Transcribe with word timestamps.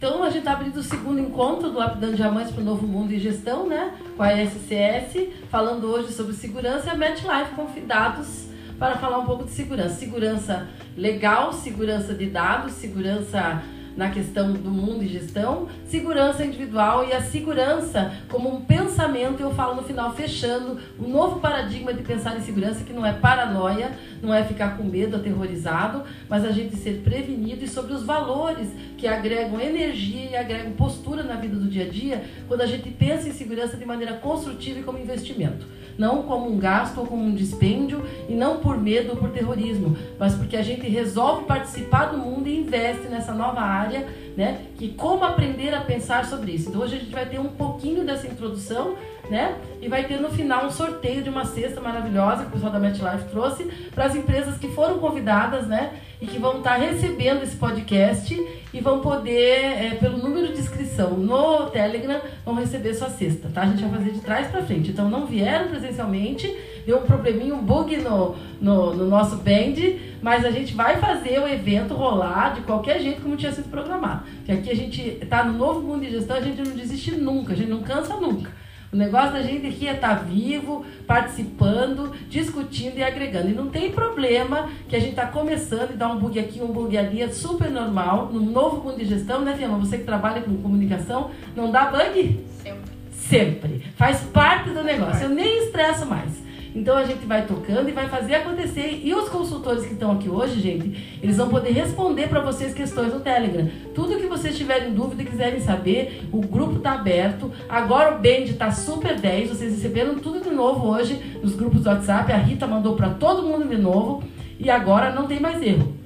Então 0.00 0.22
a 0.22 0.30
gente 0.30 0.38
está 0.38 0.52
abrindo 0.52 0.78
o 0.78 0.82
segundo 0.82 1.20
encontro 1.20 1.68
do 1.68 1.76
Lapidando 1.76 2.16
Diamantes 2.16 2.52
para 2.52 2.62
o 2.62 2.64
Novo 2.64 2.86
Mundo 2.86 3.12
e 3.12 3.18
Gestão, 3.18 3.66
né? 3.66 3.92
Com 4.16 4.22
a 4.22 4.30
SCS, 4.32 5.28
falando 5.50 5.88
hoje 5.88 6.14
sobre 6.14 6.32
segurança 6.32 6.86
e 6.86 6.88
a 6.88 6.94
MetLife 6.94 7.54
convidados 7.54 8.46
para 8.78 8.96
falar 8.96 9.18
um 9.18 9.26
pouco 9.26 9.44
de 9.44 9.50
segurança. 9.50 9.96
Segurança 9.96 10.66
legal, 10.96 11.52
segurança 11.52 12.14
de 12.14 12.30
dados, 12.30 12.72
segurança 12.72 13.62
na 13.96 14.10
questão 14.10 14.52
do 14.52 14.70
mundo 14.70 15.02
e 15.02 15.08
gestão, 15.08 15.68
segurança 15.84 16.44
individual 16.44 17.06
e 17.06 17.12
a 17.12 17.22
segurança 17.22 18.12
como 18.28 18.54
um 18.54 18.60
pensamento, 18.60 19.40
eu 19.40 19.52
falo 19.52 19.74
no 19.74 19.82
final, 19.82 20.14
fechando 20.14 20.78
um 20.98 21.08
novo 21.08 21.40
paradigma 21.40 21.92
de 21.92 22.02
pensar 22.02 22.36
em 22.36 22.42
segurança, 22.42 22.84
que 22.84 22.92
não 22.92 23.04
é 23.04 23.12
paranoia, 23.12 23.92
não 24.22 24.32
é 24.32 24.44
ficar 24.44 24.76
com 24.76 24.84
medo, 24.84 25.16
aterrorizado, 25.16 26.04
mas 26.28 26.44
a 26.44 26.50
gente 26.50 26.76
ser 26.76 27.02
prevenido 27.02 27.64
e 27.64 27.68
sobre 27.68 27.92
os 27.92 28.02
valores 28.02 28.68
que 28.96 29.06
agregam 29.06 29.60
energia 29.60 30.30
e 30.30 30.36
agregam 30.36 30.72
postura 30.72 31.22
na 31.22 31.34
vida 31.34 31.56
do 31.56 31.66
dia 31.66 31.84
a 31.84 31.88
dia, 31.88 32.24
quando 32.46 32.60
a 32.60 32.66
gente 32.66 32.90
pensa 32.90 33.28
em 33.28 33.32
segurança 33.32 33.76
de 33.76 33.84
maneira 33.84 34.14
construtiva 34.14 34.80
e 34.80 34.82
como 34.82 34.98
investimento 34.98 35.79
não 35.98 36.22
como 36.22 36.50
um 36.50 36.58
gasto 36.58 36.98
ou 36.98 37.06
como 37.06 37.22
um 37.22 37.34
dispêndio, 37.34 38.04
e 38.28 38.34
não 38.34 38.58
por 38.58 38.78
medo 38.78 39.10
ou 39.10 39.16
por 39.16 39.30
terrorismo, 39.30 39.96
mas 40.18 40.34
porque 40.34 40.56
a 40.56 40.62
gente 40.62 40.88
resolve 40.88 41.44
participar 41.44 42.06
do 42.06 42.18
mundo 42.18 42.48
e 42.48 42.58
investe 42.58 43.08
nessa 43.08 43.32
nova 43.32 43.60
área, 43.60 44.06
né? 44.36 44.66
E 44.78 44.88
como 44.88 45.24
aprender 45.24 45.74
a 45.74 45.80
pensar 45.80 46.26
sobre 46.26 46.52
isso. 46.52 46.68
Então 46.68 46.80
hoje 46.80 46.96
a 46.96 46.98
gente 46.98 47.12
vai 47.12 47.26
ter 47.26 47.38
um 47.38 47.48
pouquinho 47.48 48.04
dessa 48.04 48.26
introdução, 48.26 48.94
né? 49.30 49.54
E 49.80 49.88
vai 49.88 50.04
ter 50.04 50.20
no 50.20 50.28
final 50.28 50.66
um 50.66 50.70
sorteio 50.70 51.22
de 51.22 51.30
uma 51.30 51.44
cesta 51.44 51.80
maravilhosa 51.80 52.42
que 52.42 52.48
o 52.48 52.50
pessoal 52.50 52.72
da 52.72 52.80
MetLife 52.80 53.30
trouxe 53.30 53.64
para 53.94 54.04
as 54.04 54.14
empresas 54.16 54.58
que 54.58 54.68
foram 54.68 54.98
convidadas, 54.98 55.66
né? 55.66 55.92
E 56.20 56.26
que 56.26 56.38
vão 56.38 56.58
estar 56.58 56.74
recebendo 56.74 57.42
esse 57.42 57.56
podcast 57.56 58.36
e 58.74 58.80
vão 58.80 59.00
poder, 59.00 59.30
é, 59.32 59.96
pelo 59.98 60.18
número 60.18 60.52
de 60.52 60.60
inscrição 60.60 61.12
no 61.12 61.70
Telegram, 61.70 62.20
vão 62.44 62.56
receber 62.56 62.92
sua 62.92 63.08
cesta, 63.08 63.48
tá? 63.54 63.62
A 63.62 63.66
gente 63.66 63.82
vai 63.82 63.98
fazer 63.98 64.10
de 64.10 64.20
trás 64.20 64.48
para 64.48 64.62
frente. 64.62 64.90
Então 64.90 65.08
não 65.08 65.24
vieram 65.24 65.68
presencialmente, 65.68 66.54
deu 66.84 66.98
um 66.98 67.02
probleminha, 67.02 67.54
um 67.54 67.62
bug 67.62 67.96
no, 67.98 68.34
no, 68.60 68.94
no, 68.94 69.06
nosso 69.06 69.36
band, 69.36 69.76
mas 70.20 70.44
a 70.44 70.50
gente 70.50 70.74
vai 70.74 70.98
fazer 70.98 71.38
o 71.38 71.48
evento 71.48 71.94
rolar 71.94 72.54
de 72.54 72.62
qualquer 72.62 73.00
jeito 73.00 73.22
como 73.22 73.36
tinha 73.36 73.52
sido 73.52 73.70
programado. 73.70 74.24
Porque 74.38 74.52
aqui 74.52 74.70
a 74.70 74.76
gente 74.76 75.18
está 75.22 75.44
no 75.44 75.56
novo 75.56 75.80
mundo 75.80 76.04
de 76.04 76.10
gestão, 76.10 76.36
a 76.36 76.42
gente 76.42 76.60
não 76.60 76.76
desiste 76.76 77.12
nunca, 77.12 77.54
a 77.54 77.56
gente 77.56 77.70
não 77.70 77.80
cansa 77.80 78.16
nunca. 78.16 78.50
O 78.92 78.96
negócio 78.96 79.32
da 79.32 79.42
gente 79.42 79.68
aqui 79.68 79.86
é 79.86 79.94
estar 79.94 80.16
tá 80.16 80.22
vivo, 80.22 80.84
participando, 81.06 82.12
discutindo 82.28 82.98
e 82.98 83.04
agregando. 83.04 83.48
E 83.48 83.54
não 83.54 83.68
tem 83.68 83.92
problema 83.92 84.68
que 84.88 84.96
a 84.96 84.98
gente 84.98 85.10
está 85.10 85.26
começando 85.26 85.92
e 85.92 85.96
dá 85.96 86.08
um 86.08 86.18
bug 86.18 86.40
aqui, 86.40 86.60
um 86.60 86.72
bug 86.72 86.98
ali, 86.98 87.22
é 87.22 87.28
super 87.28 87.70
normal. 87.70 88.30
No 88.32 88.40
novo 88.40 88.82
mundo 88.82 88.98
de 88.98 89.04
gestão, 89.04 89.42
né, 89.42 89.54
Fiamma? 89.56 89.78
Você 89.78 89.98
que 89.98 90.04
trabalha 90.04 90.42
com 90.42 90.56
comunicação, 90.56 91.30
não 91.54 91.70
dá 91.70 91.84
bug? 91.84 92.44
Sempre. 92.60 92.90
Sempre. 93.12 93.84
Faz 93.94 94.22
parte 94.22 94.70
do 94.70 94.82
negócio. 94.82 95.22
Eu 95.22 95.30
nem 95.30 95.66
estresso 95.66 96.04
mais. 96.04 96.49
Então 96.74 96.96
a 96.96 97.04
gente 97.04 97.26
vai 97.26 97.46
tocando 97.46 97.88
e 97.88 97.92
vai 97.92 98.08
fazer 98.08 98.34
acontecer. 98.34 99.00
E 99.02 99.14
os 99.14 99.28
consultores 99.28 99.84
que 99.84 99.92
estão 99.92 100.12
aqui 100.12 100.28
hoje, 100.28 100.60
gente, 100.60 101.18
eles 101.22 101.36
vão 101.36 101.48
poder 101.48 101.70
responder 101.72 102.28
para 102.28 102.40
vocês 102.40 102.72
questões 102.72 103.12
no 103.12 103.20
Telegram. 103.20 103.68
Tudo 103.94 104.18
que 104.18 104.26
vocês 104.26 104.56
tiverem 104.56 104.94
dúvida 104.94 105.22
e 105.22 105.26
quiserem 105.26 105.60
saber, 105.60 106.28
o 106.32 106.40
grupo 106.40 106.76
está 106.76 106.92
aberto. 106.92 107.50
Agora 107.68 108.14
o 108.14 108.18
Band 108.18 108.44
está 108.44 108.70
super 108.70 109.18
10. 109.18 109.50
Vocês 109.50 109.72
receberam 109.74 110.18
tudo 110.18 110.40
de 110.40 110.50
novo 110.50 110.88
hoje 110.88 111.38
nos 111.42 111.54
grupos 111.54 111.82
do 111.82 111.90
WhatsApp. 111.90 112.32
A 112.32 112.36
Rita 112.36 112.66
mandou 112.66 112.94
para 112.94 113.10
todo 113.10 113.42
mundo 113.42 113.68
de 113.68 113.76
novo. 113.76 114.22
E 114.58 114.68
agora 114.68 115.12
não 115.12 115.26
tem 115.26 115.40
mais 115.40 115.62
erro. 115.62 115.99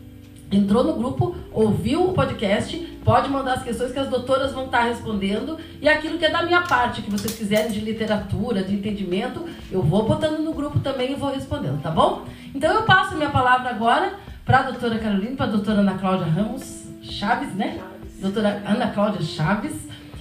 Entrou 0.55 0.85
no 0.85 0.95
grupo, 0.95 1.35
ouviu 1.53 2.09
o 2.09 2.13
podcast, 2.13 2.77
pode 3.05 3.29
mandar 3.29 3.55
as 3.55 3.63
questões 3.65 3.91
que 3.91 3.99
as 3.99 4.09
doutoras 4.09 4.53
vão 4.53 4.67
estar 4.67 4.83
respondendo. 4.85 5.59
E 5.81 5.89
aquilo 5.89 6.17
que 6.17 6.25
é 6.25 6.31
da 6.31 6.43
minha 6.43 6.63
parte, 6.63 7.03
que 7.03 7.11
vocês 7.11 7.37
quiserem 7.37 7.73
de 7.73 7.81
literatura, 7.81 8.63
de 8.63 8.75
entendimento, 8.75 9.45
eu 9.71 9.83
vou 9.83 10.07
botando 10.07 10.39
no 10.39 10.53
grupo 10.53 10.79
também 10.79 11.13
e 11.13 11.15
vou 11.17 11.33
respondendo, 11.33 11.83
tá 11.83 11.91
bom? 11.91 12.25
Então 12.55 12.73
eu 12.73 12.83
passo 12.83 13.15
a 13.15 13.17
minha 13.17 13.31
palavra 13.31 13.71
agora 13.71 14.15
para 14.45 14.61
a 14.61 14.63
doutora 14.63 14.99
Carolina, 14.99 15.37
para 15.37 15.47
a 15.47 15.51
doutora 15.51 15.81
Ana 15.81 15.99
Cláudia 15.99 16.27
Ramos 16.27 16.85
Chaves, 17.03 17.55
né? 17.55 17.79
Chaves. 17.79 18.21
Doutora 18.21 18.63
Ana 18.65 18.87
Cláudia 18.89 19.23
Chaves. 19.23 19.75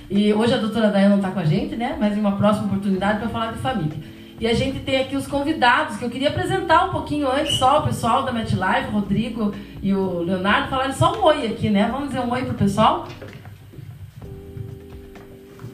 E 0.09 0.33
hoje 0.33 0.53
a 0.53 0.57
doutora 0.57 0.89
Dayana 0.89 1.09
não 1.09 1.17
está 1.17 1.31
com 1.31 1.39
a 1.39 1.45
gente, 1.45 1.75
né? 1.75 1.95
Mas 1.99 2.17
em 2.17 2.19
uma 2.19 2.33
próxima 2.37 2.67
oportunidade 2.67 3.19
para 3.19 3.29
falar 3.29 3.51
de 3.51 3.59
família. 3.59 3.97
E 4.43 4.47
a 4.47 4.53
gente 4.53 4.81
tem 4.81 4.99
aqui 4.99 5.15
os 5.15 5.25
convidados, 5.25 5.95
que 5.95 6.03
eu 6.03 6.09
queria 6.09 6.27
apresentar 6.27 6.89
um 6.89 6.91
pouquinho 6.91 7.31
antes 7.31 7.55
só 7.55 7.79
o 7.79 7.83
pessoal 7.83 8.23
da 8.23 8.33
MetLife, 8.33 8.89
o 8.89 8.91
Rodrigo 8.91 9.53
e 9.81 9.93
o 9.93 10.19
Leonardo, 10.19 10.67
falarem 10.67 10.91
só 10.91 11.17
um 11.17 11.23
oi 11.23 11.47
aqui, 11.47 11.69
né? 11.69 11.87
Vamos 11.89 12.09
dizer 12.09 12.19
um 12.19 12.29
oi 12.29 12.43
pro 12.43 12.53
pessoal? 12.53 13.07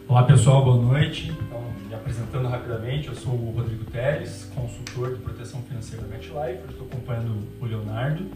Olá 0.07 0.21
pessoal, 0.21 0.63
boa 0.63 0.77
noite. 0.77 1.31
Então, 1.31 1.63
me 1.87 1.95
apresentando 1.95 2.47
rapidamente, 2.47 3.07
eu 3.07 3.15
sou 3.15 3.33
o 3.33 3.53
Rodrigo 3.57 3.85
Teles, 3.85 4.51
consultor 4.53 5.15
de 5.15 5.21
proteção 5.23 5.63
financeira 5.63 6.03
da 6.03 6.09
MetLife. 6.09 6.69
Estou 6.69 6.85
acompanhando 6.85 7.47
o 7.59 7.65
Leonardo. 7.65 8.27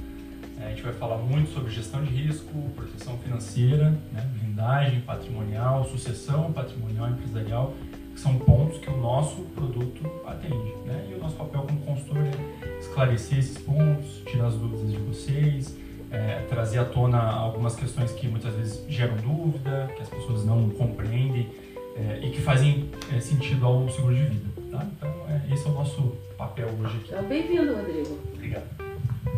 É, 0.59 0.65
a 0.65 0.69
gente 0.69 0.81
vai 0.81 0.93
falar 0.93 1.17
muito 1.17 1.53
sobre 1.53 1.71
gestão 1.71 2.03
de 2.03 2.09
risco, 2.09 2.51
proteção 2.75 3.19
financeira, 3.19 3.91
né, 4.11 4.27
blindagem 4.39 5.01
patrimonial, 5.01 5.85
sucessão 5.85 6.51
patrimonial 6.51 7.09
empresarial 7.09 7.75
que 8.13 8.19
são 8.19 8.37
pontos 8.37 8.77
que 8.77 8.89
o 8.89 8.97
nosso 8.97 9.41
produto 9.55 10.09
atende. 10.25 10.73
Né? 10.85 11.07
E 11.09 11.13
o 11.15 11.19
nosso 11.19 11.35
papel 11.35 11.61
como 11.61 11.79
consultor 11.81 12.17
é 12.17 12.79
esclarecer 12.79 13.39
esses 13.39 13.57
pontos, 13.57 14.21
tirar 14.25 14.47
as 14.47 14.55
dúvidas 14.55 14.91
de 14.91 14.97
vocês, 14.97 15.75
é, 16.11 16.45
trazer 16.47 16.79
à 16.79 16.85
tona 16.85 17.19
algumas 17.19 17.75
questões 17.75 18.11
que 18.11 18.27
muitas 18.27 18.53
vezes 18.55 18.83
geram 18.87 19.15
dúvida, 19.17 19.89
que 19.95 20.01
as 20.01 20.09
pessoas 20.09 20.45
não 20.45 20.69
compreendem 20.69 21.49
é, 21.95 22.19
e 22.23 22.29
que 22.29 22.41
fazem 22.41 22.89
é, 23.11 23.19
sentido 23.19 23.65
ao 23.65 23.89
seguro 23.89 24.15
de 24.15 24.23
vida. 24.23 24.49
Tá? 24.71 24.87
Então, 24.97 25.09
é, 25.27 25.53
esse 25.53 25.67
é 25.67 25.69
o 25.69 25.73
nosso 25.73 26.15
papel 26.37 26.67
hoje 26.79 26.97
aqui. 26.97 27.09
Então, 27.09 27.23
bem-vindo, 27.23 27.75
Rodrigo. 27.75 28.19
Obrigado. 28.33 28.63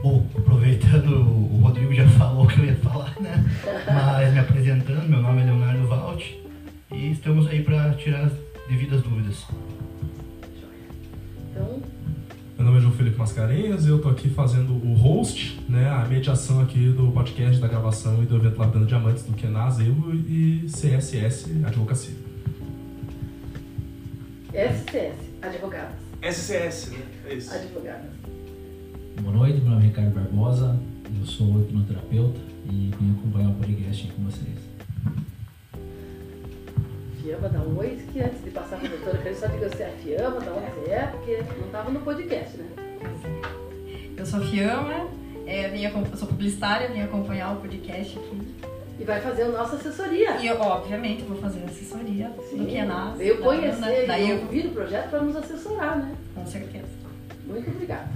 Bom, 0.02 0.25
aproveitando, 0.38 1.22
o 1.22 1.62
Rodrigo 1.62 1.94
já 1.94 2.07
falou 2.19 2.46
o 2.46 2.47
que 2.47 2.59
eu 2.59 2.66
ia 2.66 2.75
falar, 2.75 3.16
né? 3.19 3.44
Mas 3.88 4.34
me 4.34 4.40
apresentando, 4.40 5.07
meu 5.07 5.22
nome 5.22 5.42
é 5.42 5.46
Leonardo 5.46 5.88
Valt 5.88 6.24
e 6.92 7.12
estamos 7.12 7.47
aí 7.47 7.63
para 7.63 7.94
tirar 7.94 8.30
devidas 8.68 9.02
dúvidas. 9.02 9.46
Então... 11.52 11.81
Meu 12.58 12.66
nome 12.66 12.78
é 12.78 12.81
João 12.81 12.94
Felipe 12.94 13.18
Mascarenhas 13.18 13.86
e 13.86 13.90
eu 13.90 14.02
tô 14.02 14.08
aqui 14.08 14.30
fazendo 14.30 14.72
o 14.74 14.94
host, 14.94 15.59
né, 15.68 15.90
a 15.90 16.06
mediação 16.06 16.62
aqui 16.62 16.90
do 16.90 17.12
podcast, 17.12 17.59
da 17.59 17.68
gravação 17.68 18.24
e 18.24 18.25
do 18.25 18.38
evento 18.38 18.58
Lapidando 18.58 18.86
Diamantes 18.86 19.24
do 19.24 19.34
Kenas 19.34 19.80
Evo 19.80 20.16
e 20.16 20.66
CSS 20.68 21.52
Advocacia. 21.66 22.16
SCS, 24.54 25.16
Advogadas. 25.42 25.96
SCS, 26.22 26.92
né? 26.92 27.00
É 27.25 27.34
isso. 27.34 27.54
Advogadas. 27.54 28.09
Boa 29.22 29.36
noite, 29.36 29.59
meu 29.59 29.72
nome 29.72 29.84
é 29.84 29.88
Ricardo 29.88 30.14
Barbosa, 30.14 30.80
eu 31.20 31.25
sou 31.25 31.59
hipnoterapeuta 31.59 32.40
e 32.66 32.92
vim 33.00 33.16
acompanhar 33.20 33.50
o 33.50 33.56
podcast 33.56 34.08
com 34.14 34.24
vocês. 34.24 34.75
Fiamma, 37.25 37.50
um 37.66 37.80
oi, 37.80 37.97
que 38.13 38.19
antes 38.19 38.44
de 38.44 38.52
passar 38.52 38.78
para 38.78 38.88
a 38.88 38.91
doutora, 38.91 39.18
quero 39.18 39.36
só 39.36 39.47
dizer 39.47 39.69
você 39.69 39.81
é 39.81 39.88
a 39.88 39.91
Fiamma, 39.94 40.40
da 40.41 40.52
onde 40.52 40.72
você 40.75 40.91
é, 40.91 41.08
porque 41.08 41.44
não 41.58 41.66
estava 41.66 41.90
no 41.90 42.00
podcast, 42.02 42.58
né? 42.58 42.68
Eu 44.16 44.25
sou 44.28 44.41
a 44.41 44.44
Fiamma, 44.44 45.08
é, 45.47 45.68
vim, 45.69 45.86
eu 45.86 46.18
sou 46.18 46.28
publicitária, 46.28 46.88
vim 46.90 47.02
acompanhar 47.02 47.53
o 47.53 47.62
podcast 47.62 48.19
aqui. 48.19 48.56
E 49.00 49.03
vai 49.03 49.19
fazer 49.19 49.41
a 49.41 49.50
nossa 49.50 49.75
assessoria. 49.75 50.38
E 50.38 50.46
eu, 50.46 50.62
obviamente, 50.62 51.24
vou 51.24 51.36
fazer 51.38 51.63
a 51.63 51.66
assessoria 51.66 52.31
Sim. 52.47 52.58
do 52.58 52.66
que 52.68 52.78
é. 52.78 52.88
Eu 53.19 53.38
conhecer, 53.40 53.81
né? 53.81 54.06
daí 54.06 54.30
eu 54.30 54.47
vi 54.47 54.68
o 54.68 54.69
projeto 54.69 55.09
para 55.09 55.22
nos 55.24 55.36
assessorar, 55.36 55.97
né? 55.97 56.16
Com 56.36 56.46
certeza. 56.46 56.86
Muito 57.47 57.72
obrigada. 57.72 58.07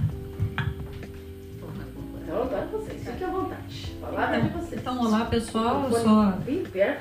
Então 2.22 2.42
agora 2.44 2.68
vocês, 2.70 3.02
fiquem 3.04 3.26
à 3.26 3.30
vontade. 3.30 3.92
Falar 4.00 4.38
então, 4.38 4.48
de 4.48 4.54
vocês. 4.54 4.80
Então, 4.80 5.00
olá 5.00 5.24
pessoal, 5.24 5.90
eu 5.90 5.98
sou 5.98 6.32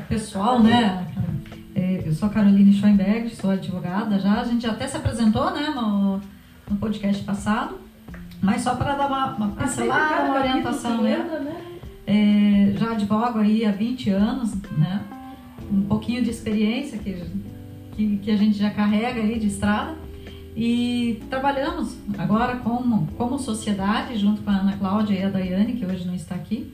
pessoal, 0.10 0.64
né? 0.64 1.06
Eu 2.10 2.16
sou 2.16 2.28
a 2.28 2.32
Caroline 2.32 2.74
Schoenberg, 2.74 3.30
sou 3.36 3.52
advogada 3.52 4.18
já. 4.18 4.42
A 4.42 4.44
gente 4.44 4.66
até 4.66 4.88
se 4.88 4.98
apresentou 4.98 5.52
né, 5.52 5.70
no, 5.76 6.20
no 6.68 6.76
podcast 6.80 7.24
passado, 7.24 7.76
mas 8.42 8.64
só 8.64 8.74
para 8.74 8.96
dar 8.96 9.06
uma, 9.06 9.36
uma 9.36 9.50
pincelada, 9.50 10.24
uma 10.24 10.40
orientação. 10.40 11.04
Né? 11.04 11.18
né? 11.18 11.62
É, 12.08 12.78
já 12.80 12.94
advogo 12.94 13.38
aí 13.38 13.64
há 13.64 13.72
20 13.72 14.10
anos, 14.10 14.56
né? 14.76 15.04
um 15.72 15.84
pouquinho 15.84 16.24
de 16.24 16.32
experiência 16.32 16.98
que, 16.98 17.24
que, 17.92 18.18
que, 18.18 18.32
a 18.32 18.36
gente 18.36 18.58
já 18.58 18.72
carrega 18.72 19.22
aí 19.22 19.38
de 19.38 19.46
estrada. 19.46 19.96
E 20.56 21.22
trabalhamos 21.30 21.96
agora 22.18 22.56
como, 22.56 23.06
como 23.20 23.38
sociedade, 23.38 24.18
junto 24.18 24.42
com 24.42 24.50
a 24.50 24.54
Ana 24.56 24.76
Cláudia 24.78 25.14
e 25.14 25.24
a 25.24 25.30
Daiane, 25.30 25.74
que 25.74 25.86
hoje 25.86 26.08
não 26.08 26.16
está 26.16 26.34
aqui, 26.34 26.74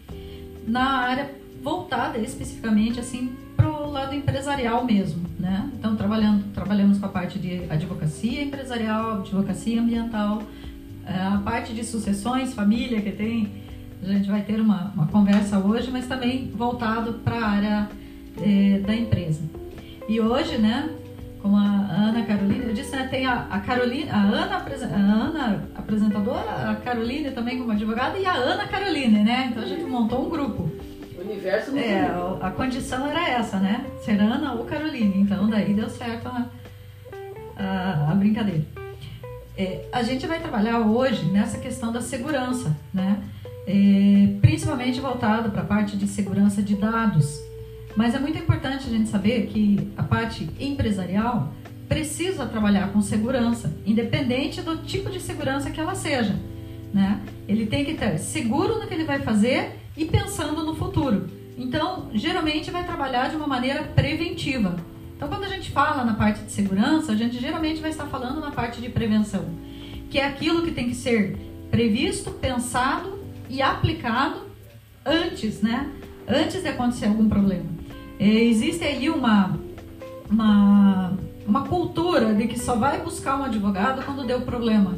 na 0.65 0.99
área 0.99 1.29
voltada 1.61 2.19
especificamente 2.19 2.99
assim 2.99 3.35
para 3.55 3.67
o 3.67 3.89
lado 3.89 4.13
empresarial 4.13 4.85
mesmo, 4.85 5.24
né? 5.45 5.69
Então 5.77 5.95
trabalhando, 5.95 6.43
trabalhamos 6.55 6.97
com 6.97 7.05
a 7.05 7.09
parte 7.09 7.37
de 7.37 7.65
advocacia 7.69 8.41
empresarial, 8.41 9.19
advocacia 9.19 9.79
ambiental, 9.79 10.41
é, 11.05 11.13
a 11.21 11.37
parte 11.37 11.71
de 11.71 11.83
sucessões, 11.83 12.55
família 12.55 12.99
que 12.99 13.11
tem, 13.11 13.51
a 14.01 14.07
gente 14.07 14.27
vai 14.27 14.41
ter 14.41 14.59
uma, 14.59 14.91
uma 14.95 15.05
conversa 15.05 15.59
hoje, 15.59 15.91
mas 15.91 16.07
também 16.07 16.51
voltado 16.51 17.13
para 17.23 17.37
a 17.37 17.47
área 17.47 17.89
é, 18.41 18.79
da 18.79 18.95
empresa. 18.95 19.43
E 20.09 20.19
hoje, 20.19 20.57
né, 20.57 20.89
como 21.43 21.57
a 21.57 21.61
Ana 21.61 22.23
Carolina, 22.23 22.63
eu 22.63 22.73
disse, 22.73 22.95
né, 22.95 23.07
tem 23.07 23.27
a, 23.27 23.45
a 23.51 23.59
Carolina, 23.59 24.13
a 24.13 24.21
Ana, 24.23 24.55
a 24.55 24.97
Ana 24.97 25.63
apresentadora, 25.75 26.71
a 26.71 26.75
Caroline 26.77 27.29
também 27.29 27.59
como 27.59 27.71
advogada 27.71 28.17
e 28.17 28.25
a 28.25 28.33
Ana 28.33 28.65
Caroline, 28.65 29.23
né? 29.23 29.49
Então 29.51 29.61
a 29.61 29.67
gente 29.67 29.83
montou 29.83 30.25
um 30.25 30.29
grupo. 30.29 30.71
Universo 31.25 31.77
É, 31.77 32.01
a, 32.01 32.47
a 32.47 32.51
condição 32.51 33.07
era 33.07 33.29
essa, 33.29 33.57
né? 33.57 33.85
Ser 34.03 34.19
Ana 34.19 34.53
ou 34.53 34.65
Caroline. 34.65 35.21
Então 35.21 35.49
daí 35.49 35.73
deu 35.73 35.89
certo 35.89 36.27
a, 36.27 36.49
a, 37.57 38.11
a 38.11 38.15
brincadeira. 38.15 38.63
É, 39.57 39.85
a 39.91 40.03
gente 40.03 40.27
vai 40.27 40.39
trabalhar 40.39 40.79
hoje 40.79 41.25
nessa 41.25 41.57
questão 41.57 41.91
da 41.91 42.01
segurança, 42.01 42.75
né? 42.93 43.21
É, 43.67 44.37
principalmente 44.41 44.99
voltado 44.99 45.49
para 45.49 45.61
a 45.61 45.65
parte 45.65 45.97
de 45.97 46.07
segurança 46.07 46.61
de 46.61 46.75
dados. 46.75 47.39
Mas 47.95 48.13
é 48.13 48.19
muito 48.19 48.37
importante 48.37 48.87
a 48.87 48.89
gente 48.89 49.09
saber 49.09 49.47
que 49.47 49.91
a 49.97 50.03
parte 50.03 50.49
empresarial 50.59 51.53
precisa 51.87 52.45
trabalhar 52.45 52.91
com 52.91 53.01
segurança, 53.01 53.73
independente 53.85 54.61
do 54.61 54.77
tipo 54.77 55.09
de 55.09 55.19
segurança 55.19 55.71
que 55.71 55.79
ela 55.79 55.95
seja. 55.95 56.35
Né? 56.93 57.21
Ele 57.47 57.65
tem 57.65 57.85
que 57.85 57.91
estar 57.91 58.17
seguro 58.17 58.79
no 58.79 58.87
que 58.87 58.93
ele 58.93 59.05
vai 59.05 59.19
fazer 59.19 59.71
e 59.97 60.05
pensando 60.05 60.63
no 60.63 60.75
futuro. 60.75 61.29
Então, 61.57 62.09
geralmente 62.13 62.69
vai 62.69 62.83
trabalhar 62.83 63.29
de 63.29 63.35
uma 63.35 63.47
maneira 63.47 63.83
preventiva. 63.83 64.75
Então, 65.15 65.29
quando 65.29 65.45
a 65.45 65.49
gente 65.49 65.71
fala 65.71 66.03
na 66.03 66.13
parte 66.13 66.43
de 66.43 66.51
segurança, 66.51 67.13
a 67.13 67.15
gente 67.15 67.39
geralmente 67.39 67.79
vai 67.79 67.89
estar 67.89 68.05
falando 68.07 68.41
na 68.41 68.51
parte 68.51 68.81
de 68.81 68.89
prevenção, 68.89 69.45
que 70.09 70.19
é 70.19 70.25
aquilo 70.27 70.63
que 70.63 70.71
tem 70.71 70.89
que 70.89 70.95
ser 70.95 71.37
previsto, 71.71 72.31
pensado 72.31 73.19
e 73.49 73.61
aplicado 73.61 74.41
antes, 75.05 75.61
né? 75.61 75.89
Antes 76.27 76.61
de 76.61 76.67
acontecer 76.67 77.05
algum 77.05 77.29
problema. 77.29 77.65
É, 78.19 78.25
existe 78.25 78.83
aí 78.83 79.09
uma, 79.09 79.57
uma, 80.29 81.13
uma 81.45 81.63
cultura 81.67 82.33
de 82.33 82.47
que 82.47 82.59
só 82.59 82.75
vai 82.75 83.01
buscar 83.01 83.39
um 83.39 83.45
advogado 83.45 84.03
quando 84.03 84.25
deu 84.25 84.41
problema. 84.41 84.97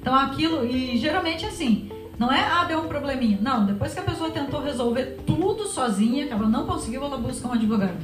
Então 0.00 0.14
aquilo, 0.14 0.66
e 0.66 0.96
geralmente 0.96 1.44
é 1.44 1.48
assim, 1.48 1.90
não 2.18 2.32
é, 2.32 2.40
ah, 2.40 2.64
deu 2.64 2.80
um 2.80 2.88
probleminha. 2.88 3.38
Não, 3.40 3.66
depois 3.66 3.92
que 3.92 4.00
a 4.00 4.04
pessoa 4.04 4.30
tentou 4.30 4.62
resolver 4.62 5.18
tudo 5.26 5.66
sozinha, 5.66 6.26
que 6.26 6.32
ela 6.32 6.48
não 6.48 6.66
conseguiu, 6.66 7.04
ela 7.04 7.18
busca 7.18 7.48
um 7.48 7.52
advogado. 7.52 7.98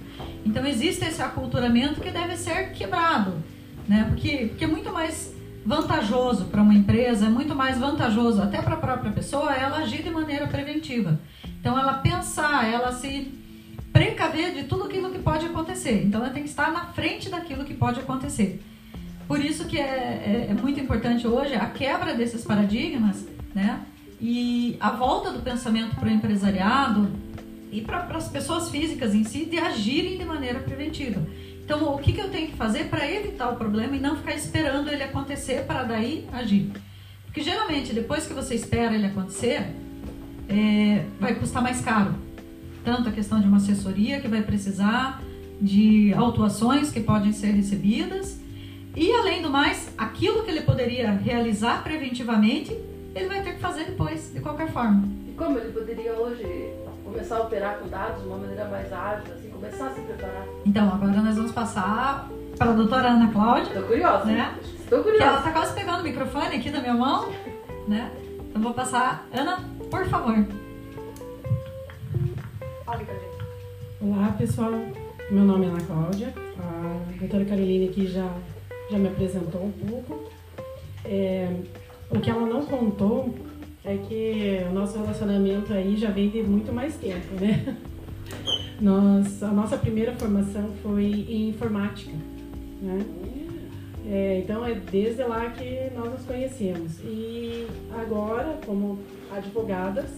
Então 0.45 0.67
existe 0.67 1.05
esse 1.05 1.23
aculturamento 1.23 2.01
que 2.01 2.11
deve 2.11 2.37
ser 2.37 2.73
quebrado, 2.73 3.35
né? 3.89 4.05
Porque, 4.09 4.47
porque 4.49 4.65
é 4.65 4.69
muito 4.69 4.93
mais 4.93 5.35
vantajoso 5.65 6.47
para 6.47 6.63
uma 6.63 6.75
empresa, 6.75 7.27
é 7.27 7.29
muito 7.29 7.55
mais 7.55 7.79
vantajoso 7.79 8.43
até 8.43 8.61
para 8.61 8.75
a 8.75 8.79
própria 8.79 9.13
pessoa 9.13 9.55
ela 9.55 9.79
agir 9.79 10.03
de 10.03 10.11
maneira 10.11 10.47
preventiva. 10.47 11.21
Então 11.61 11.79
ela 11.79 11.95
pensar, 11.95 12.67
ela 12.69 12.93
se 12.93 13.33
precaver 13.93 14.55
de 14.55 14.65
tudo 14.65 14.85
aquilo 14.85 15.11
que 15.11 15.19
pode 15.19 15.47
acontecer. 15.47 16.03
Então 16.05 16.21
ela 16.23 16.31
tem 16.31 16.43
que 16.43 16.49
estar 16.49 16.73
na 16.73 16.87
frente 16.87 17.29
daquilo 17.29 17.65
que 17.65 17.75
pode 17.75 18.01
acontecer. 18.01 18.63
Por 19.29 19.39
isso 19.39 19.67
que 19.67 19.79
é, 19.79 19.83
é, 19.83 20.47
é 20.51 20.55
muito 20.55 20.81
importante 20.81 21.27
hoje 21.27 21.55
a 21.55 21.67
quebra 21.67 22.15
desses 22.15 22.43
paradigmas, 22.45 23.29
né? 23.55 23.81
E 24.21 24.77
a 24.79 24.91
volta 24.91 25.31
do 25.31 25.41
pensamento 25.41 25.97
para 25.97 26.09
o 26.09 26.11
empresariado 26.11 27.11
e 27.73 27.81
para 27.81 28.01
as 28.17 28.29
pessoas 28.29 28.69
físicas 28.69 29.15
em 29.15 29.25
si 29.25 29.47
de 29.47 29.59
agirem 29.59 30.19
de 30.19 30.25
maneira 30.25 30.59
preventiva. 30.61 31.25
Então, 31.65 31.95
o 31.95 31.99
que, 31.99 32.13
que 32.13 32.21
eu 32.21 32.29
tenho 32.29 32.49
que 32.49 32.57
fazer 32.57 32.85
para 32.89 33.09
evitar 33.11 33.49
o 33.51 33.57
problema 33.57 33.97
e 33.97 34.01
não 34.01 34.17
ficar 34.17 34.35
esperando 34.35 34.91
ele 34.91 35.05
acontecer 35.05 35.65
para 35.67 35.85
daí 35.85 36.27
agir? 36.33 36.71
Porque 37.25 37.43
geralmente, 37.43 37.95
depois 37.95 38.27
que 38.27 38.35
você 38.35 38.57
espera 38.57 38.93
ele 38.95 39.07
acontecer, 39.07 39.73
é, 40.49 41.05
vai 41.21 41.37
custar 41.37 41.63
mais 41.63 41.81
caro. 41.81 42.15
Tanto 42.85 43.09
a 43.09 43.13
questão 43.13 43.41
de 43.41 43.47
uma 43.47 43.59
assessoria 43.59 44.21
que 44.21 44.27
vai 44.27 44.43
precisar, 44.43 45.23
de 45.61 46.13
autuações 46.15 46.91
que 46.91 47.01
podem 47.01 47.33
ser 47.33 47.53
recebidas, 47.53 48.41
e 48.97 49.13
além 49.13 49.41
do 49.41 49.49
mais, 49.49 49.93
aquilo 49.97 50.43
que 50.43 50.51
ele 50.51 50.63
poderia 50.63 51.13
realizar 51.13 51.85
preventivamente, 51.85 52.77
ele 53.15 53.29
vai 53.29 53.43
ter 53.43 53.55
que 53.55 53.61
fazer 53.61 53.85
depois, 53.85 54.33
de 54.33 54.41
qualquer 54.41 54.69
forma. 54.73 55.05
E 55.29 55.33
como 55.33 55.59
ele 55.59 55.73
poderia 55.73 56.13
hoje 56.15 56.73
começar 57.05 57.37
a 57.39 57.43
operar 57.43 57.79
com 57.79 57.89
dados 57.89 58.23
de 58.23 58.29
uma 58.29 58.39
maneira 58.39 58.65
mais 58.67 58.93
ágil, 58.93 59.33
assim, 59.35 59.51
começar 59.51 59.87
a 59.87 59.91
se 59.91 60.01
preparar? 60.03 60.47
Então, 60.65 60.89
agora 60.89 61.13
nós 61.23 61.37
vamos 61.37 61.53
passar 61.53 62.29
para 62.57 62.71
a 62.71 62.75
doutora 62.75 63.09
Ana 63.09 63.33
Cláudia. 63.33 63.69
Estou 63.73 63.83
curiosa. 63.85 64.25
Né? 64.27 64.55
Estou 64.63 65.03
Que 65.03 65.09
ela 65.11 65.19
curiosa. 65.19 65.39
está 65.39 65.53
quase 65.53 65.75
pegando 65.75 66.01
o 66.01 66.05
microfone 66.05 66.57
aqui 66.57 66.71
na 66.71 66.81
minha 66.81 66.95
mão, 66.95 67.33
né? 67.89 68.11
Então 68.49 68.63
vou 68.63 68.75
passar. 68.75 69.27
Ana, 69.33 69.59
por 69.91 70.05
favor. 70.07 70.37
Olá 74.03 74.29
pessoal, 74.39 74.73
meu 75.31 75.45
nome 75.45 75.67
é 75.67 75.69
Ana 75.69 75.81
Cláudia, 75.83 76.35
a 76.59 77.19
doutora 77.21 77.45
Caroline 77.45 77.89
aqui 77.89 78.07
já, 78.07 78.29
já 78.91 78.99
me 78.99 79.09
apresentou 79.09 79.63
um 79.67 79.71
pouco. 79.73 80.25
É, 81.05 81.49
o 82.11 82.21
que 82.21 82.29
ela 82.29 82.47
não 82.47 82.65
contou 82.65 83.35
é 83.85 83.97
que 83.97 84.67
o 84.69 84.75
nosso 84.75 84.99
relacionamento 84.99 85.73
aí 85.73 85.97
já 85.97 86.11
vem 86.11 86.29
de 86.29 86.43
muito 86.43 86.73
mais 86.73 86.97
tempo, 86.97 87.35
né? 87.41 87.77
Nós, 88.81 89.43
a 89.43 89.49
nossa 89.49 89.77
primeira 89.77 90.13
formação 90.13 90.71
foi 90.83 91.05
em 91.05 91.51
informática, 91.51 92.13
né? 92.81 92.99
É, 94.07 94.41
então 94.43 94.65
é 94.65 94.75
desde 94.75 95.23
lá 95.23 95.51
que 95.51 95.91
nós 95.95 96.13
nos 96.13 96.25
conhecemos. 96.25 96.99
E 97.05 97.67
agora, 97.97 98.59
como 98.67 98.99
advogadas, 99.31 100.11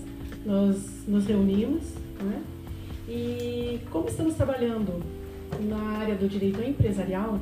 nós 0.46 1.04
nos 1.06 1.26
reunimos, 1.26 1.94
né? 2.22 2.42
E 3.08 3.80
como 3.90 4.08
estamos 4.08 4.34
trabalhando 4.34 5.02
na 5.60 5.98
área 5.98 6.14
do 6.14 6.28
direito 6.28 6.62
empresarial, 6.62 7.38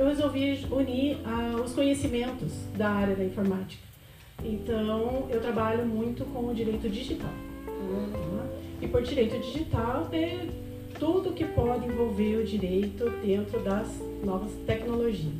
eu 0.00 0.06
resolvi 0.06 0.66
unir 0.70 1.18
ah, 1.26 1.60
os 1.62 1.74
conhecimentos 1.74 2.52
da 2.74 2.88
área 2.88 3.14
da 3.14 3.22
informática. 3.24 3.82
Então, 4.42 5.28
eu 5.30 5.40
trabalho 5.42 5.84
muito 5.84 6.24
com 6.24 6.48
o 6.48 6.54
direito 6.54 6.88
digital. 6.88 7.28
tá? 7.66 8.46
E 8.80 8.88
por 8.88 9.02
direito 9.02 9.38
digital 9.38 10.08
é 10.10 10.46
tudo 10.98 11.32
que 11.32 11.44
pode 11.44 11.86
envolver 11.86 12.36
o 12.36 12.44
direito 12.44 13.10
dentro 13.22 13.60
das 13.62 13.88
novas 14.24 14.50
tecnologias. 14.66 15.34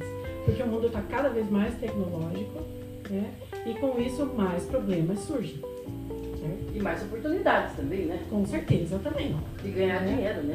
Porque 0.45 0.62
o 0.62 0.67
mundo 0.67 0.89
está 0.89 1.01
cada 1.03 1.31
vez 1.31 1.51
mais 1.51 1.75
tecnológico, 1.79 2.61
né? 3.09 3.31
E 3.65 3.73
com 3.75 3.99
isso 3.99 4.27
mais 4.27 4.65
problemas 4.65 5.21
surgem. 5.21 5.57
certo? 6.38 6.76
E 6.76 6.81
mais 6.81 7.02
oportunidades 7.02 7.76
também, 7.76 8.05
né? 8.07 8.23
Com 8.29 8.45
certeza 8.45 8.99
também. 8.99 9.35
De 9.62 9.71
ganhar 9.71 10.02
É. 10.02 10.07
dinheiro, 10.14 10.43
né? 10.43 10.55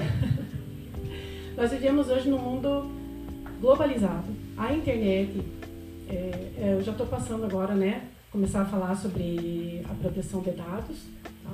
Nós 1.58 1.72
vivemos 1.72 2.10
hoje 2.10 2.30
num 2.30 2.38
mundo 2.40 2.86
globalizado. 3.66 4.28
A 4.56 4.72
internet, 4.74 5.42
é, 6.08 6.14
é, 6.14 6.76
eu 6.78 6.84
já 6.84 6.92
estou 6.92 7.08
passando 7.08 7.46
agora, 7.46 7.74
né? 7.74 8.04
Começar 8.32 8.62
a 8.62 8.66
falar 8.66 8.96
sobre 8.96 9.82
a 9.90 9.94
proteção 9.96 10.42
de 10.42 10.52
dados. 10.52 10.98
tá? 11.44 11.50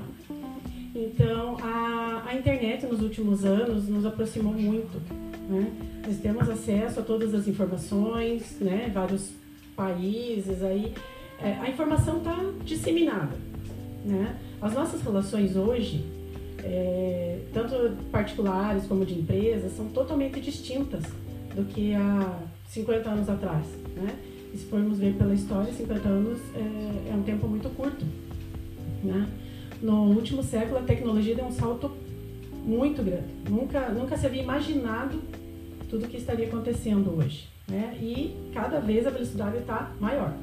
Então, 0.94 1.56
a, 1.62 2.24
a 2.28 2.36
internet 2.36 2.86
nos 2.86 3.02
últimos 3.02 3.46
anos 3.46 3.88
nos 3.88 4.06
aproximou 4.06 4.54
muito. 4.54 5.02
Né? 5.48 5.72
Nós 6.06 6.18
temos 6.18 6.50
acesso 6.50 7.00
a 7.00 7.04
todas 7.04 7.34
as 7.34 7.48
informações, 7.48 8.58
né? 8.60 8.92
Vários 8.94 9.30
países 9.74 10.62
aí. 10.64 10.94
É, 11.42 11.54
a 11.62 11.70
informação 11.70 12.18
está 12.18 12.38
disseminada. 12.66 13.38
Né? 14.04 14.36
As 14.62 14.74
nossas 14.74 15.02
relações 15.02 15.56
hoje, 15.56 16.04
é, 16.60 17.40
tanto 17.54 17.96
particulares 18.12 18.86
como 18.86 19.06
de 19.06 19.14
empresas, 19.14 19.72
são 19.78 19.88
totalmente 19.88 20.42
distintas 20.42 21.04
do 21.56 21.66
que 21.66 21.94
há 21.94 22.40
50 22.68 23.10
anos 23.10 23.30
atrás. 23.30 23.66
Né? 23.96 24.16
E 24.54 24.58
se 24.58 24.66
formos 24.66 25.00
ver 25.00 25.14
pela 25.16 25.34
história, 25.34 25.72
50 25.72 26.08
anos 26.08 26.40
é, 26.56 27.12
é 27.12 27.16
um 27.16 27.24
tempo 27.24 27.48
muito 27.48 27.70
curto. 27.70 28.06
Né? 29.04 29.28
No 29.82 30.10
último 30.10 30.44
século, 30.44 30.78
a 30.78 30.84
tecnologia 30.84 31.36
deu 31.36 31.46
um 31.46 31.52
salto 31.52 31.92
muito 32.66 33.04
grande. 33.04 33.34
Nunca, 33.50 33.90
nunca 33.90 34.18
se 34.18 34.26
havia 34.26 34.42
imaginado 34.42 35.20
tudo 35.90 36.06
o 36.06 36.08
que 36.08 36.18
estaria 36.18 36.48
acontecendo 36.48 37.18
hoje. 37.18 37.48
Né? 37.68 37.98
E 38.02 38.36
cada 38.54 38.80
vez 38.80 39.08
a 39.08 39.10
velocidade 39.10 39.58
está 39.58 39.92
maior. 40.00 40.34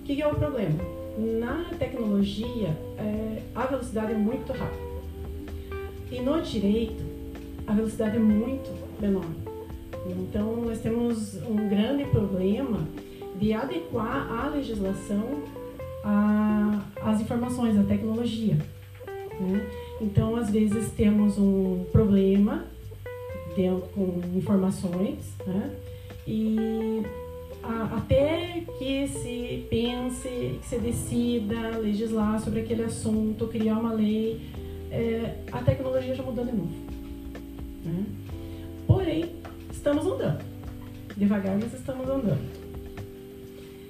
O 0.00 0.02
que, 0.04 0.16
que 0.16 0.22
é 0.22 0.26
o 0.26 0.34
problema? 0.34 0.78
Na 1.18 1.64
tecnologia, 1.78 2.68
é, 2.98 3.42
a 3.54 3.66
velocidade 3.66 4.12
é 4.12 4.16
muito 4.16 4.52
rápida. 4.52 4.90
E 6.10 6.20
no 6.20 6.40
direito, 6.40 7.02
a 7.66 7.72
velocidade 7.72 8.16
é 8.16 8.20
muito 8.20 8.70
menor. 9.00 9.24
Então, 10.18 10.56
nós 10.64 10.78
temos 10.80 11.34
um 11.42 11.68
grande 11.68 12.04
problema 12.04 12.86
de 13.38 13.52
adequar 13.52 14.30
a 14.30 14.48
legislação 14.48 15.42
às 17.02 17.20
informações, 17.20 17.78
à 17.78 17.82
tecnologia. 17.82 18.56
né? 19.40 19.66
Então, 20.00 20.36
às 20.36 20.50
vezes, 20.50 20.90
temos 20.92 21.38
um 21.38 21.84
problema 21.92 22.64
dentro, 23.56 23.88
com 23.94 24.20
informações, 24.36 25.18
né? 25.46 25.70
e 26.26 27.02
a- 27.62 27.96
até 27.96 28.62
que 28.78 29.08
se 29.08 29.66
pense, 29.68 30.28
que 30.28 30.66
se 30.68 30.78
decida 30.78 31.76
legislar 31.78 32.40
sobre 32.40 32.60
aquele 32.60 32.84
assunto, 32.84 33.46
criar 33.46 33.78
uma 33.78 33.92
lei, 33.92 34.40
é, 34.90 35.36
a 35.52 35.58
tecnologia 35.62 36.14
já 36.14 36.22
mudou 36.22 36.44
de 36.44 36.52
novo. 36.52 36.72
Né? 37.84 38.04
Porém, 38.86 39.26
estamos 39.80 40.06
andando. 40.06 40.44
Devagar, 41.16 41.58
mas 41.58 41.72
estamos 41.72 42.06
andando. 42.06 42.38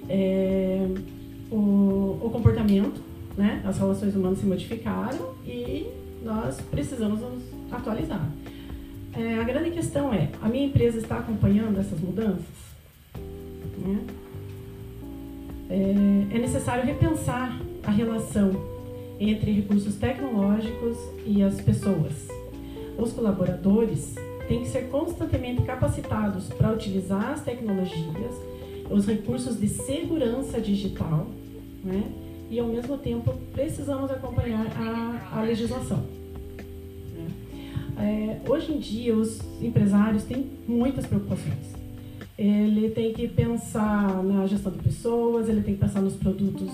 É, 0.07 0.87
o, 1.51 2.17
o 2.21 2.29
comportamento, 2.31 3.01
né? 3.37 3.61
as 3.65 3.77
relações 3.77 4.15
humanas 4.15 4.39
se 4.39 4.45
modificaram 4.45 5.35
e 5.45 5.87
nós 6.23 6.59
precisamos 6.61 7.19
nos 7.19 7.43
atualizar. 7.71 8.25
É, 9.13 9.39
a 9.39 9.43
grande 9.43 9.71
questão 9.71 10.13
é, 10.13 10.29
a 10.41 10.47
minha 10.47 10.65
empresa 10.65 10.97
está 10.97 11.17
acompanhando 11.17 11.77
essas 11.77 11.99
mudanças? 11.99 12.45
Né? 13.77 13.99
É, 15.69 16.35
é 16.37 16.39
necessário 16.39 16.85
repensar 16.85 17.59
a 17.83 17.91
relação 17.91 18.51
entre 19.19 19.51
recursos 19.51 19.95
tecnológicos 19.95 20.97
e 21.25 21.43
as 21.43 21.59
pessoas. 21.59 22.29
Os 22.97 23.11
colaboradores 23.11 24.15
têm 24.51 24.63
que 24.63 24.67
ser 24.67 24.89
constantemente 24.89 25.61
capacitados 25.61 26.49
para 26.49 26.73
utilizar 26.73 27.31
as 27.31 27.41
tecnologias, 27.41 28.35
os 28.89 29.07
recursos 29.07 29.57
de 29.57 29.69
segurança 29.69 30.59
digital, 30.59 31.25
né? 31.81 32.03
e 32.49 32.59
ao 32.59 32.67
mesmo 32.67 32.97
tempo 32.97 33.33
precisamos 33.53 34.11
acompanhar 34.11 34.67
a, 34.75 35.39
a 35.39 35.41
legislação. 35.41 36.03
Né? 37.15 38.41
É, 38.45 38.49
hoje 38.49 38.73
em 38.73 38.79
dia, 38.79 39.15
os 39.15 39.39
empresários 39.61 40.25
têm 40.25 40.45
muitas 40.67 41.05
preocupações. 41.05 41.71
Ele 42.37 42.89
tem 42.89 43.13
que 43.13 43.29
pensar 43.29 44.21
na 44.21 44.45
gestão 44.47 44.73
de 44.73 44.79
pessoas, 44.79 45.47
ele 45.47 45.61
tem 45.61 45.75
que 45.75 45.79
pensar 45.79 46.01
nos 46.01 46.17
produtos 46.17 46.69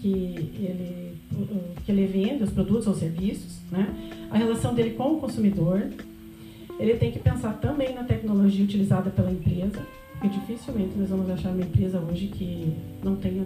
que 0.00 0.08
ele, 0.08 1.18
que 1.84 1.92
ele 1.92 2.06
vende, 2.06 2.44
os 2.44 2.50
produtos 2.50 2.86
ou 2.86 2.94
serviços, 2.94 3.58
né? 3.70 3.94
a 4.30 4.38
relação 4.38 4.74
dele 4.74 4.92
com 4.94 5.16
o 5.16 5.20
consumidor. 5.20 5.90
Ele 6.78 6.94
tem 6.94 7.10
que 7.12 7.18
pensar 7.18 7.54
também 7.60 7.94
na 7.94 8.04
tecnologia 8.04 8.64
utilizada 8.64 9.10
pela 9.10 9.30
empresa, 9.30 9.80
porque 10.12 10.28
dificilmente 10.28 10.96
nós 10.96 11.08
vamos 11.08 11.30
achar 11.30 11.50
uma 11.50 11.62
empresa 11.62 11.98
hoje 12.00 12.26
que 12.28 12.74
não 13.02 13.16
tenha 13.16 13.44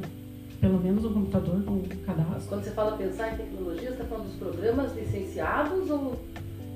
pelo 0.61 0.80
menos 0.80 1.04
um 1.04 1.12
computador 1.12 1.62
com 1.62 1.82
cadastro. 2.04 2.49
Quando 2.49 2.64
você 2.64 2.70
fala 2.70 2.97
pensar 2.97 3.35
em 3.35 3.37
tecnologia, 3.37 3.88
você 3.88 3.94
está 3.94 4.04
falando 4.04 4.26
dos 4.26 4.37
programas 4.37 4.97
licenciados 4.97 5.90
ou 5.90 6.18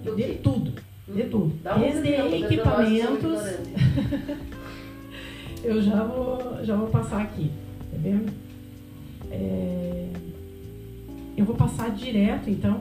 do 0.05 0.15
de 0.17 0.23
quê? 0.23 0.39
tudo, 0.43 0.73
de 1.09 1.23
Hum. 1.23 1.29
tudo. 1.31 1.53
Dá 1.65 1.77
um 1.77 1.81
Desde 1.81 2.09
exemplo, 2.09 2.35
equipamentos. 2.37 3.41
Eu 5.65 5.81
já 5.81 6.03
vou, 6.05 6.65
já 6.65 6.75
vou 6.75 6.89
passar 6.89 7.23
aqui, 7.23 7.49
tá 7.91 7.97
vendo? 8.03 8.33
É, 9.31 10.09
eu 11.37 11.45
vou 11.45 11.55
passar 11.55 11.89
direto, 11.93 12.51
então. 12.51 12.81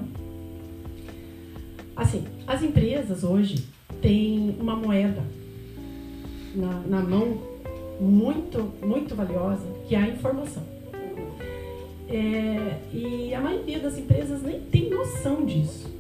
Assim, 2.01 2.23
as 2.47 2.63
empresas 2.63 3.23
hoje 3.23 3.63
têm 4.01 4.57
uma 4.59 4.75
moeda 4.75 5.21
na, 6.55 6.79
na 6.79 6.99
mão 6.99 7.37
muito, 7.99 8.73
muito 8.83 9.13
valiosa, 9.13 9.67
que 9.87 9.93
é 9.93 9.99
a 9.99 10.07
informação. 10.07 10.63
É, 12.09 12.79
e 12.91 13.35
a 13.35 13.39
maioria 13.39 13.79
das 13.79 13.99
empresas 13.99 14.41
nem 14.41 14.61
tem 14.61 14.89
noção 14.89 15.45
disso. 15.45 15.95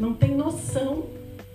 Não 0.00 0.14
tem 0.14 0.34
noção 0.34 1.04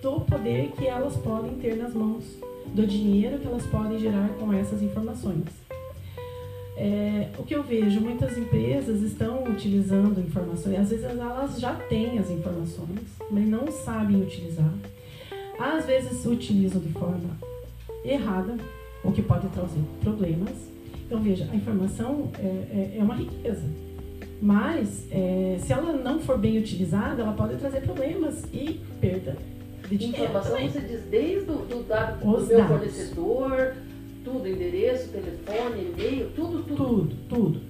do 0.03 0.22
poder 0.22 0.72
que 0.77 0.86
elas 0.86 1.17
podem 1.17 1.55
ter 1.55 1.75
nas 1.75 1.91
mãos, 1.91 2.24
do 2.67 2.86
dinheiro 2.86 3.39
que 3.39 3.48
elas 3.48 3.65
podem 3.65 3.98
gerar 3.98 4.29
com 4.39 4.53
essas 4.53 4.84
informações. 4.84 5.46
É, 6.81 7.27
o 7.38 7.43
que 7.43 7.53
eu 7.53 7.62
vejo, 7.62 8.00
muitas 8.00 8.38
empresas 8.38 9.01
estão 9.01 9.43
utilizando 9.43 10.17
informações, 10.21 10.79
às 10.79 10.89
vezes 10.89 11.03
elas 11.03 11.59
já 11.59 11.75
têm 11.75 12.17
as 12.17 12.29
informações, 12.31 13.01
mas 13.29 13.45
não 13.45 13.69
sabem 13.69 14.21
utilizar. 14.21 14.74
Às 15.59 15.86
vezes 15.86 16.25
utilizam 16.25 16.79
de 16.81 16.88
forma 16.93 17.38
errada, 18.05 18.55
o 19.03 19.12
que 19.12 19.21
pode 19.21 19.50
trazer 19.50 19.81
problemas. 20.01 20.53
Então, 21.05 21.19
veja, 21.19 21.50
a 21.51 21.55
informação 21.55 22.31
é, 22.39 22.43
é, 22.45 22.98
é 23.00 23.03
uma 23.03 23.15
riqueza, 23.15 23.65
mas 24.41 25.05
é, 25.12 25.57
se 25.59 25.74
ela 25.74 25.91
não 25.91 26.21
for 26.21 26.38
bem 26.38 26.57
utilizada, 26.57 27.21
ela 27.21 27.33
pode 27.33 27.57
trazer 27.57 27.81
problemas 27.81 28.45
e 28.53 28.79
perda 29.01 29.36
de 29.89 29.98
dinheiro. 29.98 30.24
Informação 30.24 30.51
também. 30.53 30.69
você 30.69 30.79
diz 30.79 31.01
desde 31.09 31.51
o 31.51 31.55
do 31.55 31.83
do 31.83 32.31
Os 32.31 32.48
meu 32.48 32.57
dados. 32.59 32.67
fornecedor, 32.67 33.74
tudo, 34.31 34.48
endereço, 34.48 35.09
telefone, 35.09 35.91
e-mail, 35.98 36.29
tudo, 36.36 36.63
tudo. 36.63 36.75
Tudo, 36.75 37.15
tudo. 37.27 37.62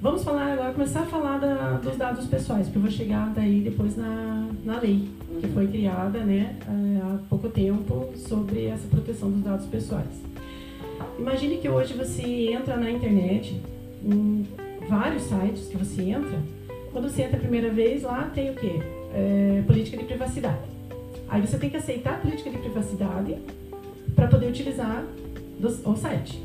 Vamos 0.00 0.22
falar 0.22 0.52
agora, 0.52 0.72
começar 0.72 1.00
a 1.00 1.06
falar 1.06 1.38
da- 1.38 1.72
dos 1.82 1.96
dados 1.96 2.26
pessoais, 2.26 2.66
porque 2.66 2.78
eu 2.78 2.82
vou 2.82 2.90
chegar 2.90 3.32
daí 3.34 3.60
depois 3.62 3.96
na, 3.96 4.46
na 4.64 4.78
lei, 4.78 5.08
que 5.40 5.48
foi 5.48 5.66
criada 5.66 6.20
né, 6.20 6.54
eh, 6.68 7.00
há 7.02 7.18
pouco 7.28 7.48
tempo 7.48 8.10
sobre 8.14 8.66
essa 8.66 8.86
proteção 8.88 9.30
dos 9.30 9.42
dados 9.42 9.66
pessoais. 9.66 10.06
Imagine 11.18 11.56
que 11.56 11.68
hoje 11.68 11.94
você 11.94 12.22
entra 12.52 12.76
na 12.76 12.90
internet, 12.90 13.58
em 14.04 14.46
vários 14.88 15.22
sites 15.22 15.66
que 15.68 15.76
você 15.78 16.02
entra, 16.02 16.38
quando 16.92 17.08
você 17.10 17.22
entra 17.22 17.38
a 17.38 17.40
primeira 17.40 17.70
vez, 17.70 18.02
lá 18.02 18.30
tem 18.34 18.50
o 18.50 18.54
quê? 18.54 18.80
Eh, 19.14 19.62
política 19.66 19.96
de 19.96 20.04
privacidade. 20.04 20.58
Aí 21.28 21.40
você 21.40 21.58
tem 21.58 21.70
que 21.70 21.76
aceitar 21.78 22.14
a 22.14 22.18
política 22.18 22.50
de 22.50 22.58
privacidade 22.58 23.34
para 24.14 24.28
poder 24.28 24.46
utilizar 24.46 25.04
dos- 25.58 25.84
o 25.84 25.96
site. 25.96 26.42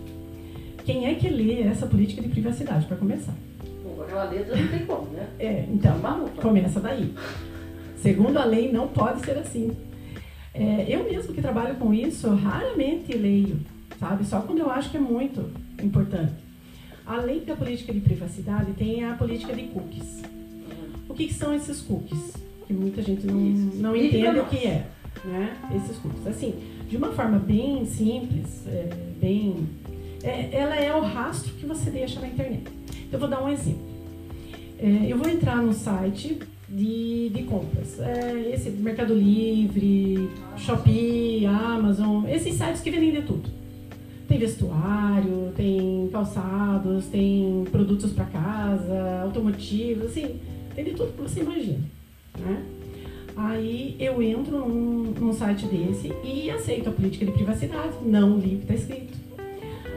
Quem 0.86 1.06
é 1.06 1.16
que 1.16 1.30
lê 1.30 1.62
essa 1.62 1.86
política 1.86 2.22
de 2.22 2.30
privacidade, 2.30 2.86
para 2.86 2.98
começar? 2.98 3.34
Bom, 3.84 3.96
com 3.96 4.02
aquela 4.04 4.24
letra 4.26 4.56
não 4.56 4.68
tem 4.68 4.86
como, 4.86 5.08
né? 5.12 5.28
É, 5.40 5.66
então, 5.72 5.98
Maluca. 6.00 6.42
começa 6.42 6.80
daí. 6.80 7.14
Segundo 7.98 8.38
a 8.38 8.46
lei, 8.46 8.72
não 8.72 8.88
pode 8.88 9.24
ser 9.24 9.38
assim. 9.38 9.72
É, 10.54 10.86
eu 10.90 11.04
mesmo 11.04 11.34
que 11.34 11.42
trabalho 11.42 11.76
com 11.76 11.94
isso, 11.94 12.28
raramente 12.34 13.14
leio, 13.16 13.60
sabe? 14.00 14.26
Só 14.26 14.42
quando 14.42 14.60
eu 14.60 14.70
acho 14.72 14.90
que 14.90 14.98
é 14.98 15.00
muito 15.00 15.50
importante. 15.82 16.34
Além 17.06 17.42
da 17.42 17.56
política 17.56 17.94
de 17.94 18.00
privacidade, 18.00 18.72
tem 18.74 19.04
a 19.06 19.14
política 19.14 19.54
de 19.54 19.64
cookies. 19.64 20.22
O 21.08 21.14
que, 21.14 21.28
que 21.28 21.34
são 21.34 21.54
esses 21.54 21.82
cookies? 21.82 22.34
Que 22.68 22.74
muita 22.74 23.02
gente 23.02 23.26
não, 23.28 23.36
não 23.36 23.96
entende 23.96 24.40
o 24.40 24.46
que 24.46 24.66
é, 24.66 24.88
né? 25.26 25.56
Esses 25.76 25.98
cookies. 25.98 26.26
Assim, 26.28 26.56
de 26.92 26.98
uma 26.98 27.14
forma 27.14 27.40
bem 27.40 27.86
simples, 27.86 28.68
é, 28.68 28.90
bem... 29.18 29.66
é, 30.22 30.50
ela 30.52 30.76
é 30.76 30.94
o 30.94 31.00
rastro 31.00 31.54
que 31.54 31.66
você 31.66 31.90
deixa 31.90 32.20
na 32.20 32.28
internet. 32.28 32.66
Eu 33.10 33.18
vou 33.18 33.30
dar 33.30 33.42
um 33.42 33.48
exemplo. 33.48 33.80
É, 34.78 35.06
eu 35.08 35.18
vou 35.18 35.30
entrar 35.30 35.56
no 35.56 35.72
site 35.72 36.38
de, 36.68 37.30
de 37.30 37.44
compras. 37.44 37.98
É, 37.98 38.52
esse 38.54 38.70
Mercado 38.72 39.14
Livre, 39.14 40.30
Shopee, 40.58 41.46
Amazon, 41.46 42.26
esses 42.28 42.56
sites 42.56 42.82
que 42.82 42.92
vendem 42.92 43.14
de 43.14 43.22
tudo. 43.22 43.50
Tem 44.28 44.38
vestuário, 44.38 45.54
tem 45.56 46.10
calçados, 46.12 47.06
tem 47.06 47.66
produtos 47.72 48.12
para 48.12 48.26
casa, 48.26 49.22
automotivos, 49.24 50.08
assim, 50.08 50.42
tem 50.76 50.84
de 50.84 50.92
tudo 50.92 51.14
que 51.14 51.22
você 51.22 51.40
imagina. 51.40 51.80
Né? 52.38 52.66
Aí 53.36 53.96
eu 54.00 54.22
entro 54.22 54.58
num, 54.60 55.14
num 55.20 55.34
site 55.34 55.66
desse 55.66 56.14
e 56.24 56.50
aceito 56.52 56.90
a 56.90 56.92
política 56.92 57.26
de 57.26 57.32
privacidade, 57.32 57.94
não 58.04 58.38
li 58.38 58.56
o 58.56 58.58
que 58.60 58.64
está 58.64 58.74
escrito. 58.74 59.18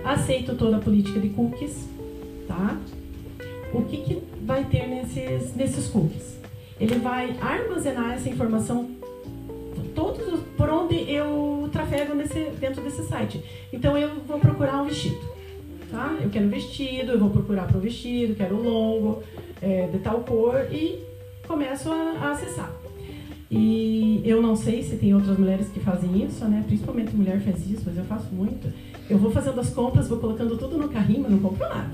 Aceito 0.05 0.55
toda 0.55 0.77
a 0.77 0.81
política 0.81 1.19
de 1.19 1.31
cookies, 1.31 1.89
tá? 2.47 2.79
O 3.73 3.83
que, 3.83 3.97
que 3.99 4.23
vai 4.43 4.65
ter 4.65 4.87
nesses, 4.87 5.55
nesses 5.57 5.89
cookies? 5.89 6.39
Ele 6.81 6.97
vai 6.99 7.37
armazenar 7.41 8.13
essa 8.15 8.29
informação 8.29 8.91
todos 9.95 10.33
os- 10.33 10.41
por 10.57 10.69
onde 10.69 10.95
eu 11.11 11.69
trafego 11.73 12.15
nesse, 12.15 12.51
dentro 12.61 12.83
desse 12.83 13.03
site. 13.07 13.43
Então 13.73 13.97
eu 13.97 14.11
vou 14.27 14.39
procurar 14.39 14.83
um 14.83 14.87
vestido, 14.87 15.19
tá? 15.91 16.17
Eu 16.23 16.31
quero 16.31 16.47
um 16.47 16.51
vestido, 16.51 17.13
eu 17.13 17.19
vou 17.19 17.31
procurar 17.31 17.67
para 17.67 17.77
o 17.77 17.81
vestido, 17.81 18.35
quero 18.35 18.61
longo, 18.61 19.23
é, 19.63 19.87
de 19.89 19.99
tal 19.99 20.21
cor 20.21 20.67
e 20.73 21.01
começo 21.47 21.91
a, 21.91 21.95
a 22.21 22.31
acessar. 22.33 22.73
E 23.51 24.23
eu 24.25 24.41
não 24.41 24.57
sei 24.57 24.83
se 24.83 24.97
tem 24.97 25.15
outras 25.15 25.39
mulheres 25.39 25.69
que 25.69 25.81
fazem 25.81 26.25
isso, 26.25 26.45
né? 26.47 26.65
Principalmente 26.67 27.15
mulher 27.15 27.41
faz 27.41 27.71
isso, 27.71 27.83
mas 27.87 27.97
eu 27.97 28.05
faço 28.05 28.33
muito. 28.33 28.73
Eu 29.09 29.19
vou 29.19 29.31
fazendo 29.31 29.61
as 29.61 29.71
compras, 29.71 30.09
vou 30.09 30.19
colocando 30.19 30.57
tudo 30.57 30.79
no 30.79 30.89
carrinho, 30.89 31.23
mas 31.23 31.33
não 31.33 31.39
compro 31.39 31.69
nada, 31.69 31.91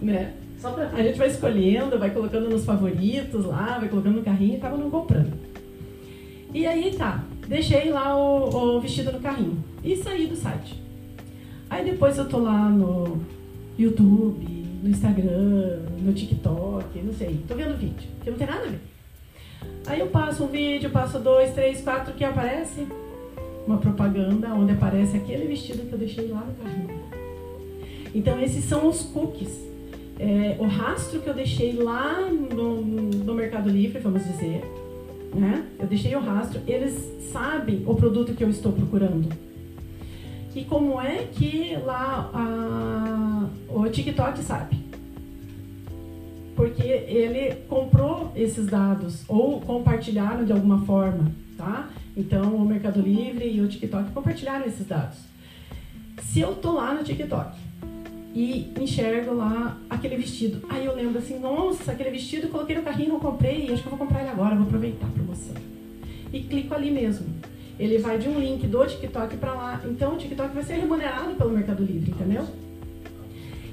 né? 0.00 0.34
Só 0.58 0.70
pra 0.70 0.88
A 0.88 1.02
gente 1.02 1.18
vai 1.18 1.28
escolhendo, 1.28 1.98
vai 1.98 2.10
colocando 2.10 2.50
nos 2.50 2.64
favoritos 2.64 3.44
lá, 3.44 3.78
vai 3.78 3.88
colocando 3.88 4.16
no 4.16 4.22
carrinho 4.22 4.54
e 4.54 4.56
acaba 4.56 4.76
não 4.76 4.90
comprando. 4.90 5.32
E 6.52 6.66
aí 6.66 6.94
tá, 6.96 7.24
deixei 7.46 7.90
lá 7.90 8.16
o, 8.16 8.76
o 8.76 8.80
vestido 8.80 9.12
no 9.12 9.20
carrinho 9.20 9.62
e 9.84 9.96
saí 9.96 10.26
do 10.26 10.36
site. 10.36 10.80
Aí 11.70 11.84
depois 11.84 12.16
eu 12.18 12.28
tô 12.28 12.38
lá 12.38 12.68
no 12.68 13.20
YouTube, 13.78 14.66
no 14.82 14.88
Instagram, 14.88 15.80
no 16.00 16.12
TikTok, 16.12 16.98
não 17.02 17.12
sei, 17.12 17.40
tô 17.46 17.54
vendo 17.54 17.78
vídeo, 17.78 18.08
que 18.22 18.30
não 18.30 18.38
tem 18.38 18.46
nada 18.46 18.64
a 18.64 18.68
ver. 18.68 18.80
Aí 19.86 20.00
eu 20.00 20.08
passo 20.08 20.44
um 20.44 20.48
vídeo, 20.48 20.90
passo 20.90 21.18
dois, 21.18 21.54
três, 21.54 21.80
quatro, 21.80 22.12
que 22.14 22.24
aparece 22.24 22.86
uma 23.66 23.78
propaganda 23.78 24.48
onde 24.54 24.72
aparece 24.72 25.16
aquele 25.16 25.46
vestido 25.46 25.86
que 25.88 25.92
eu 25.92 25.98
deixei 25.98 26.28
lá 26.28 26.40
no 26.40 26.54
carrinho. 26.54 27.02
Então 28.14 28.40
esses 28.40 28.64
são 28.64 28.88
os 28.88 29.02
cookies 29.02 29.68
é, 30.18 30.56
o 30.58 30.66
rastro 30.66 31.20
que 31.20 31.28
eu 31.28 31.34
deixei 31.34 31.72
lá 31.74 32.20
no, 32.28 32.82
no 32.82 33.34
Mercado 33.34 33.68
Livre, 33.68 34.00
vamos 34.00 34.24
dizer, 34.24 34.64
né? 35.32 35.64
Eu 35.78 35.86
deixei 35.86 36.14
o 36.16 36.20
rastro, 36.20 36.60
eles 36.66 36.94
sabem 37.32 37.84
o 37.86 37.94
produto 37.94 38.34
que 38.34 38.42
eu 38.42 38.50
estou 38.50 38.72
procurando. 38.72 39.28
E 40.56 40.64
como 40.64 41.00
é 41.00 41.28
que 41.32 41.76
lá 41.84 42.30
a, 42.34 43.48
o 43.68 43.88
TikTok 43.88 44.40
sabe? 44.40 44.87
Porque 46.58 46.82
ele 46.82 47.54
comprou 47.68 48.32
esses 48.34 48.66
dados 48.66 49.22
ou 49.28 49.60
compartilharam 49.60 50.44
de 50.44 50.50
alguma 50.50 50.84
forma, 50.84 51.30
tá? 51.56 51.88
Então 52.16 52.56
o 52.56 52.66
Mercado 52.66 53.00
Livre 53.00 53.48
e 53.48 53.60
o 53.60 53.68
TikTok 53.68 54.10
compartilharam 54.10 54.66
esses 54.66 54.84
dados. 54.84 55.18
Se 56.20 56.40
eu 56.40 56.56
tô 56.56 56.72
lá 56.72 56.92
no 56.92 57.04
TikTok 57.04 57.56
e 58.34 58.72
enxergo 58.76 59.34
lá 59.34 59.78
aquele 59.88 60.16
vestido, 60.16 60.66
aí 60.68 60.84
eu 60.84 60.96
lembro 60.96 61.20
assim, 61.20 61.38
nossa, 61.38 61.92
aquele 61.92 62.10
vestido 62.10 62.48
coloquei 62.48 62.74
no 62.74 62.82
carrinho, 62.82 63.10
não 63.10 63.20
comprei, 63.20 63.72
acho 63.72 63.80
que 63.80 63.86
eu 63.86 63.96
vou 63.96 63.98
comprar 63.98 64.22
ele 64.22 64.30
agora, 64.30 64.56
vou 64.56 64.66
aproveitar 64.66 65.06
a 65.06 65.10
promoção. 65.10 65.54
E 66.32 66.40
clico 66.40 66.74
ali 66.74 66.90
mesmo. 66.90 67.24
Ele 67.78 67.98
vai 67.98 68.18
de 68.18 68.28
um 68.28 68.36
link 68.36 68.66
do 68.66 68.84
TikTok 68.84 69.36
para 69.36 69.54
lá. 69.54 69.80
Então 69.84 70.14
o 70.14 70.18
TikTok 70.18 70.52
vai 70.52 70.64
ser 70.64 70.74
remunerado 70.74 71.36
pelo 71.36 71.52
Mercado 71.52 71.84
Livre, 71.84 72.10
entendeu? 72.10 72.48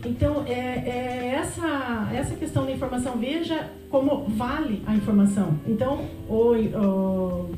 Então, 0.05 0.45
é, 0.45 0.51
é, 0.51 1.35
essa, 1.35 2.09
essa 2.13 2.35
questão 2.35 2.65
da 2.65 2.71
informação, 2.71 3.17
veja 3.17 3.71
como 3.89 4.25
vale 4.29 4.83
a 4.85 4.95
informação. 4.95 5.59
Então, 5.65 6.05
o, 6.29 6.53
o, 6.53 7.51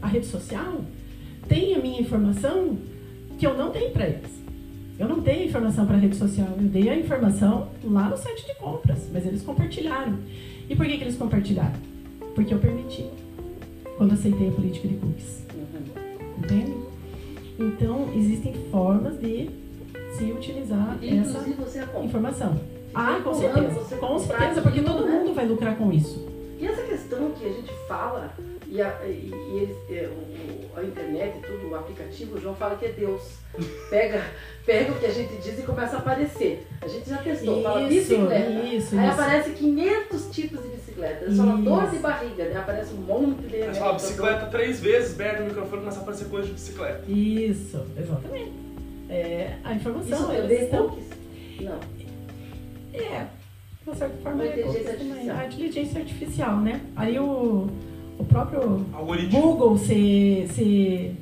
a 0.00 0.06
rede 0.06 0.26
social 0.26 0.80
tem 1.46 1.74
a 1.74 1.78
minha 1.78 2.00
informação 2.00 2.78
que 3.38 3.46
eu 3.46 3.54
não 3.54 3.70
dei 3.70 3.90
para 3.90 4.08
eles. 4.08 4.30
Eu 4.98 5.08
não 5.08 5.18
dei 5.18 5.46
informação 5.46 5.86
para 5.86 5.96
a 5.96 5.98
rede 5.98 6.16
social, 6.16 6.48
eu 6.56 6.68
dei 6.68 6.88
a 6.88 6.96
informação 6.96 7.68
lá 7.82 8.08
no 8.08 8.16
site 8.16 8.46
de 8.46 8.54
compras, 8.54 9.08
mas 9.12 9.26
eles 9.26 9.42
compartilharam. 9.42 10.18
E 10.68 10.74
por 10.74 10.86
que, 10.86 10.96
que 10.96 11.04
eles 11.04 11.16
compartilharam? 11.16 11.78
Porque 12.34 12.54
eu 12.54 12.58
permiti, 12.58 13.04
quando 13.98 14.12
aceitei 14.12 14.48
a 14.48 14.52
política 14.52 14.88
de 14.88 14.94
cookies. 14.94 15.44
Entende? 16.38 16.74
Então, 17.58 18.08
existem 18.14 18.54
formas 18.70 19.18
de 19.18 19.63
se 20.16 20.32
utilizar 20.32 20.96
Inclusive, 21.02 21.62
essa 21.62 21.98
é 21.98 22.04
informação. 22.04 22.60
Ah, 22.94 23.20
com 23.22 23.34
certeza. 23.34 23.96
Com 23.96 24.18
certeza, 24.18 24.62
porque 24.62 24.80
todo 24.80 25.04
né? 25.04 25.12
mundo 25.12 25.34
vai 25.34 25.46
lucrar 25.46 25.76
com 25.76 25.92
isso. 25.92 26.32
E 26.58 26.66
essa 26.66 26.82
questão 26.82 27.32
que 27.32 27.44
a 27.44 27.52
gente 27.52 27.72
fala, 27.88 28.32
e 28.68 28.80
a, 28.80 29.04
e, 29.04 29.30
e 29.30 29.76
é, 29.90 30.08
o, 30.08 30.78
a 30.78 30.84
internet, 30.84 31.40
tudo, 31.40 31.70
o 31.70 31.74
aplicativo, 31.74 32.36
o 32.36 32.40
João 32.40 32.54
fala 32.54 32.76
que 32.76 32.86
é 32.86 32.92
Deus. 32.92 33.22
Pega, 33.90 34.22
pega 34.64 34.92
o 34.92 34.98
que 34.98 35.06
a 35.06 35.12
gente 35.12 35.36
diz 35.42 35.58
e 35.58 35.62
começa 35.62 35.96
a 35.96 35.98
aparecer. 35.98 36.64
A 36.80 36.86
gente 36.86 37.10
já 37.10 37.18
testou, 37.18 37.56
isso, 37.56 37.62
fala 37.64 37.88
bicicleta. 37.88 38.50
Isso, 38.50 38.96
aí 38.96 39.08
isso. 39.08 39.20
aparece 39.20 39.50
500 39.50 40.26
tipos 40.30 40.62
de 40.62 40.68
bicicleta. 40.68 41.24
Eles 41.24 41.36
falam 41.36 41.60
dor 41.60 41.90
de 41.90 41.98
barriga, 41.98 42.44
né? 42.44 42.56
Aparece 42.56 42.94
um 42.94 42.98
monte 42.98 43.42
de. 43.48 43.58
Mas 43.58 43.78
fala 43.78 43.94
bicicleta 43.94 44.46
três 44.46 44.80
vezes, 44.80 45.16
perto 45.16 45.38
do 45.38 45.44
microfone 45.46 45.80
começa 45.80 45.98
a 45.98 46.02
aparecer 46.02 46.28
coisa 46.28 46.46
de 46.46 46.54
bicicleta. 46.54 47.02
Isso, 47.08 47.84
exatamente 47.98 48.73
é, 49.08 49.56
a 49.64 49.74
informação. 49.74 50.18
Isso 50.18 50.32
eles 50.32 50.62
estão... 50.62 50.98
Não. 51.60 51.78
É, 52.92 53.26
de 53.82 53.90
uma 53.90 53.96
certa 53.96 54.16
forma, 54.18 54.42
a 54.42 54.46
inteligência, 54.46 54.90
artificial. 54.90 55.36
a 55.36 55.46
inteligência 55.46 56.00
artificial, 56.00 56.60
né? 56.60 56.80
Aí 56.96 57.18
o, 57.18 57.68
o 58.18 58.24
próprio 58.24 58.86
Algoritmo. 58.92 59.40
Google 59.40 59.78
se, 59.78 60.46
se 60.50 61.12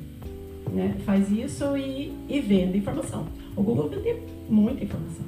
né, 0.71 0.95
faz 1.05 1.31
isso 1.31 1.75
e, 1.75 2.13
e 2.29 2.39
vende 2.39 2.77
informação. 2.77 3.27
O 3.55 3.63
Google 3.63 3.89
vende 3.89 4.15
muita 4.49 4.83
informação. 4.83 5.25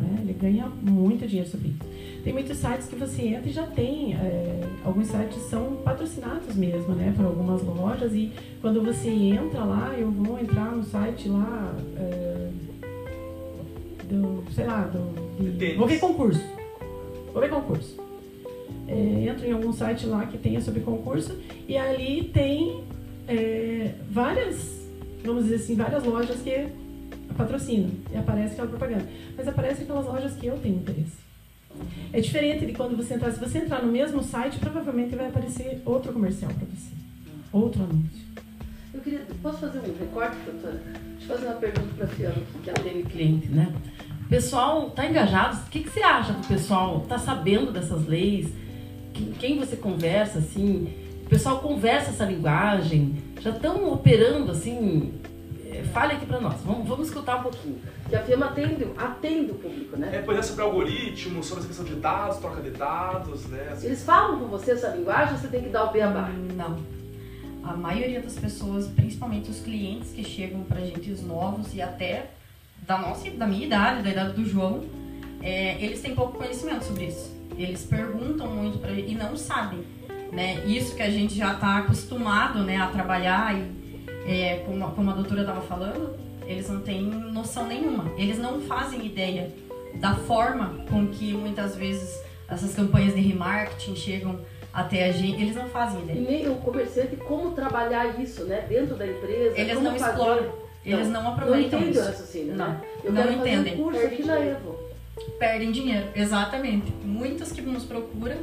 Né? 0.00 0.18
Ele 0.22 0.32
ganha 0.32 0.66
muito 0.82 1.26
dinheiro 1.26 1.50
sobre 1.50 1.68
isso. 1.68 1.78
Tem 2.22 2.32
muitos 2.32 2.56
sites 2.56 2.86
que 2.86 2.94
você 2.94 3.22
entra 3.22 3.48
e 3.48 3.52
já 3.52 3.66
tem, 3.66 4.14
é, 4.14 4.60
alguns 4.84 5.08
sites 5.08 5.42
são 5.50 5.76
patrocinados 5.84 6.54
mesmo, 6.54 6.94
né, 6.94 7.12
por 7.16 7.24
algumas 7.24 7.62
lojas 7.62 8.12
e 8.12 8.30
quando 8.60 8.80
você 8.80 9.10
entra 9.10 9.64
lá, 9.64 9.92
eu 9.98 10.08
vou 10.08 10.38
entrar 10.38 10.70
no 10.70 10.84
site 10.84 11.28
lá, 11.28 11.74
é, 11.96 12.50
do, 14.04 14.44
sei 14.54 14.66
lá, 14.66 14.82
do, 14.82 15.56
de, 15.58 15.74
vou 15.74 15.88
ver 15.88 15.98
concurso, 15.98 16.42
vou 17.32 17.42
ver 17.42 17.50
concurso. 17.50 18.00
É, 18.86 19.26
entro 19.28 19.46
em 19.46 19.52
algum 19.52 19.72
site 19.72 20.06
lá 20.06 20.24
que 20.26 20.38
tenha 20.38 20.60
sobre 20.60 20.80
concurso 20.80 21.36
e 21.66 21.76
ali 21.76 22.30
tem 22.32 22.84
é, 23.26 23.94
várias, 24.08 24.86
vamos 25.24 25.44
dizer 25.44 25.56
assim, 25.56 25.74
várias 25.74 26.04
lojas 26.04 26.40
que 26.40 26.68
patrocinam 27.36 27.90
e 28.12 28.16
aparece 28.16 28.52
aquela 28.52 28.68
propaganda. 28.68 29.08
Mas 29.36 29.48
aparece 29.48 29.82
aquelas 29.82 30.06
lojas 30.06 30.34
que 30.34 30.46
eu 30.46 30.56
tenho 30.58 30.76
interesse. 30.76 31.21
É 32.12 32.20
diferente 32.20 32.66
de 32.66 32.72
quando 32.72 32.96
você 32.96 33.14
entrar. 33.14 33.30
Se 33.32 33.40
você 33.40 33.58
entrar 33.58 33.82
no 33.82 33.90
mesmo 33.90 34.22
site, 34.22 34.58
provavelmente 34.58 35.14
vai 35.14 35.28
aparecer 35.28 35.80
outro 35.84 36.12
comercial 36.12 36.52
para 36.52 36.66
você. 36.66 36.92
Outro 37.52 37.82
anúncio. 37.82 38.22
Eu 38.92 39.00
queria. 39.00 39.20
Posso 39.42 39.58
fazer 39.58 39.78
um 39.78 39.98
recorte, 39.98 40.36
doutora? 40.44 40.82
Deixa 41.18 41.32
eu 41.32 41.36
fazer 41.36 41.46
uma 41.46 41.56
pergunta 41.56 41.94
para 41.96 42.04
a 42.04 42.08
Fiona, 42.08 42.36
que 42.62 42.70
atende 42.70 43.02
cliente, 43.04 43.48
né? 43.48 43.72
O 44.26 44.28
pessoal 44.28 44.88
está 44.88 45.06
engajado? 45.06 45.58
O 45.66 45.70
que, 45.70 45.80
que 45.80 45.90
você 45.90 46.02
acha 46.02 46.32
do 46.32 46.46
pessoal? 46.46 47.02
Está 47.02 47.18
sabendo 47.18 47.72
dessas 47.72 48.06
leis? 48.06 48.48
Quem 49.38 49.58
você 49.58 49.76
conversa, 49.76 50.38
assim? 50.38 50.88
O 51.24 51.28
pessoal 51.28 51.60
conversa 51.60 52.10
essa 52.10 52.24
linguagem? 52.24 53.14
Já 53.40 53.50
estão 53.50 53.92
operando, 53.92 54.52
assim, 54.52 55.12
fale 55.92 56.14
aqui 56.14 56.26
para 56.26 56.40
nós. 56.40 56.60
Vamos, 56.62 56.88
vamos 56.88 57.08
escutar 57.08 57.36
um 57.36 57.42
pouquinho. 57.42 57.80
Que 58.08 58.16
a 58.16 58.22
firma 58.22 58.46
atende, 58.46 58.86
atende 58.96 59.50
o 59.52 59.54
público, 59.54 59.96
né? 59.96 60.16
É, 60.16 60.18
por 60.20 60.32
exemplo, 60.32 60.48
sobre 60.48 60.64
algoritmo, 60.64 61.42
sobre 61.42 61.64
a 61.64 61.66
questão 61.66 61.84
de 61.84 61.94
dados, 61.94 62.38
troca 62.38 62.60
de 62.60 62.70
dados, 62.70 63.46
né? 63.46 63.68
Assim. 63.72 63.86
Eles 63.86 64.04
falam 64.04 64.38
com 64.38 64.46
você 64.46 64.72
essa 64.72 64.88
linguagem 64.88 65.34
ou 65.34 65.40
você 65.40 65.48
tem 65.48 65.62
que 65.62 65.68
dar 65.68 65.84
o 65.84 65.92
beabá? 65.92 66.28
Não. 66.56 66.78
A 67.62 67.76
maioria 67.76 68.20
das 68.20 68.34
pessoas, 68.34 68.88
principalmente 68.88 69.50
os 69.50 69.60
clientes 69.60 70.10
que 70.10 70.24
chegam 70.24 70.62
para 70.64 70.80
gente 70.80 71.10
novos 71.22 71.74
e 71.74 71.80
até 71.80 72.30
da 72.86 72.98
nossa, 72.98 73.30
da 73.30 73.46
minha 73.46 73.64
idade, 73.64 74.02
da 74.02 74.10
idade 74.10 74.32
do 74.34 74.44
João, 74.44 74.84
é, 75.40 75.82
eles 75.82 76.00
têm 76.00 76.14
pouco 76.14 76.38
conhecimento 76.38 76.84
sobre 76.84 77.06
isso. 77.06 77.30
Eles 77.56 77.84
perguntam 77.84 78.48
muito 78.48 78.78
para 78.78 78.92
e 78.92 79.14
não 79.14 79.36
sabem, 79.36 79.84
né? 80.32 80.64
Isso 80.66 80.96
que 80.96 81.02
a 81.02 81.10
gente 81.10 81.34
já 81.34 81.52
está 81.54 81.78
acostumado, 81.78 82.64
né, 82.64 82.78
a 82.78 82.86
trabalhar 82.88 83.54
e 83.56 83.81
é, 84.26 84.62
como, 84.66 84.90
como 84.92 85.10
a 85.10 85.14
doutora 85.14 85.40
estava 85.40 85.60
falando, 85.62 86.16
eles 86.46 86.68
não 86.68 86.80
têm 86.80 87.02
noção 87.02 87.66
nenhuma. 87.66 88.12
Eles 88.16 88.38
não 88.38 88.60
fazem 88.62 89.04
ideia 89.04 89.50
da 89.94 90.14
forma 90.14 90.84
com 90.90 91.06
que 91.08 91.32
muitas 91.32 91.76
vezes 91.76 92.20
essas 92.48 92.74
campanhas 92.74 93.14
de 93.14 93.20
remarketing 93.20 93.94
chegam 93.94 94.40
até 94.72 95.08
a 95.08 95.12
gente. 95.12 95.40
Eles 95.40 95.56
não 95.56 95.68
fazem 95.68 96.02
ideia. 96.02 96.18
E 96.18 96.20
nem 96.20 96.48
o 96.48 96.56
comerciante 96.56 97.16
como 97.16 97.52
trabalhar 97.52 98.18
isso, 98.20 98.44
né, 98.44 98.64
dentro 98.68 98.96
da 98.96 99.06
empresa. 99.06 99.58
Eles 99.58 99.80
não 99.80 99.92
fazer... 99.98 100.10
exploram. 100.10 100.62
Eles 100.84 101.08
não, 101.08 101.22
não 101.22 101.32
aproveitam 101.32 101.80
não 101.80 101.90
isso. 101.90 102.00
Raciocínio, 102.00 102.56
não. 102.56 102.68
né? 102.68 102.80
Eu 103.04 103.12
não 103.12 103.32
entendem. 103.32 103.74
Um 103.74 103.84
curso 103.84 104.04
aqui 104.04 104.24
na 104.24 104.38
Evo. 104.38 104.78
Perdem 105.38 105.70
dinheiro, 105.70 106.08
exatamente. 106.14 106.90
Muitos 107.04 107.52
que 107.52 107.60
nos 107.60 107.84
procuram, 107.84 108.38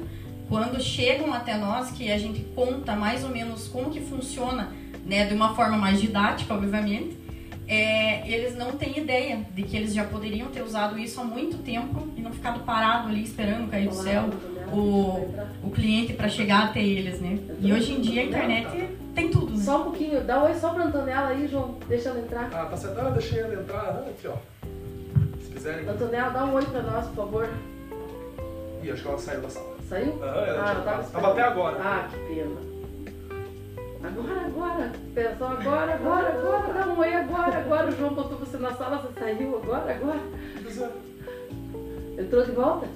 quando 0.48 0.80
chegam 0.80 1.34
até 1.34 1.58
nós, 1.58 1.92
que 1.92 2.10
a 2.10 2.18
gente 2.18 2.42
conta 2.56 2.96
mais 2.96 3.24
ou 3.24 3.30
menos 3.30 3.68
como 3.68 3.90
que 3.90 4.00
funciona 4.00 4.72
né, 5.10 5.26
de 5.26 5.34
uma 5.34 5.56
forma 5.56 5.76
mais 5.76 6.00
didática, 6.00 6.54
obviamente, 6.54 7.18
é, 7.68 8.28
eles 8.32 8.56
não 8.56 8.72
têm 8.72 8.98
ideia 8.98 9.46
de 9.54 9.64
que 9.64 9.76
eles 9.76 9.94
já 9.94 10.04
poderiam 10.04 10.48
ter 10.50 10.62
usado 10.62 10.98
isso 10.98 11.20
há 11.20 11.24
muito 11.24 11.58
tempo 11.58 12.08
e 12.16 12.22
não 12.22 12.32
ficado 12.32 12.62
parado 12.62 13.10
ali 13.10 13.24
esperando 13.24 13.70
cair 13.70 13.88
do 13.88 13.96
céu 13.96 14.30
o, 14.72 15.34
o 15.64 15.72
cliente 15.72 16.14
para 16.14 16.30
chegar 16.30 16.66
até 16.66 16.82
eles, 16.82 17.20
né? 17.20 17.40
E 17.60 17.74
hoje 17.74 17.94
em 17.94 18.02
dia 18.02 18.22
a 18.22 18.26
internet 18.26 18.90
tem 19.14 19.30
tudo. 19.30 19.56
Né? 19.56 19.64
Só 19.64 19.82
um 19.82 19.84
pouquinho, 19.86 20.24
dá 20.24 20.40
um 20.40 20.46
oi 20.46 20.56
só 20.56 20.70
pra 20.70 20.86
Antonella 20.86 21.30
aí, 21.30 21.48
João, 21.48 21.76
deixa 21.88 22.10
ela 22.10 22.20
entrar. 22.20 22.50
Ah, 22.54 22.66
tá 22.66 22.78
certo, 22.78 23.00
ah, 23.00 23.10
deixa 23.10 23.36
ela 23.36 23.62
entrar, 23.62 24.04
aqui 24.08 24.28
ó. 24.28 24.36
Se 25.44 25.52
quiserem. 25.52 25.88
Antonella, 25.88 26.30
dá 26.30 26.46
um 26.46 26.54
oi 26.54 26.66
pra 26.66 26.82
nós, 26.82 27.08
por 27.08 27.16
favor. 27.16 27.50
Ih, 28.84 28.92
acho 28.92 29.02
que 29.02 29.08
ela 29.08 29.18
saiu 29.18 29.42
da 29.42 29.50
sala. 29.50 29.76
Saiu? 29.88 30.20
Ah, 30.24 30.46
ela 30.48 30.64
ah, 30.64 30.74
já 30.74 30.82
tava, 30.82 31.04
tava 31.04 31.32
até 31.32 31.42
agora. 31.42 31.78
Ah, 31.82 32.08
que 32.10 32.34
pena. 32.34 32.69
Agora, 34.04 34.46
agora. 34.46 34.92
Pessoal, 35.14 35.52
agora, 35.52 35.94
agora, 35.94 36.30
agora. 36.30 36.74
Dá 36.74 36.88
um 36.88 37.00
oi 37.00 37.14
agora, 37.14 37.58
agora. 37.58 37.88
O 37.90 37.98
João 37.98 38.14
botou 38.14 38.38
você 38.38 38.58
na 38.58 38.74
sala, 38.74 38.98
você 38.98 39.20
saiu 39.20 39.58
agora, 39.58 39.94
agora. 39.94 40.20
Entrou 42.18 42.46
de 42.46 42.52
volta? 42.52 42.88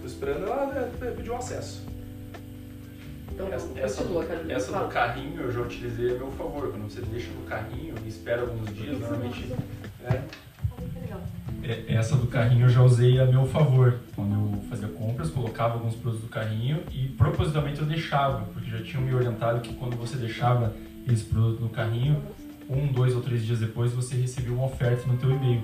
Tô 0.00 0.06
esperando 0.06 0.46
ela 0.46 0.66
né, 0.66 0.90
pedir 1.16 1.30
um 1.30 1.36
acesso. 1.36 1.84
Então, 3.32 3.52
essa, 3.52 3.68
essa, 3.76 4.04
do, 4.04 4.22
essa 4.52 4.78
do 4.78 4.88
carrinho 4.88 5.42
eu 5.42 5.52
já 5.52 5.60
utilizei 5.60 6.14
a 6.14 6.18
meu 6.18 6.30
favor. 6.32 6.70
Quando 6.70 6.88
você 6.88 7.00
deixa 7.00 7.30
no 7.32 7.44
carrinho 7.46 7.94
e 8.04 8.08
espera 8.08 8.42
alguns 8.42 8.72
dias, 8.72 8.98
normalmente. 9.00 9.52
É, 10.04 10.14
é, 10.14 10.24
essa 11.88 12.16
do 12.16 12.26
carrinho 12.26 12.66
eu 12.66 12.68
já 12.68 12.82
usei 12.82 13.18
a 13.20 13.26
meu 13.26 13.46
favor. 13.46 13.98
Quando 14.14 14.34
eu 14.34 14.62
fazia 14.68 14.88
compras, 14.88 15.30
colocava 15.30 15.74
alguns 15.74 15.94
produtos 15.94 16.26
do 16.26 16.30
carrinho 16.30 16.80
e 16.92 17.08
propositalmente 17.08 17.80
eu 17.80 17.86
deixava, 17.86 18.44
porque 18.52 18.70
já 18.70 18.82
tinham 18.82 19.02
me 19.02 19.14
orientado 19.14 19.60
que 19.60 19.74
quando 19.74 19.96
você 19.96 20.16
deixava 20.16 20.74
esse 21.06 21.24
produto 21.24 21.60
no 21.60 21.68
carrinho, 21.68 22.22
um, 22.68 22.86
dois 22.86 23.14
ou 23.14 23.20
três 23.20 23.44
dias 23.44 23.60
depois 23.60 23.92
você 23.92 24.16
recebia 24.16 24.52
uma 24.52 24.66
oferta 24.66 25.06
no 25.06 25.16
teu 25.16 25.30
e-mail. 25.30 25.62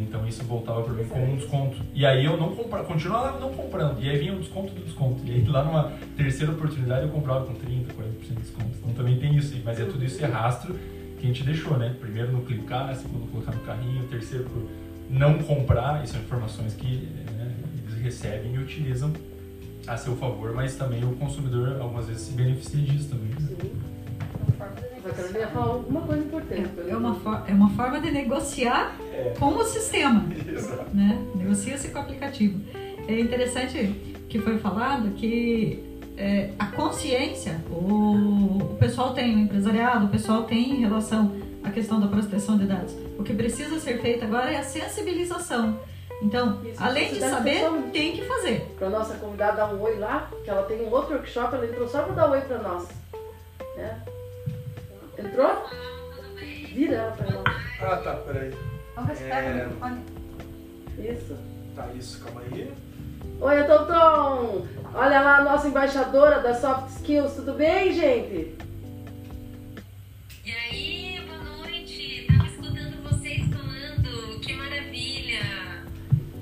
Então 0.00 0.26
isso 0.26 0.42
voltava 0.44 0.82
para 0.82 0.92
mim 0.94 1.04
como 1.04 1.32
um 1.32 1.36
desconto. 1.36 1.76
E 1.94 2.04
aí 2.04 2.24
eu 2.24 2.36
não 2.36 2.54
comprava, 2.54 2.84
continuava 2.84 3.38
não 3.38 3.52
comprando. 3.52 4.02
E 4.02 4.08
aí 4.08 4.18
vinha 4.18 4.34
o 4.34 4.38
desconto 4.38 4.72
do 4.72 4.82
desconto. 4.82 5.22
E 5.24 5.30
aí 5.30 5.44
lá 5.44 5.62
numa 5.64 5.92
terceira 6.16 6.52
oportunidade 6.52 7.06
eu 7.06 7.08
comprava 7.08 7.44
com 7.46 7.54
30%, 7.54 7.86
40% 7.86 8.28
de 8.28 8.34
desconto. 8.34 8.70
Então 8.78 8.92
também 8.94 9.18
tem 9.18 9.36
isso. 9.36 9.54
Mas 9.64 9.78
é 9.78 9.84
tudo 9.84 10.04
isso 10.04 10.22
é 10.22 10.26
rastro 10.26 10.74
que 11.18 11.24
a 11.24 11.28
gente 11.28 11.44
deixou, 11.44 11.76
né? 11.76 11.94
Primeiro 12.00 12.32
no 12.32 12.42
clicar, 12.42 12.94
segundo 12.96 13.30
colocar 13.30 13.52
no 13.52 13.60
carrinho, 13.60 14.02
terceiro 14.08 14.44
por 14.44 14.62
não 15.10 15.38
comprar. 15.38 16.02
Isso 16.04 16.12
são 16.14 16.22
informações 16.22 16.74
que 16.74 17.08
né, 17.36 17.52
eles 17.86 18.02
recebem 18.02 18.54
e 18.54 18.58
utilizam 18.58 19.12
a 19.86 19.96
seu 19.96 20.16
favor, 20.16 20.54
mas 20.54 20.76
também 20.76 21.02
o 21.04 21.12
consumidor 21.16 21.80
algumas 21.80 22.06
vezes 22.06 22.22
se 22.22 22.32
beneficia 22.32 22.80
disso 22.80 23.08
também. 23.10 23.28
Né? 23.30 23.56
Sim. 23.60 23.72
A 25.04 25.10
Carolina 25.12 25.38
ia 25.40 25.48
falar 25.48 25.66
alguma 25.66 26.00
coisa 26.02 26.22
importante. 26.22 26.70
É 26.88 26.96
uma, 26.96 27.14
for- 27.16 27.42
é 27.48 27.52
uma 27.52 27.70
forma 27.70 28.00
de 28.00 28.10
negociar 28.12 28.96
É. 29.12 29.34
com 29.38 29.46
o 29.46 29.64
sistema. 29.64 30.24
Exato. 30.48 30.94
né? 30.94 31.18
Negocia-se 31.34 31.88
com 31.88 31.98
o 31.98 32.02
aplicativo. 32.02 32.60
É 33.08 33.18
interessante 33.20 33.92
que 34.28 34.38
foi 34.38 34.58
falado 34.58 35.10
que 35.16 35.82
é, 36.16 36.50
a 36.58 36.66
consciência 36.66 37.60
o, 37.70 38.58
o 38.60 38.76
pessoal 38.78 39.12
tem, 39.12 39.34
o 39.34 39.38
empresariado, 39.40 40.06
o 40.06 40.08
pessoal 40.08 40.44
tem 40.44 40.76
em 40.76 40.80
relação 40.80 41.32
questão 41.72 42.00
da 42.00 42.06
proteção 42.06 42.56
de 42.56 42.66
dados. 42.66 42.94
O 43.18 43.24
que 43.24 43.34
precisa 43.34 43.80
ser 43.80 44.00
feito 44.00 44.24
agora 44.24 44.52
é 44.52 44.58
a 44.58 44.62
sensibilização. 44.62 45.80
Então, 46.22 46.60
Isso, 46.64 46.82
além 46.82 47.12
de 47.12 47.18
saber, 47.18 47.68
tem 47.92 48.12
que 48.12 48.24
fazer. 48.24 48.60
Pra 48.78 48.88
nossa 48.88 49.14
convidada 49.14 49.56
dar 49.56 49.74
um 49.74 49.80
oi 49.80 49.98
lá, 49.98 50.30
que 50.44 50.50
ela 50.50 50.62
tem 50.62 50.80
um 50.82 50.90
outro 50.90 51.14
workshop, 51.14 51.54
ela 51.54 51.66
entrou 51.66 51.88
só 51.88 52.02
pra 52.02 52.14
dar 52.14 52.28
um 52.28 52.32
oi 52.32 52.40
pra 52.42 52.58
nós. 52.58 52.88
Né? 53.76 54.02
Entrou? 55.18 55.66
Vira 56.72 56.94
ela 56.94 57.10
pra 57.12 57.30
nós. 57.30 57.62
Ah, 57.80 57.96
tá, 57.96 58.16
peraí. 58.18 58.54
Vamos 58.94 59.20
microfone. 59.20 60.04
Isso. 60.98 61.36
Tá, 61.74 61.88
isso, 61.98 62.22
calma 62.22 62.42
aí. 62.42 62.72
Oi, 63.40 63.64
Tonton! 63.64 64.66
Olha 64.94 65.20
lá 65.20 65.38
a 65.38 65.44
nossa 65.44 65.66
embaixadora 65.66 66.40
da 66.40 66.54
Soft 66.54 66.90
Skills, 66.90 67.34
tudo 67.34 67.54
bem, 67.54 67.92
gente? 67.92 68.56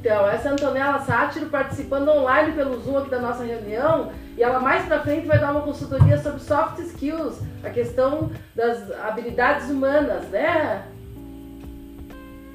Então, 0.01 0.27
essa 0.31 0.49
é 0.49 0.51
a 0.51 0.55
Antonella 0.55 0.99
Sátiro 1.01 1.51
participando 1.51 2.09
online 2.09 2.53
pelo 2.53 2.81
Zoom 2.81 2.97
aqui 2.97 3.11
da 3.11 3.21
nossa 3.21 3.45
reunião 3.45 4.11
e 4.35 4.43
ela 4.43 4.59
mais 4.59 4.87
pra 4.87 5.01
frente 5.01 5.27
vai 5.27 5.39
dar 5.39 5.51
uma 5.51 5.61
consultoria 5.61 6.17
sobre 6.17 6.41
soft 6.41 6.79
skills, 6.79 7.39
a 7.63 7.69
questão 7.69 8.33
das 8.57 8.91
habilidades 8.93 9.69
humanas, 9.69 10.27
né? 10.31 10.87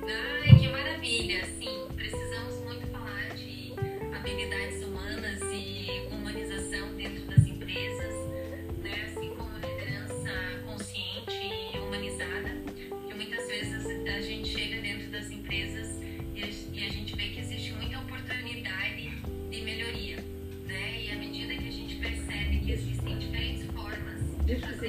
Ai, 0.01 0.55
que 0.57 0.67
maravilha. 0.69 1.45
Sim, 1.59 1.87
precisamos 1.95 2.63
muito 2.63 2.87
falar 2.87 3.29
de 3.35 3.75
habilidades 4.15 4.74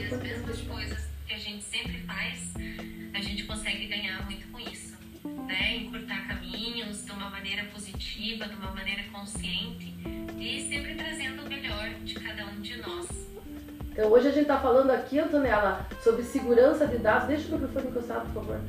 fazer 0.04 0.14
as 0.14 0.22
mesmas 0.22 0.60
coisas 0.62 0.98
que 1.26 1.34
a 1.34 1.38
gente 1.38 1.64
sempre 1.64 1.98
faz, 2.02 2.52
a 3.14 3.20
gente 3.20 3.44
consegue 3.44 3.86
ganhar 3.86 4.24
muito 4.24 4.46
com 4.48 4.60
isso, 4.60 4.96
né? 5.46 5.76
Encurtar 5.78 6.28
caminhos 6.28 7.04
de 7.04 7.10
uma 7.12 7.30
maneira 7.30 7.64
positiva, 7.64 8.46
de 8.46 8.54
uma 8.54 8.72
maneira 8.72 9.04
consciente 9.04 9.94
e 10.38 10.68
sempre 10.68 10.94
trazendo 10.94 11.44
o 11.44 11.48
melhor 11.48 11.90
de 12.04 12.14
cada 12.14 12.46
um 12.46 12.60
de 12.60 12.76
nós. 12.76 13.06
Então, 13.90 14.10
hoje 14.12 14.28
a 14.28 14.30
gente 14.30 14.42
está 14.42 14.60
falando 14.60 14.90
aqui, 14.90 15.18
Antonella, 15.18 15.88
sobre 16.04 16.22
segurança 16.22 16.86
de 16.86 16.98
dados. 16.98 17.28
Deixa 17.28 17.48
o 17.48 17.52
microfone 17.52 17.88
encostado, 17.88 18.26
por 18.32 18.44
favor. 18.44 18.60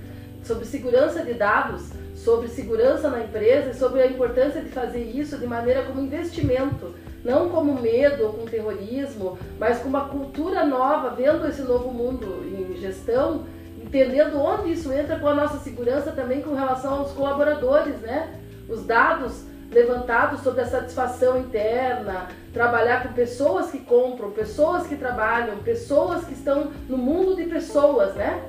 Sobre 0.48 0.64
segurança 0.64 1.26
de 1.26 1.34
dados, 1.34 1.90
sobre 2.16 2.48
segurança 2.48 3.10
na 3.10 3.20
empresa 3.20 3.72
e 3.72 3.74
sobre 3.74 4.02
a 4.02 4.08
importância 4.08 4.62
de 4.62 4.70
fazer 4.70 5.04
isso 5.04 5.38
de 5.38 5.46
maneira 5.46 5.84
como 5.84 6.00
investimento. 6.00 6.96
Não 7.22 7.50
como 7.50 7.82
medo 7.82 8.24
ou 8.24 8.32
com 8.32 8.46
terrorismo, 8.46 9.38
mas 9.60 9.80
com 9.80 9.90
uma 9.90 10.08
cultura 10.08 10.66
nova, 10.66 11.10
vendo 11.10 11.46
esse 11.46 11.62
novo 11.64 11.92
mundo 11.92 12.46
em 12.46 12.78
gestão, 12.78 13.44
entendendo 13.84 14.40
onde 14.40 14.72
isso 14.72 14.94
entra 14.94 15.20
com 15.20 15.28
a 15.28 15.34
nossa 15.34 15.58
segurança 15.58 16.14
também 16.14 16.42
com 16.42 16.56
relação 16.56 17.00
aos 17.00 17.12
colaboradores, 17.12 18.00
né? 18.00 18.34
Os 18.70 18.86
dados 18.86 19.44
levantados 19.70 20.44
sobre 20.44 20.62
a 20.62 20.66
satisfação 20.66 21.38
interna, 21.38 22.30
trabalhar 22.54 23.04
com 23.04 23.14
pessoas 23.14 23.70
que 23.70 23.80
compram, 23.80 24.32
pessoas 24.32 24.88
que 24.88 24.96
trabalham, 24.96 25.58
pessoas 25.58 26.24
que 26.24 26.32
estão 26.32 26.72
no 26.88 26.98
mundo 26.98 27.36
de 27.36 27.44
pessoas, 27.44 28.16
né? 28.16 28.42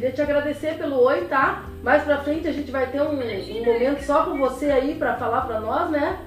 Queria 0.00 0.12
te 0.12 0.22
agradecer 0.22 0.78
pelo 0.78 0.98
oi, 1.04 1.26
tá? 1.26 1.64
Mais 1.82 2.02
pra 2.02 2.22
frente 2.22 2.48
a 2.48 2.52
gente 2.52 2.70
vai 2.70 2.86
ter 2.86 3.02
um, 3.02 3.10
um 3.10 3.64
momento 3.64 4.02
só 4.02 4.24
com 4.24 4.38
você 4.38 4.70
aí 4.70 4.94
pra 4.94 5.16
falar 5.16 5.42
pra 5.42 5.60
nós, 5.60 5.90
né? 5.90 6.18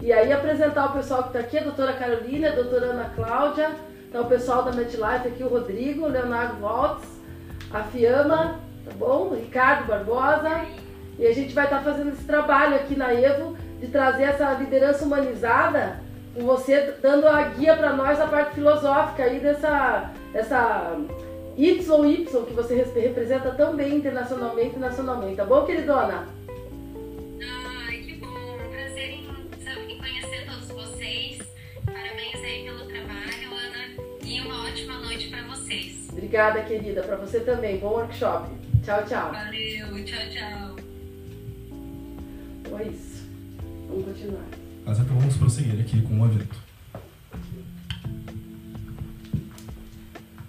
E 0.00 0.10
aí 0.10 0.32
apresentar 0.32 0.86
o 0.86 0.92
pessoal 0.94 1.24
que 1.24 1.34
tá 1.34 1.40
aqui, 1.40 1.58
a 1.58 1.64
doutora 1.64 1.92
Carolina, 1.92 2.48
a 2.48 2.54
doutora 2.54 2.86
Ana 2.86 3.10
Cláudia, 3.14 3.72
tá 4.10 4.22
o 4.22 4.24
pessoal 4.24 4.62
da 4.62 4.72
MetLife 4.72 5.28
aqui, 5.28 5.42
o 5.42 5.48
Rodrigo, 5.48 6.06
o 6.06 6.08
Leonardo 6.08 6.62
Waltz, 6.62 7.06
a 7.70 7.82
Fiamma, 7.82 8.58
tá 8.86 8.92
bom? 8.98 9.34
Ricardo 9.34 9.86
Barbosa. 9.86 10.64
E 11.18 11.26
a 11.26 11.34
gente 11.34 11.52
vai 11.52 11.64
estar 11.64 11.80
fazendo 11.80 12.14
esse 12.14 12.24
trabalho 12.24 12.76
aqui 12.76 12.96
na 12.96 13.12
Evo 13.12 13.54
de 13.78 13.88
trazer 13.88 14.22
essa 14.22 14.50
liderança 14.54 15.04
humanizada 15.04 16.00
com 16.34 16.46
você 16.46 16.94
dando 17.02 17.28
a 17.28 17.42
guia 17.42 17.76
para 17.76 17.92
nós 17.92 18.18
a 18.18 18.26
parte 18.26 18.54
filosófica 18.54 19.24
aí 19.24 19.40
dessa, 19.40 20.10
dessa 20.32 20.96
YY 21.60 22.24
que 22.46 22.52
você 22.54 22.74
re- 22.74 23.00
representa 23.00 23.50
tão 23.52 23.76
bem 23.76 23.96
internacionalmente 23.96 24.76
e 24.76 24.78
nacionalmente, 24.78 25.36
tá 25.36 25.44
bom, 25.44 25.64
queridona? 25.66 26.26
Ai, 27.86 27.98
que 27.98 28.14
bom. 28.14 28.26
Um 28.28 28.70
prazer 28.70 29.10
em, 29.10 29.24
em 29.92 29.98
conhecer 29.98 30.46
todos 30.46 30.68
vocês. 30.68 31.38
Parabéns 31.84 32.36
aí 32.36 32.64
pelo 32.64 32.86
trabalho, 32.86 33.52
Ana. 33.52 34.02
E 34.24 34.40
uma 34.40 34.64
ótima 34.68 34.98
noite 35.00 35.28
para 35.28 35.42
vocês. 35.48 36.08
Obrigada, 36.10 36.62
querida, 36.62 37.02
para 37.02 37.16
você 37.16 37.40
também. 37.40 37.78
Bom 37.78 37.88
workshop. 37.90 38.48
Tchau, 38.84 39.04
tchau. 39.06 39.30
Valeu, 39.32 40.04
tchau, 40.04 40.18
tchau. 40.30 40.76
Então 42.60 42.78
é 42.78 42.84
isso. 42.84 43.26
Vamos 43.88 44.04
continuar. 44.06 44.44
Mas 44.86 44.98
então 44.98 45.18
vamos 45.18 45.36
prosseguir 45.36 45.80
aqui 45.80 46.00
com 46.02 46.20
o 46.20 46.24
evento. 46.24 46.56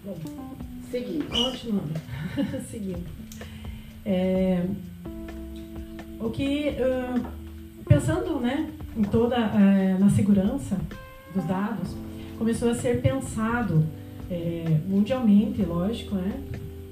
Bom, 0.05 0.17
Seguimos. 0.91 1.27
continuando. 1.31 1.93
Seguindo. 2.69 3.05
É, 4.05 4.65
o 6.19 6.29
que, 6.29 6.69
ah, 6.69 7.31
pensando 7.87 8.39
né, 8.39 8.69
em 8.95 9.03
toda 9.03 9.37
eh, 9.37 9.97
na 9.99 10.09
segurança 10.09 10.77
dos 11.33 11.45
dados, 11.45 11.95
começou 12.37 12.69
a 12.69 12.75
ser 12.75 13.01
pensado 13.01 13.85
eh, 14.29 14.79
mundialmente, 14.87 15.63
lógico, 15.63 16.15
né, 16.15 16.41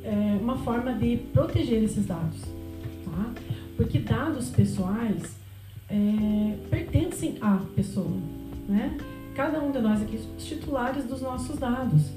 eh, 0.03 0.37
uma 0.41 0.57
forma 0.57 0.93
de 0.93 1.17
proteger 1.33 1.83
esses 1.83 2.05
dados, 2.05 2.41
tá? 3.05 3.31
Porque 3.75 3.99
dados 3.99 4.49
pessoais 4.49 5.37
pertencem 6.69 7.37
à 7.41 7.57
pessoa, 7.75 8.17
né? 8.67 8.95
Cada 9.33 9.59
um 9.59 9.71
de 9.71 9.79
nós 9.79 10.01
aqui 10.01 10.19
somos 10.19 10.45
titulares 10.45 11.05
dos 11.05 11.21
nossos 11.21 11.57
dados 11.57 12.11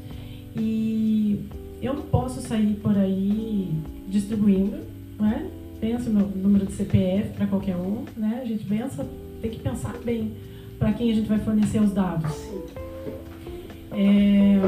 e 0.55 1.49
eu 1.83 1.95
não 1.95 2.03
posso 2.03 2.41
sair 2.41 2.75
por 2.77 2.97
aí 2.97 3.75
distribuindo, 4.07 4.79
né? 5.19 5.51
Pensa 5.81 6.09
no 6.09 6.27
número 6.29 6.65
de 6.65 6.73
CPF 6.73 7.31
para 7.31 7.47
qualquer 7.47 7.77
um, 7.77 8.05
né? 8.17 8.41
A 8.43 8.47
gente 8.47 8.65
pensa, 8.65 9.05
tem 9.41 9.51
que 9.51 9.59
pensar 9.59 9.99
bem 10.05 10.33
para 10.79 10.93
quem 10.93 11.11
a 11.11 11.15
gente 11.15 11.29
vai 11.29 11.41
fornecer 11.41 11.81
os 11.81 11.93
dados. 11.93 12.33
É, 13.91 14.61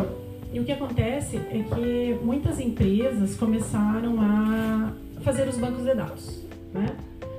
e 0.53 0.61
o 0.61 0.65
que 0.65 0.73
acontece 0.73 1.37
é 1.37 1.65
que 1.75 2.19
muitas 2.25 2.59
empresas 2.59 3.37
começaram 3.37 4.21
a 4.21 4.93
fazer 5.23 5.49
os 5.49 5.57
bancos 5.57 5.85
de 5.85 5.95
dados, 5.95 6.45
né? 6.73 6.97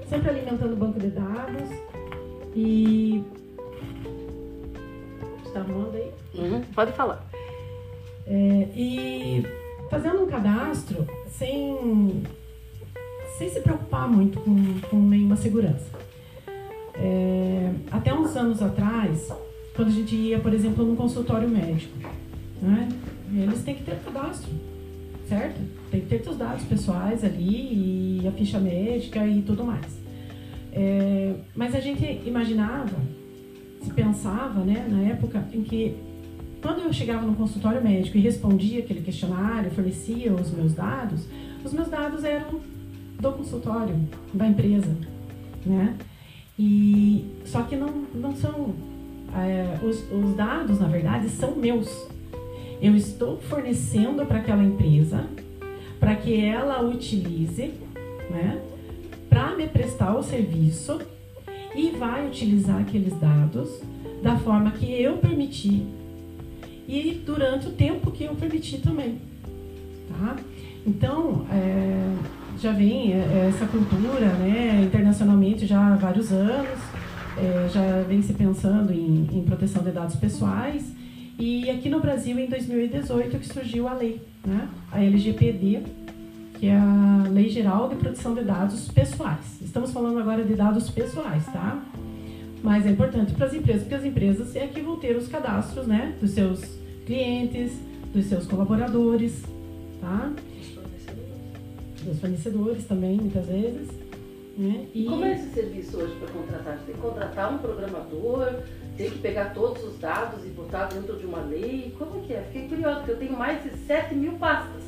Sempre 0.09 0.29
alimentando 0.29 0.73
o 0.73 0.77
banco 0.77 0.99
de 0.99 1.07
dados 1.07 1.69
e 2.55 3.23
está 5.45 5.59
arrumando 5.59 5.95
aí? 5.95 6.11
Uhum, 6.33 6.61
pode 6.73 6.93
falar. 6.93 7.25
É, 8.27 8.67
e 8.75 9.45
fazendo 9.89 10.23
um 10.23 10.27
cadastro 10.27 11.05
sem, 11.27 12.23
sem 13.37 13.49
se 13.49 13.59
preocupar 13.59 14.07
muito 14.07 14.39
com, 14.39 14.79
com 14.89 14.97
nenhuma 14.97 15.35
segurança. 15.35 15.89
É, 16.95 17.71
até 17.91 18.13
uns 18.13 18.35
anos 18.35 18.61
atrás, 18.61 19.31
quando 19.75 19.89
a 19.89 19.91
gente 19.91 20.15
ia, 20.15 20.39
por 20.39 20.53
exemplo, 20.53 20.85
num 20.85 20.95
consultório 20.95 21.49
médico, 21.49 21.97
né, 22.61 22.87
eles 23.33 23.63
têm 23.63 23.75
que 23.75 23.83
ter 23.83 23.97
cadastro, 23.99 24.49
certo? 25.27 25.59
Tem 25.91 26.01
que 26.01 26.07
ter 26.07 26.23
seus 26.23 26.37
dados 26.37 26.63
pessoais 26.63 27.23
ali 27.23 28.21
e 28.21 28.27
a 28.27 28.31
ficha 28.31 28.59
médica 28.59 29.25
e 29.27 29.41
tudo 29.41 29.63
mais. 29.63 29.99
É, 30.71 31.35
mas 31.55 31.75
a 31.75 31.79
gente 31.79 32.21
imaginava, 32.25 32.95
se 33.81 33.91
pensava, 33.91 34.61
né, 34.61 34.87
na 34.89 35.01
época 35.09 35.43
em 35.53 35.63
que 35.63 35.95
quando 36.65 36.81
eu 36.81 36.91
chegava 36.91 37.23
no 37.23 37.35
consultório 37.35 37.79
médico 37.79 38.17
e 38.17 38.21
respondia 38.21 38.79
aquele 38.79 39.01
questionário, 39.01 39.69
fornecia 39.69 40.33
os 40.33 40.49
meus 40.49 40.73
dados, 40.73 41.27
os 41.63 41.71
meus 41.71 41.87
dados 41.87 42.23
eram 42.23 42.59
do 43.19 43.31
consultório, 43.33 43.95
da 44.33 44.47
empresa, 44.47 44.89
né? 45.63 45.95
E 46.57 47.23
só 47.45 47.61
que 47.61 47.75
não, 47.75 48.07
não 48.15 48.35
são 48.35 48.73
é, 49.35 49.77
os, 49.85 50.11
os 50.11 50.35
dados, 50.35 50.79
na 50.79 50.87
verdade, 50.87 51.29
são 51.29 51.55
meus. 51.55 51.87
Eu 52.81 52.95
estou 52.95 53.37
fornecendo 53.41 54.25
para 54.25 54.39
aquela 54.39 54.63
empresa 54.63 55.23
para 55.99 56.15
que 56.15 56.43
ela 56.43 56.81
utilize, 56.81 57.75
né? 58.27 58.59
Para 59.29 59.55
me 59.55 59.67
prestar 59.67 60.17
o 60.17 60.23
serviço 60.23 60.99
e 61.75 61.91
vai 61.91 62.25
utilizar 62.25 62.81
aqueles 62.81 63.13
dados 63.19 63.69
da 64.23 64.35
forma 64.39 64.71
que 64.71 64.91
eu 64.91 65.17
permitir 65.17 65.85
e 66.87 67.21
durante 67.25 67.67
o 67.67 67.71
tempo 67.71 68.11
que 68.11 68.23
eu 68.23 68.35
permitir 68.35 68.79
também, 68.79 69.19
tá? 70.09 70.35
Então, 70.85 71.45
é, 71.51 72.13
já 72.59 72.71
vem 72.71 73.13
é, 73.13 73.49
essa 73.49 73.65
cultura, 73.65 74.27
né, 74.39 74.83
internacionalmente 74.83 75.65
já 75.65 75.93
há 75.93 75.95
vários 75.95 76.31
anos, 76.31 76.79
é, 77.37 77.69
já 77.73 78.03
vem 78.07 78.21
se 78.21 78.33
pensando 78.33 78.93
em, 78.93 79.27
em, 79.31 79.43
proteção 79.43 79.83
de 79.83 79.91
dados 79.91 80.15
pessoais 80.15 80.83
e 81.37 81.69
aqui 81.69 81.89
no 81.89 81.99
Brasil 81.99 82.39
em 82.39 82.47
2018 82.47 83.39
que 83.39 83.47
surgiu 83.47 83.87
a 83.87 83.93
lei, 83.93 84.21
né, 84.45 84.69
a 84.91 85.03
LGPD, 85.03 85.81
que 86.59 86.67
é 86.67 86.77
a 86.77 87.27
Lei 87.29 87.49
Geral 87.49 87.89
de 87.89 87.95
Proteção 87.95 88.33
de 88.33 88.43
Dados 88.43 88.87
Pessoais. 88.87 89.59
Estamos 89.61 89.91
falando 89.91 90.19
agora 90.19 90.43
de 90.43 90.53
dados 90.53 90.89
pessoais, 90.89 91.45
tá? 91.47 91.83
Mas 92.65 92.83
é 92.83 92.89
importante 92.89 93.31
para 93.33 93.45
as 93.45 93.53
empresas, 93.53 93.83
porque 93.83 93.93
as 93.93 94.03
empresas 94.03 94.55
é 94.55 94.65
que 94.65 94.81
vão 94.81 94.97
ter 94.97 95.15
os 95.15 95.27
cadastros, 95.27 95.85
né, 95.85 96.15
dos 96.19 96.31
seus 96.31 96.61
clientes, 97.05 97.73
dos 98.11 98.25
seus 98.25 98.47
colaboradores, 98.47 99.43
tá? 100.01 100.33
Dos 102.03 102.19
fornecedores 102.19 102.83
também, 102.85 103.17
muitas 103.17 103.45
vezes. 103.45 103.87
Né? 104.57 104.87
E... 104.95 105.05
Como 105.05 105.23
é 105.25 105.33
esse 105.33 105.53
serviço 105.53 105.97
hoje 105.97 106.15
para 106.15 106.27
contratar? 106.29 106.77
Você 106.79 106.85
tem 106.85 106.95
que 106.95 107.01
contratar 107.01 107.53
um 107.53 107.59
programador, 107.59 108.55
tem 108.97 109.11
que 109.11 109.19
pegar 109.19 109.53
todos 109.53 109.83
os 109.83 109.99
dados 109.99 110.43
e 110.43 110.49
botar 110.49 110.85
dentro 110.85 111.17
de 111.17 111.25
uma 111.27 111.41
lei? 111.41 111.93
Como 111.99 112.21
que 112.21 112.33
é? 112.33 112.41
Fiquei 112.51 112.67
curiosa, 112.67 112.97
porque 112.97 113.11
eu 113.11 113.17
tenho 113.17 113.37
mais 113.37 113.61
de 113.61 113.77
7 113.85 114.15
mil 114.15 114.33
pastas. 114.39 114.81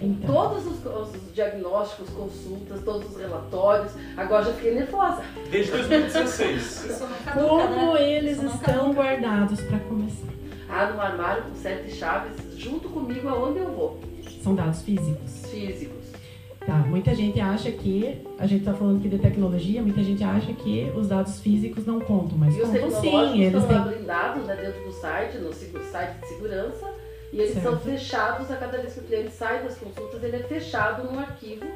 Então. 0.00 0.34
Todos 0.34 0.66
os, 0.66 0.84
os, 0.84 1.34
diagnósticos, 1.34 2.10
consultas, 2.10 2.82
todos 2.84 3.10
os 3.10 3.16
relatórios. 3.16 3.92
Agora 4.16 4.44
já 4.44 4.52
fiquei 4.52 4.74
nervosa. 4.74 5.22
Desde 5.50 5.72
2016. 5.72 7.02
Como 7.32 7.96
eles 7.96 8.42
estão 8.42 8.92
guardados 8.92 9.60
para 9.62 9.78
começar? 9.80 10.32
Ah, 10.68 10.86
no 10.86 11.00
armário 11.00 11.44
com 11.44 11.54
sete 11.54 11.94
chaves, 11.94 12.32
junto 12.56 12.88
comigo 12.88 13.28
aonde 13.28 13.60
eu 13.60 13.70
vou. 13.70 14.00
São 14.42 14.54
dados 14.54 14.82
físicos. 14.82 15.46
Físicos. 15.46 16.04
Tá, 16.66 16.78
muita 16.78 17.14
gente 17.14 17.38
acha 17.40 17.70
que, 17.70 18.22
a 18.38 18.46
gente 18.46 18.60
está 18.60 18.72
falando 18.72 18.98
aqui 18.98 19.08
de 19.08 19.18
tecnologia, 19.18 19.82
muita 19.82 20.02
gente 20.02 20.24
acha 20.24 20.50
que 20.54 20.90
os 20.96 21.08
dados 21.08 21.38
físicos 21.40 21.84
não 21.84 22.00
contam, 22.00 22.38
mas 22.38 22.56
e 22.56 22.60
contam 22.60 22.90
sim. 23.02 23.42
Eles 23.42 23.62
estão 23.62 23.84
têm... 23.84 23.92
blindados 23.92 24.46
né, 24.46 24.56
dentro 24.56 24.82
do 24.82 24.92
site, 24.92 25.36
no 25.38 25.52
site 25.52 26.20
de 26.20 26.28
segurança, 26.28 26.90
e 27.34 27.40
eles 27.40 27.54
certo. 27.54 27.70
são 27.70 27.80
fechados 27.80 28.50
a 28.50 28.56
cada 28.56 28.78
vez 28.78 28.94
que 28.94 29.00
o 29.00 29.02
cliente 29.02 29.32
sai 29.32 29.62
das 29.62 29.76
consultas, 29.76 30.22
ele 30.22 30.36
é 30.36 30.42
fechado 30.42 31.04
num 31.04 31.18
arquivo 31.18 31.66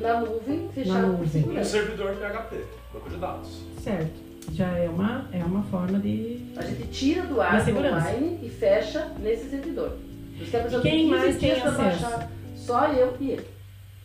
na 0.00 0.20
nuvem, 0.20 0.68
fechado 0.74 0.94
na 0.94 1.06
nuvem. 1.06 1.18
por 1.18 1.28
segurança. 1.28 1.60
Um 1.60 1.64
servidor 1.64 2.16
PHP, 2.16 2.64
banco 2.92 3.08
de 3.08 3.16
dados. 3.16 3.62
Certo 3.82 4.28
já 4.52 4.66
é 4.78 4.88
uma, 4.88 5.28
é 5.32 5.44
uma 5.44 5.62
forma 5.64 5.98
de. 5.98 6.40
A 6.56 6.62
gente 6.62 6.86
tira 6.88 7.22
do 7.22 7.40
ar 7.40 7.60
online 7.68 8.38
e 8.42 8.48
fecha 8.48 9.12
nesse 9.20 9.50
servidor. 9.50 9.96
Que 10.38 10.80
Quem 10.82 11.08
mais 11.08 11.36
tem 11.38 11.52
acesso? 11.52 12.28
Só 12.54 12.86
eu 12.92 13.16
e 13.20 13.32
ele. 13.32 13.46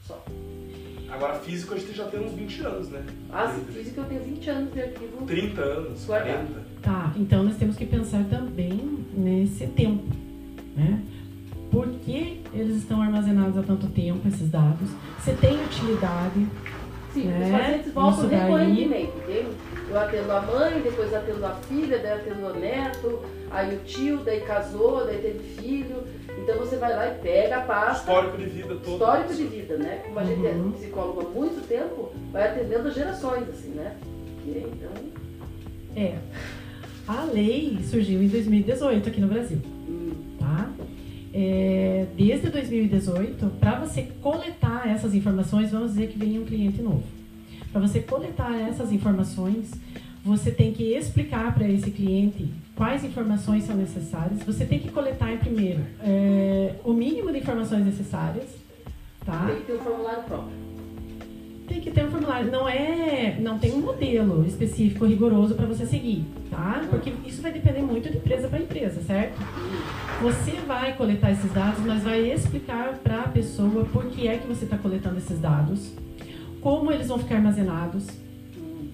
Só. 0.02 0.24
Agora, 1.10 1.36
físico 1.36 1.76
a 1.76 1.78
gente 1.78 1.94
já 1.94 2.06
tem 2.06 2.20
uns 2.22 2.34
20 2.34 2.66
anos, 2.66 2.90
né? 2.90 3.06
Ah, 3.32 3.48
sim, 3.48 3.72
físico 3.72 4.02
eu 4.02 4.06
tenho 4.06 4.24
20 4.24 4.50
anos 4.50 4.74
de 4.74 4.82
arquivo. 4.82 5.26
30 5.28 5.62
anos, 5.62 6.06
guardado. 6.06 6.48
40. 6.48 6.64
Tá, 6.82 7.14
então 7.16 7.44
nós 7.44 7.56
temos 7.56 7.76
que 7.76 7.86
pensar 7.86 8.24
também 8.26 9.06
nesse 9.14 9.68
tempo, 9.68 10.04
né? 10.76 11.02
Por 11.72 11.88
que 11.88 12.42
eles 12.54 12.78
estão 12.78 13.02
armazenados 13.02 13.58
há 13.58 13.64
tanto 13.64 13.88
tempo, 13.88 14.28
esses 14.28 14.50
dados? 14.50 14.90
Se 15.24 15.34
tem 15.34 15.56
utilidade, 15.64 16.48
Sim, 17.14 17.26
né? 17.26 17.46
os 17.46 17.52
pacientes 17.52 17.94
voltam 17.94 18.28
recorrentemente, 18.28 19.12
entende? 19.18 19.50
Eu 19.90 20.00
atendo 20.00 20.32
a 20.32 20.42
mãe, 20.42 20.82
depois 20.82 21.14
atendo 21.14 21.46
a 21.46 21.56
filha, 21.68 22.00
daí 22.00 22.12
atendo 22.14 22.48
o 22.48 22.60
neto, 22.60 23.20
aí 23.52 23.76
o 23.76 23.80
tio, 23.80 24.18
daí 24.24 24.42
casou, 24.42 25.06
daí 25.06 25.20
teve 25.20 25.40
filho. 25.40 26.04
Então 26.42 26.58
você 26.58 26.76
vai 26.78 26.96
lá 26.96 27.08
e 27.08 27.20
pega 27.20 27.58
a 27.58 27.62
pasta. 27.62 28.12
Histórico 28.12 28.38
de 28.38 28.46
vida 28.46 28.76
todo. 28.76 28.94
Histórico 28.94 29.34
de 29.34 29.44
vida, 29.44 29.78
né? 29.78 30.02
Como 30.06 30.20
a 30.20 30.24
gente 30.24 30.46
é 30.46 30.52
uhum. 30.52 30.72
psicólogo 30.72 31.22
há 31.22 31.30
muito 31.30 31.68
tempo, 31.68 32.12
vai 32.32 32.50
atendendo 32.50 32.92
gerações, 32.92 33.48
assim, 33.50 33.70
né? 33.70 33.96
E, 34.46 34.66
então. 34.72 34.92
É. 35.96 36.18
A 37.08 37.24
lei 37.26 37.80
surgiu 37.84 38.24
em 38.24 38.28
2018 38.28 39.10
aqui 39.10 39.22
no 39.22 39.28
Brasil. 39.28 39.60
Tá? 40.44 40.70
É, 41.34 42.06
desde 42.18 42.50
2018, 42.50 43.48
para 43.60 43.80
você 43.80 44.04
coletar 44.22 44.88
essas 44.90 45.16
informações, 45.16 45.72
vamos 45.72 45.94
dizer 45.94 46.10
que 46.10 46.20
vem 46.20 46.38
um 46.38 46.44
cliente 46.44 46.82
novo. 46.82 47.04
Para 47.72 47.80
você 47.80 48.02
coletar 48.02 48.54
essas 48.54 48.92
informações, 48.92 49.72
você 50.24 50.52
tem 50.52 50.74
que 50.74 50.84
explicar 50.96 51.54
para 51.54 51.68
esse 51.68 51.92
cliente 51.92 52.54
quais 52.76 53.06
informações 53.06 53.64
são 53.64 53.76
necessárias. 53.76 54.44
Você 54.44 54.66
tem 54.66 54.80
que 54.80 54.92
coletar 54.92 55.38
primeiro 55.40 55.82
é, 56.02 56.76
o 56.84 56.92
mínimo 56.92 57.32
de 57.32 57.40
informações 57.40 57.86
necessárias, 57.86 58.50
tá? 59.26 59.46
Tem 59.48 59.56
que 59.56 59.64
ter 59.64 59.74
um 59.74 59.80
formulário 59.80 60.24
próprio. 60.24 60.63
Tem 61.74 61.82
que 61.82 61.90
ter 61.90 62.06
um 62.06 62.12
formulário. 62.12 62.52
Não 62.52 62.70
é, 62.70 63.36
não 63.40 63.58
tem 63.58 63.74
um 63.74 63.82
modelo 63.82 64.46
específico 64.46 65.08
rigoroso 65.08 65.56
para 65.56 65.66
você 65.66 65.88
seguir, 65.88 66.24
tá? 66.52 66.86
Porque 66.88 67.12
isso 67.26 67.42
vai 67.42 67.52
depender 67.52 67.82
muito 67.82 68.12
de 68.12 68.18
empresa 68.18 68.48
para 68.48 68.60
empresa, 68.60 69.02
certo? 69.02 69.42
Você 70.22 70.52
vai 70.68 70.96
coletar 70.96 71.32
esses 71.32 71.52
dados, 71.52 71.84
mas 71.84 72.04
vai 72.04 72.32
explicar 72.32 73.00
para 73.00 73.22
a 73.22 73.28
pessoa 73.28 73.86
por 73.86 74.06
que 74.06 74.28
é 74.28 74.38
que 74.38 74.46
você 74.46 74.66
está 74.66 74.78
coletando 74.78 75.18
esses 75.18 75.40
dados 75.40 75.94
como 76.62 76.92
eles 76.92 77.08
vão 77.08 77.18
ficar 77.18 77.38
armazenados, 77.38 78.06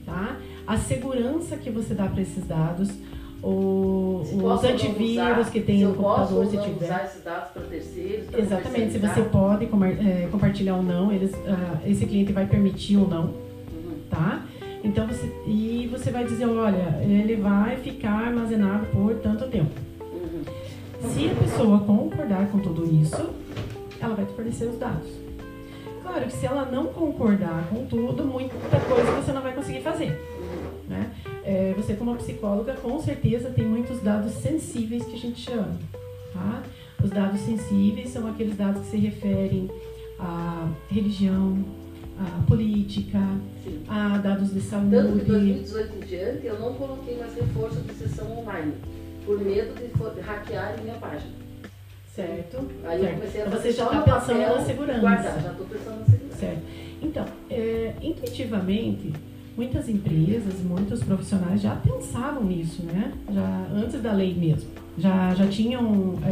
tá? 0.06 0.38
A 0.66 0.78
segurança 0.78 1.58
que 1.58 1.70
você 1.70 1.94
dá 1.94 2.08
para 2.08 2.22
esses 2.22 2.48
dados, 2.48 2.90
o, 3.42 4.22
os 4.22 4.64
antivírus 4.64 5.38
usar, 5.40 5.52
que 5.52 5.62
tem 5.62 5.84
no 5.84 5.94
computador, 5.94 6.46
se 6.48 6.58
tiver. 6.58 6.86
usar 6.86 7.06
esses 7.06 7.24
dados 7.24 7.50
para 7.52 7.62
terceiros. 7.64 8.26
Pra 8.28 8.40
Exatamente, 8.40 8.92
se 8.92 8.98
você 8.98 9.22
pode 9.22 9.66
é, 9.66 10.28
compartilhar 10.30 10.76
ou 10.76 10.84
não, 10.84 11.12
eles, 11.12 11.32
uh, 11.34 11.80
esse 11.86 12.06
cliente 12.06 12.34
vai 12.34 12.46
permitir 12.46 12.98
ou 12.98 13.08
não, 13.08 13.26
uhum. 13.26 13.98
tá? 14.10 14.46
Então 14.84 15.08
você 15.08 15.26
e 15.46 15.88
você 15.92 16.12
vai 16.12 16.26
dizer, 16.26 16.46
olha, 16.48 17.00
ele 17.02 17.36
vai 17.38 17.78
ficar 17.78 18.28
armazenado 18.28 18.86
por 18.88 19.16
tanto 19.16 19.48
tempo. 19.48 19.72
Uhum. 20.02 20.44
Se 21.10 21.30
a 21.30 21.36
pessoa 21.36 21.80
concordar 21.80 22.48
com 22.48 22.60
tudo 22.60 22.86
isso, 22.86 23.30
ela 24.02 24.16
vai 24.16 24.26
te 24.26 24.34
fornecer 24.34 24.66
os 24.66 24.78
dados. 24.78 25.08
Claro 26.04 26.26
que 26.26 26.34
se 26.34 26.46
ela 26.46 26.66
não 26.66 26.88
concordar 26.88 27.68
com 27.70 27.86
tudo, 27.86 28.26
muita 28.26 28.56
coisa 28.80 29.12
você 29.12 29.32
não 29.32 29.42
vai 29.42 29.54
conseguir 29.54 29.82
fazer. 29.82 30.20
Né? 30.88 31.12
É, 31.50 31.74
você, 31.76 31.96
como 31.96 32.16
psicóloga, 32.16 32.76
com 32.76 33.00
certeza 33.00 33.50
tem 33.50 33.66
muitos 33.66 34.00
dados 34.04 34.34
sensíveis 34.34 35.04
que 35.04 35.16
a 35.16 35.18
gente 35.18 35.42
chama. 35.42 35.80
Tá? 36.32 36.62
Os 37.04 37.10
dados 37.10 37.42
sensíveis 37.42 38.10
são 38.10 38.28
aqueles 38.28 38.56
dados 38.56 38.84
que 38.84 38.92
se 38.92 38.98
referem 38.98 39.68
à 40.20 40.70
religião, 40.92 41.58
à 42.20 42.46
política, 42.46 43.18
Sim. 43.64 43.82
a 43.88 44.20
dados 44.20 44.54
de 44.54 44.62
saúde. 44.62 44.92
Tanto 44.92 45.18
de 45.18 45.26
2018 45.26 45.96
em 45.96 46.00
diante, 46.06 46.46
eu 46.46 46.60
não 46.60 46.76
coloquei 46.76 47.18
mais 47.18 47.34
reforço 47.34 47.82
de 47.82 47.94
sessão 47.96 48.38
online, 48.38 48.74
por 49.26 49.40
medo 49.40 49.74
de 49.74 50.22
hackear 50.22 50.80
minha 50.84 50.98
página. 50.98 51.34
Certo. 52.16 52.70
Aí 52.86 53.00
eu 53.00 53.06
certo. 53.06 53.16
comecei 53.16 53.42
a 53.42 53.48
Então 53.48 53.60
você 53.60 53.72
já 53.72 53.86
está 53.86 54.02
pensando 54.04 54.40
papel, 54.40 54.56
na 54.56 54.66
segurança. 54.66 55.00
Guardar, 55.00 55.42
já 55.42 55.52
estou 55.52 55.66
pensando 55.66 56.00
na 56.02 56.06
segurança. 56.06 56.38
Certo. 56.38 56.62
Então, 57.02 57.26
é, 57.50 57.94
intuitivamente, 58.04 59.14
muitas 59.60 59.90
empresas, 59.90 60.54
muitos 60.64 61.04
profissionais 61.04 61.62
já 61.62 61.76
pensavam 61.76 62.46
nisso, 62.46 62.82
né? 62.82 63.12
Já 63.30 63.68
antes 63.76 64.02
da 64.02 64.14
lei 64.14 64.34
mesmo, 64.34 64.70
já 64.98 65.36
já 65.36 65.48
tinham 65.48 66.18
é, 66.26 66.30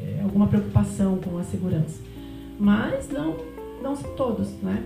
é, 0.00 0.20
alguma 0.22 0.46
preocupação 0.46 1.18
com 1.18 1.36
a 1.38 1.42
segurança, 1.42 2.00
mas 2.56 3.08
não 3.08 3.36
não 3.82 3.96
são 3.96 4.14
todos, 4.14 4.48
né? 4.62 4.80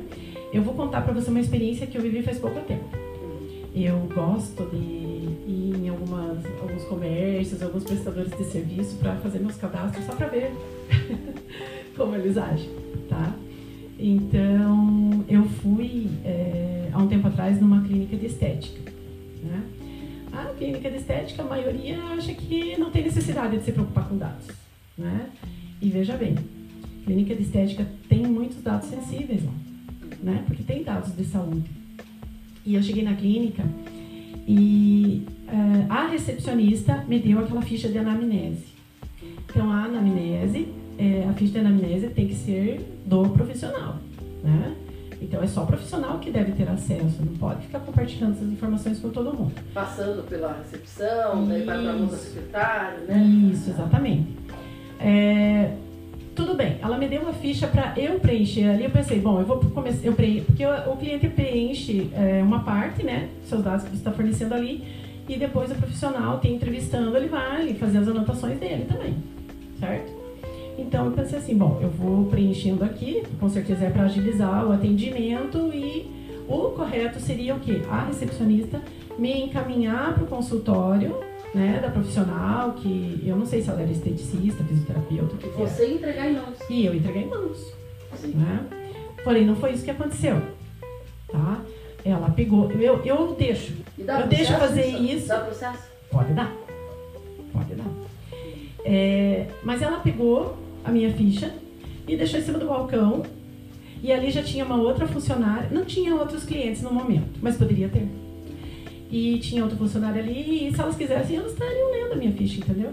Eu 0.54 0.62
vou 0.62 0.72
contar 0.72 1.02
para 1.02 1.12
você 1.12 1.28
uma 1.28 1.40
experiência 1.40 1.86
que 1.86 1.98
eu 1.98 2.00
vivi 2.00 2.22
faz 2.22 2.38
pouco 2.38 2.60
tempo. 2.60 2.84
Eu 3.74 3.98
gosto 4.14 4.64
de 4.70 4.76
ir 4.76 5.74
em 5.84 5.88
algumas, 5.90 6.38
alguns 6.62 6.84
comércios, 6.84 7.62
alguns 7.62 7.84
prestadores 7.84 8.30
de 8.38 8.44
serviço 8.44 8.96
para 8.96 9.16
fazer 9.16 9.40
meus 9.40 9.56
cadastros 9.56 10.06
só 10.06 10.14
para 10.14 10.28
ver 10.28 10.50
como 11.94 12.14
eles 12.14 12.38
agem, 12.38 12.70
tá? 13.10 13.34
Então, 13.98 15.24
eu 15.28 15.44
fui 15.44 16.08
é, 16.24 16.90
há 16.92 16.98
um 16.98 17.06
tempo 17.06 17.28
atrás 17.28 17.60
numa 17.60 17.82
clínica 17.82 18.16
de 18.16 18.26
estética, 18.26 18.90
né? 19.42 19.62
A 20.32 20.46
clínica 20.58 20.90
de 20.90 20.96
estética, 20.96 21.42
a 21.42 21.46
maioria 21.46 22.02
acha 22.04 22.34
que 22.34 22.76
não 22.76 22.90
tem 22.90 23.04
necessidade 23.04 23.56
de 23.58 23.64
se 23.64 23.72
preocupar 23.72 24.08
com 24.08 24.16
dados, 24.16 24.48
né? 24.98 25.28
E 25.80 25.88
veja 25.88 26.16
bem, 26.16 26.34
clínica 27.04 27.34
de 27.34 27.42
estética 27.42 27.86
tem 28.08 28.26
muitos 28.26 28.60
dados 28.62 28.88
sensíveis 28.88 29.42
né? 30.24 30.42
Porque 30.46 30.62
tem 30.62 30.82
dados 30.82 31.14
de 31.14 31.24
saúde. 31.24 31.70
E 32.64 32.74
eu 32.74 32.82
cheguei 32.82 33.04
na 33.04 33.14
clínica 33.14 33.62
e 34.48 35.22
eh, 35.46 35.86
a 35.88 36.08
recepcionista 36.08 37.04
me 37.06 37.18
deu 37.18 37.38
aquela 37.38 37.60
ficha 37.60 37.88
de 37.88 37.98
anamnese. 37.98 38.74
Então, 39.50 39.70
a 39.70 39.84
anamnese, 39.84 40.68
eh, 40.98 41.26
a 41.28 41.32
ficha 41.32 41.52
de 41.52 41.58
anamnese 41.58 42.08
tem 42.08 42.26
que 42.26 42.34
ser 42.34 43.00
do 43.04 43.28
profissional, 43.30 43.96
né? 44.42 44.74
Então, 45.20 45.42
é 45.42 45.46
só 45.46 45.62
o 45.62 45.66
profissional 45.66 46.18
que 46.18 46.30
deve 46.30 46.52
ter 46.52 46.68
acesso, 46.68 47.24
não 47.24 47.34
pode 47.36 47.62
ficar 47.62 47.80
compartilhando 47.80 48.32
essas 48.32 48.48
informações 48.48 48.98
com 49.00 49.08
todo 49.08 49.32
mundo. 49.32 49.52
Passando 49.72 50.22
pela 50.28 50.58
recepção, 50.58 51.46
daí 51.46 51.62
vai 51.62 51.80
para 51.80 51.90
a 51.90 51.92
mão 51.94 52.06
da 52.06 52.14
Isso. 52.16 52.24
secretária, 52.26 52.98
né? 53.08 53.50
Isso, 53.52 53.70
exatamente. 53.70 54.26
É, 55.00 55.72
tudo 56.34 56.54
bem, 56.54 56.78
ela 56.82 56.98
me 56.98 57.08
deu 57.08 57.22
uma 57.22 57.32
ficha 57.32 57.66
para 57.66 57.94
eu 57.96 58.20
preencher 58.20 58.68
ali. 58.68 58.84
Eu 58.84 58.90
pensei, 58.90 59.18
bom, 59.18 59.40
eu 59.40 59.46
vou 59.46 59.58
começar, 59.58 60.04
eu 60.04 60.12
preencho, 60.12 60.44
porque 60.46 60.66
o, 60.66 60.92
o 60.92 60.96
cliente 60.96 61.28
preenche 61.28 62.10
é, 62.12 62.42
uma 62.42 62.60
parte, 62.60 63.02
né, 63.02 63.28
seus 63.48 63.62
dados 63.62 63.84
que 63.84 63.90
você 63.90 63.96
está 63.96 64.12
fornecendo 64.12 64.52
ali, 64.54 64.84
e 65.28 65.36
depois 65.36 65.70
o 65.70 65.74
profissional 65.74 66.38
tem 66.38 66.54
entrevistando, 66.54 67.16
ele 67.16 67.28
vai 67.28 67.72
fazer 67.74 67.98
as 67.98 68.08
anotações 68.08 68.58
dele 68.58 68.84
também, 68.84 69.16
certo? 69.80 70.12
Então 70.76 71.06
eu 71.06 71.12
pensei 71.12 71.38
assim, 71.38 71.56
bom, 71.56 71.78
eu 71.80 71.88
vou 71.88 72.26
preenchendo 72.26 72.84
aqui, 72.84 73.22
com 73.38 73.48
certeza 73.48 73.84
é 73.84 73.90
para 73.90 74.04
agilizar 74.04 74.66
o 74.66 74.72
atendimento 74.72 75.72
e 75.72 76.10
o 76.48 76.70
correto 76.70 77.20
seria 77.20 77.54
o 77.54 77.60
quê? 77.60 77.82
A 77.90 78.04
recepcionista 78.04 78.82
me 79.18 79.42
encaminhar 79.42 80.14
para 80.14 80.24
o 80.24 80.26
consultório 80.26 81.16
né, 81.54 81.78
da 81.80 81.88
profissional, 81.88 82.72
que 82.72 83.22
eu 83.24 83.36
não 83.36 83.46
sei 83.46 83.62
se 83.62 83.70
ela 83.70 83.80
era 83.80 83.90
esteticista, 83.90 84.64
fisioterapeuta, 84.64 85.34
o 85.36 85.38
que, 85.38 85.46
era. 85.46 85.56
Você 85.56 85.86
entregar 85.86 86.28
em 86.28 86.34
mãos. 86.34 86.58
E 86.68 86.84
eu 86.84 86.94
entreguei 86.94 87.22
em 87.22 87.28
mãos. 87.28 87.72
Sim. 88.16 88.32
Né? 88.32 88.66
Porém, 89.22 89.46
não 89.46 89.54
foi 89.54 89.72
isso 89.72 89.84
que 89.84 89.90
aconteceu. 89.90 90.42
Tá? 91.28 91.60
Ela 92.04 92.30
pegou, 92.30 92.70
eu, 92.72 93.02
eu 93.04 93.34
deixo. 93.38 93.72
Eu 93.96 94.26
deixo 94.26 94.52
processo 94.52 94.58
fazer 94.58 95.00
nisso? 95.00 95.16
isso. 95.16 95.28
Dá 95.28 95.38
processo? 95.38 95.82
Pode 96.10 96.32
dar. 96.32 96.52
Pode 97.52 97.74
dar. 97.74 97.86
É, 98.84 99.46
mas 99.62 99.80
ela 99.80 100.00
pegou 100.00 100.63
a 100.84 100.90
minha 100.90 101.12
ficha 101.12 101.52
e 102.06 102.16
deixou 102.16 102.38
em 102.38 102.42
cima 102.42 102.58
do 102.58 102.66
balcão. 102.66 103.22
E 104.02 104.12
ali 104.12 104.30
já 104.30 104.42
tinha 104.42 104.64
uma 104.64 104.76
outra 104.76 105.06
funcionária. 105.06 105.68
Não 105.70 105.84
tinha 105.84 106.14
outros 106.14 106.44
clientes 106.44 106.82
no 106.82 106.92
momento, 106.92 107.38
mas 107.40 107.56
poderia 107.56 107.88
ter. 107.88 108.06
E 109.10 109.38
tinha 109.38 109.62
outro 109.62 109.78
funcionário 109.78 110.22
ali. 110.22 110.68
E 110.68 110.74
se 110.74 110.80
elas 110.80 110.96
quisessem, 110.96 111.36
elas 111.36 111.52
estariam 111.52 111.90
lendo 111.90 112.12
a 112.12 112.16
minha 112.16 112.32
ficha, 112.32 112.58
entendeu? 112.58 112.92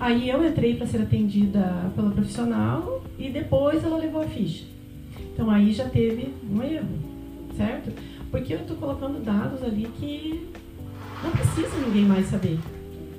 Aí 0.00 0.28
eu 0.28 0.44
entrei 0.44 0.74
para 0.74 0.86
ser 0.86 1.02
atendida 1.02 1.92
pela 1.94 2.10
profissional 2.10 3.04
e 3.16 3.30
depois 3.30 3.84
ela 3.84 3.96
levou 3.96 4.22
a 4.22 4.26
ficha. 4.26 4.64
Então 5.32 5.48
aí 5.48 5.72
já 5.72 5.88
teve 5.88 6.34
um 6.50 6.60
erro, 6.60 6.88
certo? 7.56 7.92
Porque 8.28 8.52
eu 8.52 8.58
estou 8.58 8.76
colocando 8.76 9.22
dados 9.22 9.62
ali 9.62 9.88
que 10.00 10.48
não 11.22 11.30
precisa 11.30 11.76
ninguém 11.86 12.04
mais 12.04 12.26
saber, 12.26 12.58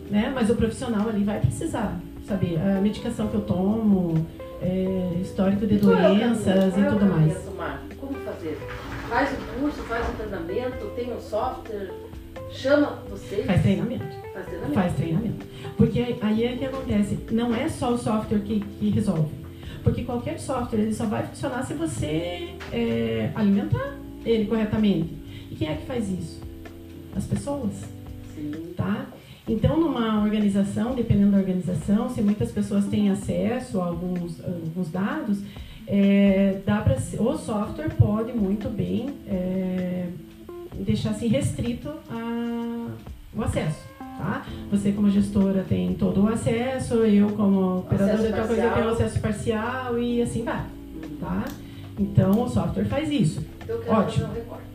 né? 0.09 0.29
Mas 0.35 0.49
o 0.49 0.55
profissional 0.55 1.07
ali 1.07 1.23
vai 1.23 1.39
precisar 1.39 1.97
saber 2.25 2.57
a 2.59 2.81
medicação 2.81 3.27
que 3.27 3.35
eu 3.35 3.41
tomo, 3.41 4.25
é, 4.61 5.19
histórico 5.21 5.65
de 5.67 5.75
é 5.75 5.77
o 5.77 5.81
doenças 5.81 6.77
e 6.77 6.81
é 6.81 6.87
o 6.87 6.91
tudo 6.91 6.99
caminho 6.99 7.27
mais. 7.27 7.49
Como 7.99 8.13
fazer? 8.19 8.57
Faz 9.09 9.29
o 9.31 9.59
curso, 9.59 9.81
faz 9.83 10.09
o 10.09 10.11
treinamento, 10.13 10.85
tem 10.95 11.13
um 11.13 11.19
software, 11.19 11.91
chama 12.51 12.99
vocês. 13.09 13.45
Faz 13.45 13.61
treinamento. 13.61 14.05
Faz 14.33 14.45
treinamento. 14.45 14.73
Faz 14.73 14.93
treinamento. 14.93 15.45
Porque 15.77 16.17
aí 16.21 16.45
é 16.45 16.55
que 16.55 16.65
acontece, 16.65 17.19
não 17.31 17.53
é 17.53 17.67
só 17.67 17.93
o 17.93 17.97
software 17.97 18.39
que, 18.39 18.61
que 18.61 18.89
resolve. 18.89 19.43
Porque 19.83 20.03
qualquer 20.03 20.39
software 20.39 20.79
ele 20.79 20.93
só 20.93 21.05
vai 21.05 21.25
funcionar 21.27 21.63
se 21.63 21.73
você 21.73 22.55
é, 22.71 23.31
alimentar 23.35 23.97
ele 24.25 24.45
corretamente. 24.45 25.13
E 25.51 25.55
quem 25.55 25.67
é 25.67 25.75
que 25.75 25.85
faz 25.85 26.09
isso? 26.09 26.41
As 27.15 27.25
pessoas. 27.25 27.73
Sim. 28.33 28.73
Tá? 28.75 29.05
Então, 29.47 29.79
numa 29.79 30.23
organização, 30.23 30.95
dependendo 30.95 31.31
da 31.31 31.37
organização, 31.37 32.09
se 32.09 32.21
muitas 32.21 32.51
pessoas 32.51 32.85
têm 32.85 33.09
acesso 33.09 33.81
a 33.81 33.85
alguns, 33.85 34.41
alguns 34.43 34.89
dados, 34.89 35.39
é, 35.85 36.61
dá 36.65 36.81
pra, 36.81 36.95
o 37.19 37.37
software 37.37 37.89
pode 37.97 38.31
muito 38.31 38.69
bem 38.69 39.13
é, 39.27 40.07
deixar 40.79 41.09
assim 41.09 41.27
restrito 41.27 41.89
a, 42.09 42.87
o 43.35 43.41
acesso. 43.41 43.83
Tá? 43.97 44.45
Você 44.71 44.91
como 44.91 45.09
gestora 45.09 45.65
tem 45.67 45.93
todo 45.95 46.23
o 46.23 46.27
acesso, 46.29 46.95
eu 47.03 47.29
como 47.29 47.79
operadora 47.79 48.27
de 48.27 48.33
tal 48.33 48.47
coisa 48.47 48.69
tenho 48.69 48.89
acesso 48.89 49.19
parcial 49.19 49.99
e 49.99 50.21
assim 50.21 50.43
vai. 50.43 50.63
Tá? 51.19 51.43
Então 51.99 52.43
o 52.43 52.47
software 52.47 52.85
faz 52.85 53.11
isso. 53.11 53.43
Então 53.61 53.75
eu 53.75 53.81
quero 53.81 53.97
Ótimo. 53.97 54.27
um. 54.27 54.72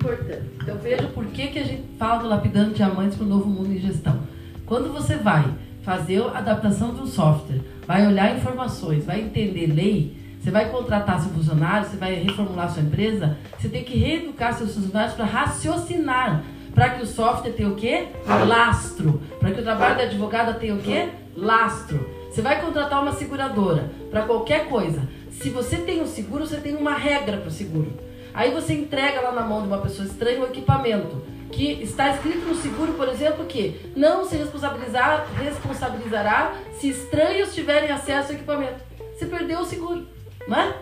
Importante. 0.00 0.50
Então 0.62 0.78
veja 0.78 1.06
por 1.08 1.26
que, 1.26 1.48
que 1.48 1.58
a 1.58 1.64
gente 1.64 1.84
fala 1.98 2.22
do 2.22 2.28
lapidando 2.28 2.72
diamantes 2.72 3.16
para 3.16 3.26
o 3.26 3.28
novo 3.28 3.46
mundo 3.46 3.70
em 3.70 3.78
gestão. 3.78 4.18
Quando 4.64 4.90
você 4.90 5.16
vai 5.16 5.44
fazer 5.82 6.22
a 6.22 6.38
adaptação 6.38 6.94
de 6.94 7.02
um 7.02 7.06
software, 7.06 7.60
vai 7.86 8.06
olhar 8.06 8.34
informações, 8.34 9.04
vai 9.04 9.20
entender 9.20 9.66
lei, 9.66 10.16
você 10.40 10.50
vai 10.50 10.70
contratar 10.70 11.20
seu 11.20 11.30
funcionário, 11.32 11.86
você 11.86 11.98
vai 11.98 12.14
reformular 12.14 12.72
sua 12.72 12.82
empresa, 12.82 13.36
você 13.58 13.68
tem 13.68 13.84
que 13.84 13.98
reeducar 13.98 14.54
seus 14.54 14.74
funcionários 14.74 15.14
para 15.14 15.26
raciocinar, 15.26 16.44
para 16.74 16.90
que 16.90 17.02
o 17.02 17.06
software 17.06 17.52
tenha 17.52 17.68
o 17.68 17.74
quê? 17.74 18.08
Lastro. 18.46 19.20
Para 19.38 19.50
que 19.50 19.60
o 19.60 19.62
trabalho 19.62 19.96
da 19.96 20.04
advogada 20.04 20.54
tenha 20.54 20.74
o 20.74 20.78
quê? 20.78 21.10
Lastro. 21.36 22.08
Você 22.30 22.40
vai 22.40 22.60
contratar 22.60 23.02
uma 23.02 23.12
seguradora 23.12 23.90
para 24.10 24.22
qualquer 24.22 24.66
coisa. 24.68 25.02
Se 25.30 25.50
você 25.50 25.76
tem 25.76 26.00
um 26.00 26.06
seguro, 26.06 26.46
você 26.46 26.56
tem 26.56 26.74
uma 26.74 26.94
regra 26.94 27.36
para 27.36 27.48
o 27.48 27.52
seguro. 27.52 27.92
Aí 28.32 28.50
você 28.50 28.74
entrega 28.74 29.20
lá 29.20 29.32
na 29.32 29.42
mão 29.42 29.62
de 29.62 29.68
uma 29.68 29.78
pessoa 29.78 30.06
estranha 30.06 30.40
o 30.40 30.46
equipamento 30.46 31.22
que 31.50 31.82
está 31.82 32.14
escrito 32.14 32.46
no 32.46 32.54
seguro, 32.54 32.92
por 32.94 33.08
exemplo, 33.08 33.44
que 33.44 33.92
não 33.96 34.24
se 34.24 34.36
responsabilizar, 34.36 35.26
responsabilizará 35.34 36.54
se 36.78 36.88
estranhos 36.88 37.54
tiverem 37.54 37.90
acesso 37.90 38.28
ao 38.28 38.34
equipamento. 38.36 38.80
Você 39.16 39.26
perdeu 39.26 39.60
o 39.60 39.64
seguro, 39.64 40.06
não 40.46 40.58
é? 40.58 40.74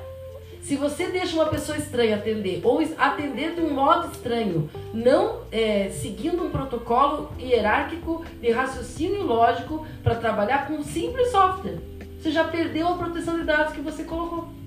Se 0.60 0.76
você 0.76 1.06
deixa 1.06 1.34
uma 1.34 1.46
pessoa 1.46 1.78
estranha 1.78 2.16
atender 2.16 2.60
ou 2.62 2.80
atender 2.98 3.54
de 3.54 3.60
um 3.62 3.72
modo 3.72 4.12
estranho, 4.12 4.68
não 4.92 5.40
é, 5.50 5.88
seguindo 5.88 6.44
um 6.44 6.50
protocolo 6.50 7.32
hierárquico 7.38 8.22
de 8.38 8.50
raciocínio 8.50 9.22
lógico 9.22 9.86
para 10.02 10.16
trabalhar 10.16 10.66
com 10.66 10.74
um 10.74 10.84
simples 10.84 11.30
software, 11.30 11.78
você 12.20 12.30
já 12.30 12.44
perdeu 12.44 12.86
a 12.86 12.98
proteção 12.98 13.38
de 13.38 13.44
dados 13.44 13.72
que 13.72 13.80
você 13.80 14.04
colocou. 14.04 14.57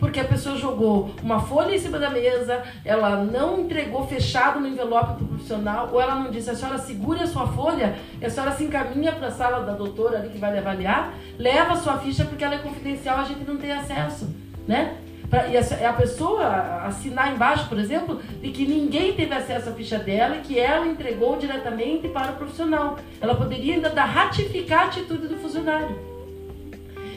Porque 0.00 0.18
a 0.18 0.24
pessoa 0.24 0.56
jogou 0.56 1.14
uma 1.22 1.38
folha 1.40 1.74
em 1.74 1.78
cima 1.78 1.98
da 1.98 2.08
mesa, 2.08 2.62
ela 2.84 3.22
não 3.22 3.60
entregou 3.60 4.06
fechado 4.06 4.58
no 4.58 4.66
envelope 4.66 5.14
para 5.14 5.24
o 5.24 5.28
profissional, 5.28 5.90
ou 5.92 6.00
ela 6.00 6.14
não 6.14 6.30
disse, 6.30 6.50
a 6.50 6.54
senhora 6.54 6.78
segura 6.78 7.22
a 7.22 7.26
sua 7.26 7.46
folha, 7.46 7.94
a 8.24 8.30
senhora 8.30 8.52
se 8.52 8.64
encaminha 8.64 9.12
para 9.12 9.28
a 9.28 9.30
sala 9.30 9.60
da 9.60 9.72
doutora 9.72 10.18
ali 10.18 10.30
que 10.30 10.38
vai 10.38 10.52
lhe 10.52 10.58
avaliar, 10.58 11.12
leva 11.38 11.74
a 11.74 11.76
sua 11.76 11.98
ficha 11.98 12.24
porque 12.24 12.42
ela 12.42 12.54
é 12.54 12.58
confidencial, 12.58 13.18
a 13.18 13.24
gente 13.24 13.46
não 13.46 13.58
tem 13.58 13.70
acesso, 13.70 14.34
né? 14.66 14.96
Pra, 15.28 15.46
e 15.46 15.56
a, 15.56 15.90
a 15.90 15.92
pessoa 15.92 16.44
assinar 16.86 17.32
embaixo, 17.32 17.68
por 17.68 17.78
exemplo, 17.78 18.20
de 18.42 18.50
que 18.50 18.66
ninguém 18.66 19.12
teve 19.12 19.32
acesso 19.32 19.68
à 19.68 19.72
ficha 19.72 19.98
dela 19.98 20.36
e 20.36 20.40
que 20.40 20.58
ela 20.58 20.86
entregou 20.86 21.36
diretamente 21.36 22.08
para 22.08 22.32
o 22.32 22.36
profissional. 22.36 22.98
Ela 23.20 23.36
poderia 23.36 23.74
ainda 23.74 23.90
ratificar 24.02 24.80
a 24.80 24.84
atitude 24.86 25.28
do 25.28 25.36
funcionário. 25.36 26.09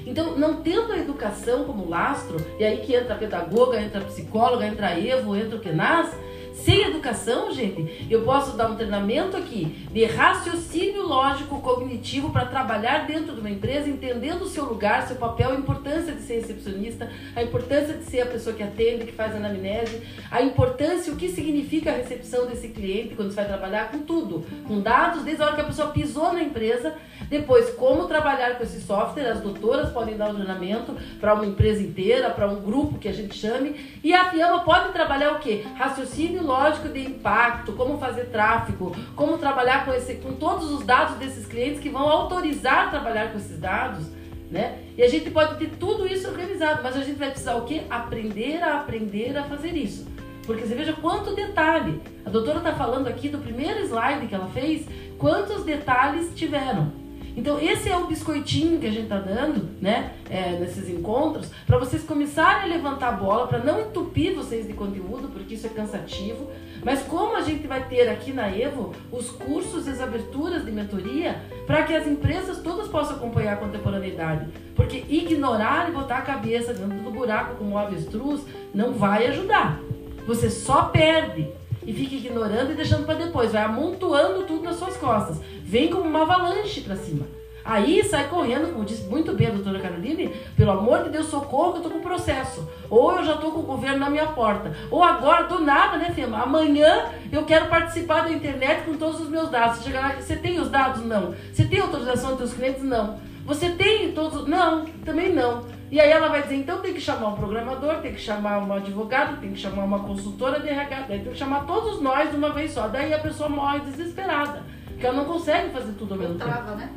Então, 0.06 0.38
não 0.38 0.62
tendo 0.62 0.92
a 0.92 0.98
educação 0.98 1.64
como 1.64 1.90
lastro, 1.90 2.38
e 2.60 2.64
aí 2.64 2.78
que 2.78 2.96
entra 2.96 3.14
a 3.14 3.18
pedagoga, 3.18 3.82
entra 3.82 4.02
a 4.02 4.06
psicóloga, 4.06 4.66
entra 4.66 4.88
a 4.88 5.00
Evo, 5.00 5.36
entra 5.36 5.58
o 5.58 5.60
Kenaz, 5.60 6.16
Sem 6.54 6.84
educação, 6.84 7.52
gente, 7.52 8.08
eu 8.10 8.22
posso 8.22 8.56
dar 8.56 8.70
um 8.70 8.76
treinamento 8.76 9.36
aqui 9.36 9.88
de 9.92 10.06
raciocínio 10.06 11.02
lógico 11.06 11.60
cognitivo 11.62 12.30
para 12.30 12.46
trabalhar 12.46 13.08
dentro 13.08 13.34
de 13.34 13.40
uma 13.40 13.50
empresa, 13.50 13.90
entendendo 13.90 14.44
o 14.44 14.48
seu 14.48 14.64
lugar, 14.64 15.08
seu 15.08 15.16
papel, 15.16 15.50
a 15.50 15.56
importância 15.56 16.14
de 16.14 16.22
ser 16.22 16.36
recepcionista, 16.36 17.10
a 17.36 17.42
importância 17.42 17.98
de 17.98 18.04
ser 18.06 18.22
a 18.22 18.26
pessoa 18.28 18.56
que 18.56 18.62
atende, 18.62 19.06
que 19.06 19.12
faz 19.12 19.36
anamnese, 19.36 20.02
a 20.30 20.44
importância, 20.44 21.12
o 21.12 21.16
que 21.16 21.30
significa 21.30 21.90
a 21.90 21.96
recepção 21.96 22.46
desse 22.46 22.68
cliente 22.68 23.16
quando 23.16 23.32
você 23.32 23.38
vai 23.38 23.46
trabalhar 23.46 23.90
com 23.90 24.00
tudo, 24.00 24.46
com 24.68 24.80
dados, 24.80 25.24
desde 25.24 25.42
a 25.42 25.48
hora 25.48 25.56
que 25.56 25.62
a 25.62 25.66
pessoa 25.66 25.90
pisou 25.90 26.34
na 26.34 26.44
empresa, 26.44 26.96
depois 27.30 27.72
como 27.72 28.06
trabalhar 28.08 28.58
com 28.58 28.64
esse 28.64 28.80
software, 28.80 29.32
as 29.32 29.42
doutoras 29.42 29.90
podem 29.90 30.16
dar 30.16 30.30
o 30.30 30.36
treinamento 30.36 30.96
para 31.20 31.34
uma 31.34 31.46
empresa 31.46 31.82
inteira, 31.82 32.30
para 32.30 32.48
um 32.48 32.62
grupo 32.62 33.00
que 33.00 33.08
a 33.08 33.14
gente 33.14 33.36
chame, 33.36 33.76
e 34.04 34.14
a 34.14 34.30
Fiamma 34.30 34.64
pode 34.64 34.94
trabalhar 34.94 35.34
o 35.34 35.40
quê? 35.40 35.66
Raciocínio 35.76 36.43
lógico 36.46 36.90
de 36.90 37.00
impacto, 37.00 37.74
como 37.74 37.98
fazer 37.98 38.26
tráfego, 38.26 38.96
como 39.16 39.38
trabalhar 39.38 39.86
com, 39.86 39.94
esse, 39.94 40.16
com 40.16 40.34
todos 40.34 40.72
os 40.72 40.86
dados 40.86 41.18
desses 41.18 41.46
clientes 41.46 41.80
que 41.80 41.90
vão 41.90 42.08
autorizar 42.08 42.90
trabalhar 42.90 43.32
com 43.32 43.38
esses 43.38 43.60
dados. 43.60 44.06
Né? 44.52 44.80
E 44.96 45.02
a 45.02 45.10
gente 45.10 45.32
pode 45.32 45.56
ter 45.58 45.72
tudo 45.78 46.06
isso 46.06 46.28
organizado, 46.28 46.82
mas 46.84 46.96
a 46.96 47.04
gente 47.04 47.18
vai 47.18 47.30
precisar 47.30 47.56
o 47.56 47.66
quê? 47.66 47.82
Aprender 47.90 48.62
a 48.62 48.78
aprender 48.78 49.36
a 49.36 49.44
fazer 49.44 49.76
isso. 49.76 50.08
Porque 50.46 50.64
você 50.66 50.76
veja 50.76 50.94
quanto 50.94 51.34
detalhe. 51.34 52.02
A 52.26 52.30
doutora 52.30 52.60
está 52.60 52.74
falando 52.74 53.08
aqui 53.08 53.30
do 53.30 53.40
primeiro 53.40 53.80
slide 53.86 54.28
que 54.28 54.36
ela 54.36 54.48
fez, 54.48 54.86
quantos 55.18 55.64
detalhes 55.64 56.32
tiveram. 56.36 57.03
Então, 57.36 57.60
esse 57.60 57.90
é 57.90 57.98
o 57.98 58.06
biscoitinho 58.06 58.80
que 58.80 58.86
a 58.86 58.92
gente 58.92 59.04
está 59.04 59.20
dando, 59.20 59.70
né, 59.82 60.14
é, 60.30 60.52
nesses 60.60 60.88
encontros, 60.90 61.50
para 61.66 61.78
vocês 61.78 62.04
começarem 62.04 62.64
a 62.64 62.76
levantar 62.76 63.10
a 63.10 63.12
bola, 63.14 63.48
para 63.48 63.60
não 63.60 63.82
entupir 63.82 64.36
vocês 64.36 64.68
de 64.68 64.74
conteúdo, 64.74 65.30
porque 65.30 65.56
isso 65.56 65.66
é 65.66 65.70
cansativo. 65.70 66.52
Mas 66.84 67.02
como 67.02 67.36
a 67.36 67.42
gente 67.42 67.66
vai 67.66 67.88
ter 67.88 68.10
aqui 68.10 68.32
na 68.34 68.50
Evo 68.50 68.94
os 69.12 69.30
cursos 69.30 69.88
e 69.88 69.90
as 69.90 70.02
aberturas 70.02 70.66
de 70.66 70.72
mentoria 70.72 71.42
para 71.66 71.84
que 71.84 71.96
as 71.96 72.06
empresas 72.06 72.60
todas 72.60 72.88
possam 72.88 73.16
acompanhar 73.16 73.54
a 73.54 73.58
contemporaneidade. 73.58 74.48
Porque 74.76 75.04
ignorar 75.10 75.90
e 75.90 75.94
botar 75.94 76.18
a 76.18 76.22
cabeça 76.22 76.74
dentro 76.74 76.98
do 76.98 77.10
buraco 77.10 77.56
como 77.56 77.72
um 77.72 77.78
avestruz 77.78 78.42
não 78.74 78.94
vai 78.94 79.28
ajudar. 79.28 79.80
Você 80.28 80.50
só 80.50 80.84
perde 80.84 81.50
e 81.86 81.94
fica 81.94 82.16
ignorando 82.16 82.72
e 82.72 82.76
deixando 82.76 83.06
para 83.06 83.16
depois, 83.16 83.52
vai 83.52 83.64
amontoando 83.64 84.44
tudo 84.44 84.64
nas 84.64 84.78
suas 84.78 84.98
costas. 84.98 85.38
Vem 85.64 85.90
como 85.90 86.04
uma 86.04 86.22
avalanche 86.22 86.82
para 86.82 86.96
cima. 86.96 87.26
Aí 87.66 88.04
sai 88.04 88.28
correndo, 88.28 88.74
como 88.74 88.84
disse 88.84 89.04
muito 89.08 89.32
bem 89.34 89.48
a 89.48 89.52
doutora 89.52 89.80
Caroline, 89.80 90.30
pelo 90.58 90.72
amor 90.72 91.04
de 91.04 91.12
Deus, 91.12 91.28
socorro 91.28 91.74
que 91.74 91.78
eu 91.80 91.84
tô 91.84 91.90
com 91.92 92.02
processo. 92.02 92.68
Ou 92.90 93.14
eu 93.14 93.24
já 93.24 93.38
tô 93.38 93.52
com 93.52 93.62
o 93.62 93.64
governo 93.64 94.00
na 94.00 94.10
minha 94.10 94.28
porta. 94.28 94.76
Ou 94.92 95.02
agora, 95.02 95.48
do 95.48 95.60
nada, 95.60 95.98
né, 95.98 96.12
Fema? 96.14 96.44
Amanhã 96.44 97.06
eu 97.32 97.46
quero 97.46 97.68
participar 97.68 98.24
da 98.24 98.32
internet 98.32 98.84
com 98.84 98.96
todos 98.96 99.22
os 99.22 99.30
meus 99.30 99.50
dados. 99.50 99.78
Você 99.78 99.86
chega 99.86 100.00
lá, 100.02 100.16
você 100.20 100.36
tem 100.36 100.60
os 100.60 100.70
dados? 100.70 101.06
Não. 101.06 101.34
Você 101.54 101.64
tem 101.64 101.80
autorização 101.80 102.32
dos 102.32 102.40
seus 102.40 102.54
clientes? 102.54 102.84
Não. 102.84 103.18
Você 103.46 103.70
tem 103.70 104.12
todos? 104.12 104.46
Não, 104.46 104.86
também 105.06 105.34
não. 105.34 105.64
E 105.94 106.02
aí 106.02 106.10
ela 106.10 106.28
vai 106.28 106.42
dizer, 106.42 106.56
então 106.56 106.82
tem 106.82 106.92
que 106.92 107.00
chamar 107.00 107.28
um 107.28 107.36
programador, 107.36 107.98
tem 107.98 108.16
que 108.16 108.20
chamar 108.20 108.58
um 108.64 108.74
advogado, 108.74 109.40
tem 109.40 109.52
que 109.52 109.60
chamar 109.60 109.84
uma 109.84 110.00
consultora 110.00 110.60
de 110.60 110.68
RH, 110.68 111.04
tem 111.04 111.24
que 111.24 111.36
chamar 111.36 111.68
todos 111.68 112.02
nós 112.02 112.32
de 112.32 112.36
uma 112.36 112.50
vez 112.50 112.72
só. 112.72 112.88
Daí 112.88 113.14
a 113.14 113.20
pessoa 113.20 113.48
morre 113.48 113.82
desesperada, 113.82 114.64
porque 114.88 115.06
ela 115.06 115.18
não 115.18 115.26
consegue 115.26 115.70
fazer 115.70 115.92
tudo 115.92 116.16
ao 116.16 116.20
mesmo 116.20 116.34
tempo. 116.40 116.50
Trava, 116.50 116.74
né? 116.74 116.90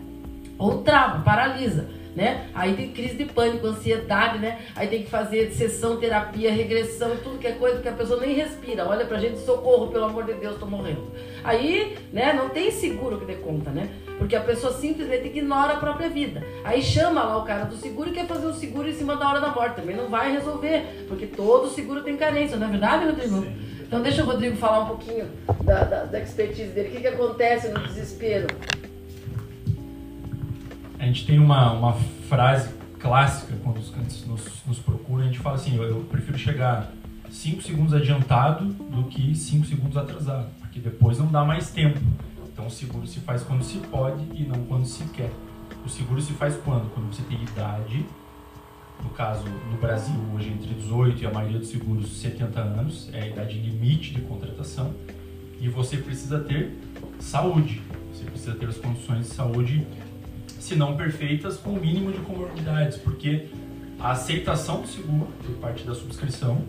Ou 0.59 0.83
trava, 0.83 1.23
paralisa. 1.23 1.91
Né? 2.17 2.49
Aí 2.55 2.73
tem 2.73 2.91
crise 2.91 3.19
de 3.19 3.27
pânico, 3.27 3.67
ansiedade, 3.67 4.39
né? 4.39 4.63
Aí 4.75 4.89
tem 4.89 5.03
que 5.03 5.11
fazer 5.11 5.51
sessão, 5.51 5.99
terapia, 5.99 6.51
regressão, 6.51 7.15
tudo 7.23 7.39
que 7.39 7.47
é 7.47 7.53
coisa 7.53 7.83
que 7.83 7.89
a 7.91 7.93
pessoa 7.93 8.19
nem 8.19 8.35
respira. 8.35 8.89
Olha 8.89 9.05
pra 9.05 9.19
gente, 9.19 9.39
socorro, 9.41 9.89
pelo 9.89 10.07
amor 10.07 10.25
de 10.25 10.33
Deus, 10.33 10.59
tô 10.59 10.65
morrendo. 10.65 11.13
Aí, 11.45 11.99
né, 12.15 12.33
não 12.33 12.49
tem 12.49 12.71
seguro 12.71 13.19
que 13.19 13.27
dê 13.27 13.35
conta, 13.35 13.69
né? 13.71 13.91
Porque 14.19 14.35
a 14.35 14.41
pessoa 14.41 14.73
simplesmente 14.73 15.27
ignora 15.27 15.75
a 15.75 15.77
própria 15.77 16.09
vida. 16.09 16.43
Aí 16.65 16.83
chama 16.83 17.23
lá 17.23 17.37
o 17.37 17.45
cara 17.45 17.65
do 17.65 17.77
seguro 17.77 18.11
e 18.11 18.13
quer 18.13 18.27
fazer 18.27 18.47
o 18.47 18.55
seguro 18.55 18.89
em 18.89 18.95
cima 18.95 19.17
da 19.17 19.29
hora 19.29 19.41
da 19.41 19.51
morte. 19.51 19.77
Também 19.77 19.97
não 19.97 20.09
vai 20.09 20.33
resolver, 20.33 21.07
porque 21.09 21.27
todo 21.27 21.69
seguro 21.69 22.03
tem 22.03 22.17
carência, 22.17 22.57
não 22.57 22.67
é 22.67 22.71
verdade, 22.71 23.05
Rodrigo? 23.05 23.43
Sim. 23.43 23.67
Então 23.87 24.03
deixa 24.03 24.23
o 24.23 24.27
Rodrigo 24.27 24.57
falar 24.57 24.81
um 24.81 24.87
pouquinho 24.87 25.29
da, 25.63 25.85
da, 25.85 26.05
da 26.05 26.21
expertise 26.21 26.73
dele. 26.73 26.89
O 26.89 26.93
que, 26.93 27.01
que 27.01 27.07
acontece 27.07 27.69
no 27.69 27.81
desespero? 27.81 28.49
A 30.99 31.05
gente 31.05 31.27
tem 31.27 31.39
uma, 31.39 31.73
uma 31.73 31.93
frase 32.29 32.71
clássica 32.99 33.55
quando 33.63 33.79
os 33.79 33.91
clientes 33.91 34.27
nos, 34.27 34.43
nos 34.67 34.79
procuram, 34.79 35.23
a 35.23 35.27
gente 35.27 35.39
fala 35.39 35.55
assim, 35.55 35.77
eu, 35.77 35.85
eu 35.85 36.01
prefiro 36.11 36.37
chegar 36.37 36.91
5 37.31 37.63
segundos 37.63 37.95
adiantado 37.95 38.65
do 38.65 39.05
que 39.05 39.35
5 39.35 39.67
segundos 39.67 39.97
atrasado, 39.97 40.49
porque 40.61 40.81
depois 40.81 41.19
não 41.19 41.27
dá 41.27 41.45
mais 41.45 41.71
tempo. 41.71 42.01
Então 42.57 42.69
o 42.69 42.71
seguro 42.71 43.07
se 43.07 43.21
faz 43.21 43.43
quando 43.43 43.63
se 43.63 43.77
pode 43.77 44.25
e 44.33 44.45
não 44.45 44.65
quando 44.65 44.87
se 44.87 45.05
quer. 45.09 45.31
O 45.85 45.91
seguro 45.91 46.23
se 46.23 46.33
faz 46.33 46.57
quando? 46.65 46.91
Quando 46.95 47.15
você 47.15 47.23
tem 47.25 47.43
idade, 47.43 48.07
no 49.05 49.11
caso 49.11 49.45
no 49.71 49.77
Brasil 49.77 50.15
hoje 50.35 50.49
entre 50.49 50.73
18 50.73 51.23
e 51.23 51.27
a 51.27 51.31
maioria 51.31 51.59
dos 51.59 51.69
seguros 51.69 52.11
70 52.17 52.59
anos, 52.59 53.11
é 53.13 53.25
a 53.25 53.27
idade 53.27 53.59
limite 53.59 54.15
de 54.15 54.23
contratação, 54.23 54.95
e 55.61 55.69
você 55.69 55.99
precisa 55.99 56.39
ter 56.39 56.73
saúde. 57.21 57.83
Você 58.15 58.25
precisa 58.25 58.55
ter 58.55 58.71
as 58.71 58.79
condições 58.79 59.27
de 59.27 59.35
saúde, 59.35 59.87
se 60.59 60.75
não 60.75 60.97
perfeitas, 60.97 61.59
com 61.59 61.73
o 61.73 61.79
mínimo 61.79 62.11
de 62.11 62.21
comorbidades, 62.21 62.97
porque 62.97 63.49
a 64.01 64.13
aceitação 64.13 64.81
do 64.81 64.89
seguro 64.89 65.29
por 65.45 65.57
parte 65.57 65.85
da 65.85 65.95
subscrição, 65.95 66.65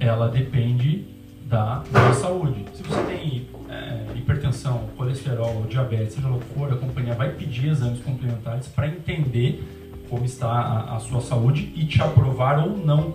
ela 0.00 0.28
depende 0.28 1.13
da, 1.44 1.82
da 1.90 2.12
saúde. 2.14 2.64
Se 2.74 2.82
você 2.82 3.02
tem 3.02 3.46
é, 3.68 4.16
hipertensão, 4.16 4.88
colesterol, 4.96 5.64
diabetes, 5.68 6.14
seja 6.14 6.28
lá 6.28 6.36
o 6.36 6.40
que 6.40 6.54
for, 6.54 6.72
a 6.72 6.76
companhia 6.76 7.14
vai 7.14 7.30
pedir 7.30 7.68
exames 7.68 8.00
complementares 8.00 8.68
para 8.68 8.88
entender 8.88 9.62
como 10.08 10.24
está 10.24 10.48
a, 10.48 10.96
a, 10.96 11.00
sua 11.00 11.20
saúde 11.20 11.72
e 11.74 11.84
te 11.84 12.00
aprovar 12.02 12.58
ou 12.58 12.76
não. 12.76 13.14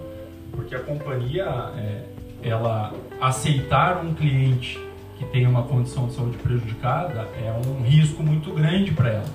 Porque 0.52 0.76
a 0.76 0.80
companhia, 0.80 1.46
é, 1.78 2.04
ela 2.42 2.94
aceitar 3.22 4.04
um 4.04 4.14
cliente 4.14 4.80
que 5.18 5.26
tem 5.26 5.46
uma 5.46 5.64
condição 5.64 6.08
de 6.08 6.14
saúde 6.14 6.38
prejudicada 6.38 7.28
é 7.44 7.52
um 7.68 7.84
risco 7.84 8.24
muito 8.24 8.52
grande 8.54 8.92
para 8.92 9.10
ela. 9.10 9.30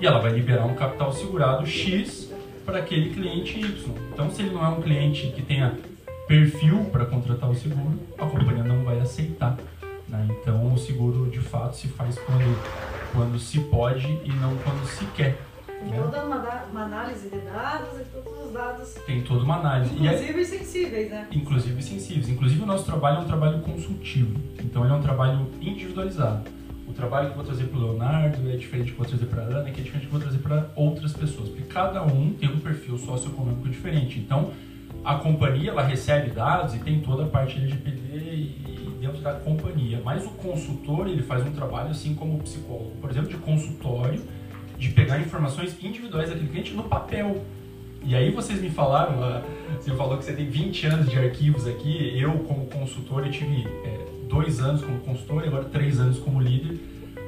E 0.00 0.06
ela 0.06 0.20
vai 0.20 0.32
liberar 0.32 0.66
um 0.66 0.74
capital 0.74 1.12
segurado 1.12 1.66
X 1.66 2.32
para 2.64 2.78
aquele 2.78 3.10
cliente 3.10 3.58
Y. 3.58 3.94
Então, 4.12 4.30
se 4.30 4.42
ele 4.42 4.50
não 4.54 4.64
é 4.64 4.68
um 4.68 4.80
cliente 4.80 5.28
que 5.28 5.42
tenha 5.42 5.74
perfil 6.26 6.84
para 6.90 7.06
contratar 7.06 7.50
o 7.50 7.54
seguro, 7.54 7.98
a 8.18 8.26
companhia 8.26 8.64
não 8.64 8.84
vai 8.84 8.98
aceitar. 8.98 9.56
Né? 10.08 10.28
Então 10.30 10.72
o 10.72 10.78
seguro 10.78 11.30
de 11.30 11.40
fato 11.40 11.76
se 11.76 11.88
faz 11.88 12.18
quando, 12.18 13.12
quando 13.12 13.38
se 13.38 13.60
pode 13.60 14.06
e 14.24 14.32
não 14.40 14.56
quando 14.58 14.86
se 14.86 15.04
quer. 15.06 15.38
Tem 15.66 15.90
né? 15.90 16.02
toda 16.02 16.24
uma, 16.24 16.36
uma, 16.70 16.84
análise 16.84 17.28
de 17.28 17.38
dados 17.38 18.00
e 18.00 18.04
todos 18.04 18.46
os 18.46 18.52
dados. 18.52 18.94
Tem 19.06 19.22
toda 19.22 19.44
uma 19.44 19.56
análise. 19.56 19.94
Inclusive 19.94 20.40
é, 20.40 20.44
sensíveis, 20.44 21.10
né? 21.10 21.28
Inclusive 21.30 21.82
sensíveis. 21.82 22.28
Inclusive 22.28 22.62
o 22.62 22.66
nosso 22.66 22.84
trabalho 22.84 23.18
é 23.18 23.20
um 23.20 23.26
trabalho 23.26 23.60
consultivo. 23.60 24.40
Então 24.64 24.84
ele 24.84 24.92
é 24.92 24.96
um 24.96 25.02
trabalho 25.02 25.46
individualizado. 25.60 26.48
O 26.88 26.92
trabalho 26.92 27.26
que 27.26 27.32
eu 27.32 27.36
vou 27.36 27.44
trazer 27.44 27.64
para 27.64 27.78
o 27.78 27.82
Leonardo 27.82 28.50
é 28.50 28.56
diferente 28.56 28.90
do 28.90 28.94
que 28.94 29.00
eu 29.00 29.04
vou 29.04 29.06
trazer 29.06 29.26
para 29.26 29.42
a 29.42 29.58
Ana, 29.58 29.70
que 29.70 29.80
é 29.80 29.84
diferente 29.84 30.06
do 30.06 30.08
que 30.08 30.14
eu 30.14 30.20
vou 30.20 30.20
trazer 30.20 30.38
para 30.38 30.70
outras 30.74 31.12
pessoas. 31.12 31.48
Porque 31.50 31.64
cada 31.64 32.02
um 32.02 32.32
tem 32.32 32.48
um 32.48 32.58
perfil 32.58 32.96
socioeconômico 32.96 33.68
diferente. 33.68 34.18
Então 34.18 34.52
a 35.06 35.14
companhia 35.14 35.70
ela 35.70 35.84
recebe 35.84 36.30
dados 36.30 36.74
e 36.74 36.80
tem 36.80 36.98
toda 36.98 37.22
a 37.22 37.28
parte 37.28 37.56
LGPD 37.58 38.16
e 38.16 38.96
dentro 39.00 39.20
da 39.20 39.34
companhia, 39.34 40.02
mas 40.04 40.26
o 40.26 40.30
consultor 40.30 41.06
ele 41.06 41.22
faz 41.22 41.46
um 41.46 41.52
trabalho 41.52 41.90
assim 41.90 42.12
como 42.12 42.38
o 42.38 42.42
psicólogo, 42.42 42.90
por 43.00 43.08
exemplo, 43.08 43.30
de 43.30 43.36
consultório, 43.36 44.20
de 44.76 44.88
pegar 44.88 45.20
informações 45.20 45.76
individuais 45.80 46.28
daquele 46.28 46.48
cliente 46.48 46.74
no 46.74 46.82
papel. 46.82 47.44
E 48.02 48.16
aí 48.16 48.32
vocês 48.32 48.60
me 48.60 48.68
falaram, 48.68 49.22
ah, 49.22 49.42
você 49.80 49.94
falou 49.94 50.18
que 50.18 50.24
você 50.24 50.32
tem 50.32 50.48
20 50.48 50.86
anos 50.86 51.08
de 51.08 51.16
arquivos 51.16 51.68
aqui, 51.68 52.12
eu 52.18 52.32
como 52.40 52.66
consultor 52.66 53.24
eu 53.24 53.30
tive 53.30 53.64
é, 53.84 54.06
dois 54.28 54.58
anos 54.60 54.82
como 54.82 54.98
consultor 55.00 55.44
e 55.44 55.46
agora 55.46 55.64
três 55.64 56.00
anos 56.00 56.18
como 56.18 56.40
líder, 56.40 56.80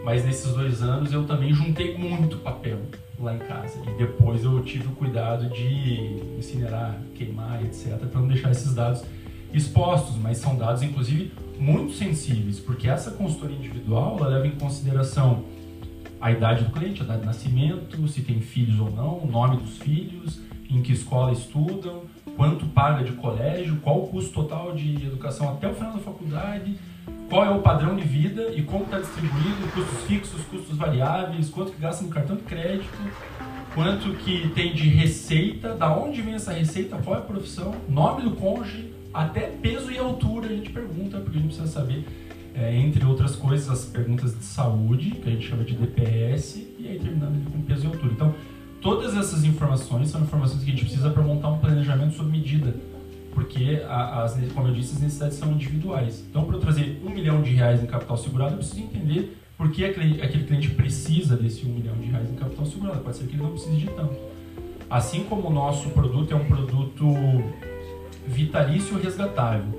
mas 0.08 0.24
nesses 0.24 0.54
dois 0.54 0.82
anos 0.82 1.12
eu 1.12 1.26
também 1.26 1.52
juntei 1.52 1.98
muito 1.98 2.38
papel 2.38 2.78
lá 3.20 3.34
em 3.34 3.38
casa. 3.40 3.78
E 3.86 3.98
depois 3.98 4.42
eu 4.42 4.64
tive 4.64 4.88
o 4.88 4.92
cuidado 4.92 5.50
de 5.50 6.16
incinerar, 6.38 6.98
queimar, 7.14 7.62
etc, 7.62 7.98
para 7.98 8.18
não 8.18 8.26
deixar 8.26 8.50
esses 8.50 8.74
dados 8.74 9.04
expostos, 9.52 10.16
mas 10.16 10.38
são 10.38 10.56
dados 10.56 10.82
inclusive 10.82 11.30
muito 11.58 11.92
sensíveis, 11.92 12.58
porque 12.58 12.88
essa 12.88 13.10
consultoria 13.10 13.58
individual 13.58 14.18
leva 14.18 14.46
em 14.46 14.52
consideração 14.52 15.44
a 16.18 16.32
idade 16.32 16.64
do 16.64 16.70
cliente, 16.70 17.02
a 17.02 17.04
data 17.04 17.20
de 17.20 17.26
nascimento, 17.26 18.08
se 18.08 18.22
tem 18.22 18.40
filhos 18.40 18.80
ou 18.80 18.90
não, 18.90 19.18
o 19.18 19.26
nome 19.30 19.58
dos 19.58 19.76
filhos, 19.76 20.40
em 20.70 20.80
que 20.80 20.92
escola 20.94 21.32
estudam, 21.32 22.04
quanto 22.34 22.64
paga 22.64 23.04
de 23.04 23.12
colégio, 23.12 23.76
qual 23.82 24.04
o 24.04 24.06
custo 24.06 24.32
total 24.32 24.74
de 24.74 25.04
educação 25.04 25.50
até 25.50 25.68
o 25.68 25.74
final 25.74 25.92
da 25.92 25.98
faculdade, 25.98 26.78
qual 27.28 27.44
é 27.44 27.50
o 27.50 27.60
padrão 27.60 27.94
de 27.94 28.04
vida 28.04 28.50
e 28.54 28.62
como 28.62 28.84
está 28.84 28.98
distribuído, 28.98 29.72
custos 29.74 30.04
fixos, 30.06 30.40
custos 30.44 30.76
variáveis, 30.76 31.50
quanto 31.50 31.72
que 31.72 31.80
gasta 31.80 32.02
no 32.02 32.10
cartão 32.10 32.36
de 32.36 32.42
crédito, 32.42 32.98
quanto 33.74 34.14
que 34.14 34.48
tem 34.54 34.72
de 34.72 34.88
receita, 34.88 35.74
da 35.74 35.94
onde 35.94 36.22
vem 36.22 36.34
essa 36.34 36.52
receita, 36.52 36.96
qual 37.04 37.16
é 37.16 37.18
a 37.18 37.22
profissão, 37.22 37.74
nome 37.88 38.22
do 38.22 38.32
cônjuge, 38.32 38.92
Até 39.12 39.40
peso 39.40 39.90
e 39.90 39.98
altura 39.98 40.46
a 40.46 40.50
gente 40.50 40.70
pergunta, 40.70 41.18
porque 41.18 41.38
a 41.38 41.40
gente 41.40 41.54
precisa 41.54 41.66
saber, 41.66 42.06
é, 42.54 42.76
entre 42.76 43.04
outras 43.04 43.34
coisas, 43.34 43.68
as 43.68 43.84
perguntas 43.86 44.36
de 44.36 44.44
saúde, 44.44 45.12
que 45.12 45.28
a 45.28 45.32
gente 45.32 45.48
chama 45.48 45.64
de 45.64 45.74
DPS, 45.74 46.66
e 46.78 46.86
aí 46.88 46.98
terminando 46.98 47.50
com 47.50 47.60
peso 47.62 47.84
e 47.84 47.86
altura. 47.86 48.12
Então, 48.12 48.34
todas 48.82 49.16
essas 49.16 49.44
informações 49.44 50.10
são 50.10 50.20
informações 50.20 50.62
que 50.62 50.70
a 50.70 50.72
gente 50.72 50.84
precisa 50.84 51.10
para 51.10 51.22
montar 51.22 51.48
um 51.48 51.58
planejamento 51.58 52.16
sob 52.16 52.30
medida, 52.30 52.74
porque, 53.38 53.80
as, 53.88 54.36
como 54.52 54.66
eu 54.66 54.74
disse, 54.74 54.94
as 54.94 55.00
necessidades 55.00 55.38
são 55.38 55.52
individuais. 55.52 56.24
Então, 56.28 56.44
para 56.44 56.56
eu 56.56 56.60
trazer 56.60 57.00
um 57.06 57.10
milhão 57.10 57.40
de 57.40 57.50
reais 57.50 57.80
em 57.80 57.86
capital 57.86 58.16
segurado, 58.16 58.54
eu 58.54 58.58
preciso 58.58 58.80
entender 58.80 59.38
por 59.56 59.70
que 59.70 59.84
aquele, 59.84 60.42
cliente 60.42 60.70
precisa 60.70 61.36
desse 61.36 61.64
um 61.64 61.68
milhão 61.68 61.94
de 61.94 62.08
reais 62.08 62.28
em 62.28 62.34
capital 62.34 62.66
segurado. 62.66 62.98
Pode 62.98 63.16
ser 63.16 63.28
que 63.28 63.34
ele 63.34 63.42
não 63.44 63.52
precise 63.52 63.76
de 63.76 63.86
tanto. 63.90 64.16
Assim 64.90 65.22
como 65.22 65.46
o 65.46 65.52
nosso 65.52 65.88
produto 65.90 66.32
é 66.32 66.36
um 66.36 66.46
produto 66.46 67.14
vitalício 68.26 68.98
resgatável, 68.98 69.72